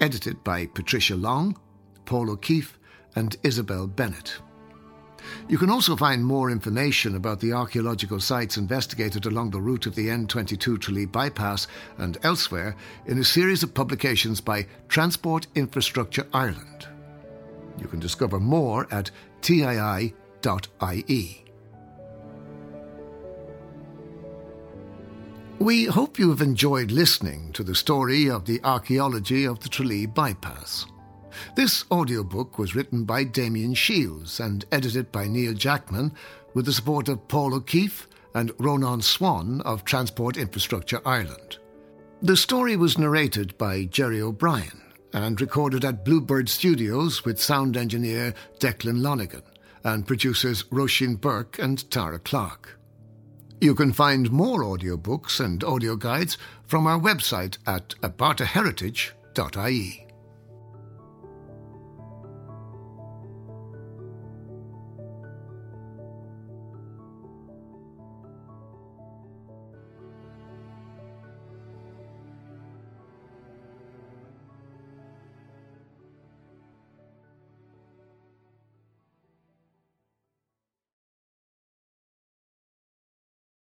edited 0.01 0.43
by 0.43 0.65
Patricia 0.65 1.15
Long, 1.15 1.59
Paul 2.07 2.31
O'Keefe, 2.31 2.79
and 3.17 3.37
Isabel 3.43 3.87
Bennett. 3.87 4.39
You 5.47 5.59
can 5.59 5.69
also 5.69 5.95
find 5.95 6.25
more 6.25 6.51
information 6.51 7.17
about 7.17 7.41
the 7.41 7.53
archaeological 7.53 8.19
sites 8.19 8.57
investigated 8.57 9.27
along 9.27 9.51
the 9.51 9.61
route 9.61 9.85
of 9.85 9.95
the 9.95 10.09
N22 10.09 10.81
Tralee 10.81 11.05
bypass 11.05 11.67
and 11.99 12.17
elsewhere 12.23 12.77
in 13.05 13.19
a 13.19 13.25
series 13.25 13.63
of 13.63 13.75
publications 13.75 14.41
by 14.41 14.67
Transport 14.89 15.49
Infrastructure 15.55 16.27
Ireland. 16.33 16.89
You 17.79 17.89
can 17.89 18.01
discover 18.01 18.41
more 18.41 18.89
at 18.91 19.11
tii.ie. 19.43 20.15
We 25.61 25.85
hope 25.85 26.19
you 26.19 26.31
have 26.31 26.41
enjoyed 26.41 26.91
listening 26.91 27.53
to 27.53 27.63
the 27.63 27.75
story 27.75 28.31
of 28.31 28.47
the 28.47 28.63
archaeology 28.65 29.45
of 29.45 29.61
the 29.61 29.69
Tralee 29.69 30.07
bypass. 30.07 30.87
This 31.55 31.85
audiobook 31.93 32.59
was 32.59 32.75
written 32.75 33.05
by 33.05 33.25
Damian 33.25 33.75
Shiels 33.75 34.41
and 34.41 34.65
edited 34.73 35.13
by 35.13 35.27
Neil 35.27 35.53
Jackman 35.53 36.13
with 36.55 36.65
the 36.65 36.73
support 36.73 37.11
of 37.11 37.29
Paul 37.29 37.53
O'Keefe 37.53 38.09
and 38.35 38.53
Ronan 38.59 39.03
Swan 39.03 39.61
of 39.61 39.85
Transport 39.85 40.39
Infrastructure 40.39 41.03
Ireland. 41.05 41.59
The 42.23 42.39
story 42.39 42.77
was 42.77 42.97
narrated 42.97 43.59
by 43.59 43.85
Jerry 43.85 44.23
O'Brien 44.23 44.81
and 45.13 45.39
recorded 45.43 45.85
at 45.85 46.07
Bluebird 46.07 46.49
Studios 46.49 47.27
with 47.27 47.39
sound 47.39 47.77
engineer 47.77 48.33
Declan 48.61 49.03
Lonigan 49.03 49.43
and 49.85 50.07
producers 50.07 50.63
Roisin 50.71 51.21
Burke 51.21 51.59
and 51.59 51.91
Tara 51.91 52.19
Clark. 52.19 52.80
You 53.61 53.75
can 53.75 53.93
find 53.93 54.33
more 54.33 54.63
audiobooks 54.63 55.39
and 55.39 55.63
audio 55.63 55.95
guides 55.95 56.39
from 56.67 56.87
our 56.87 56.99
website 56.99 57.59
at 57.67 57.91
abartaheritage.ie. 58.03 60.10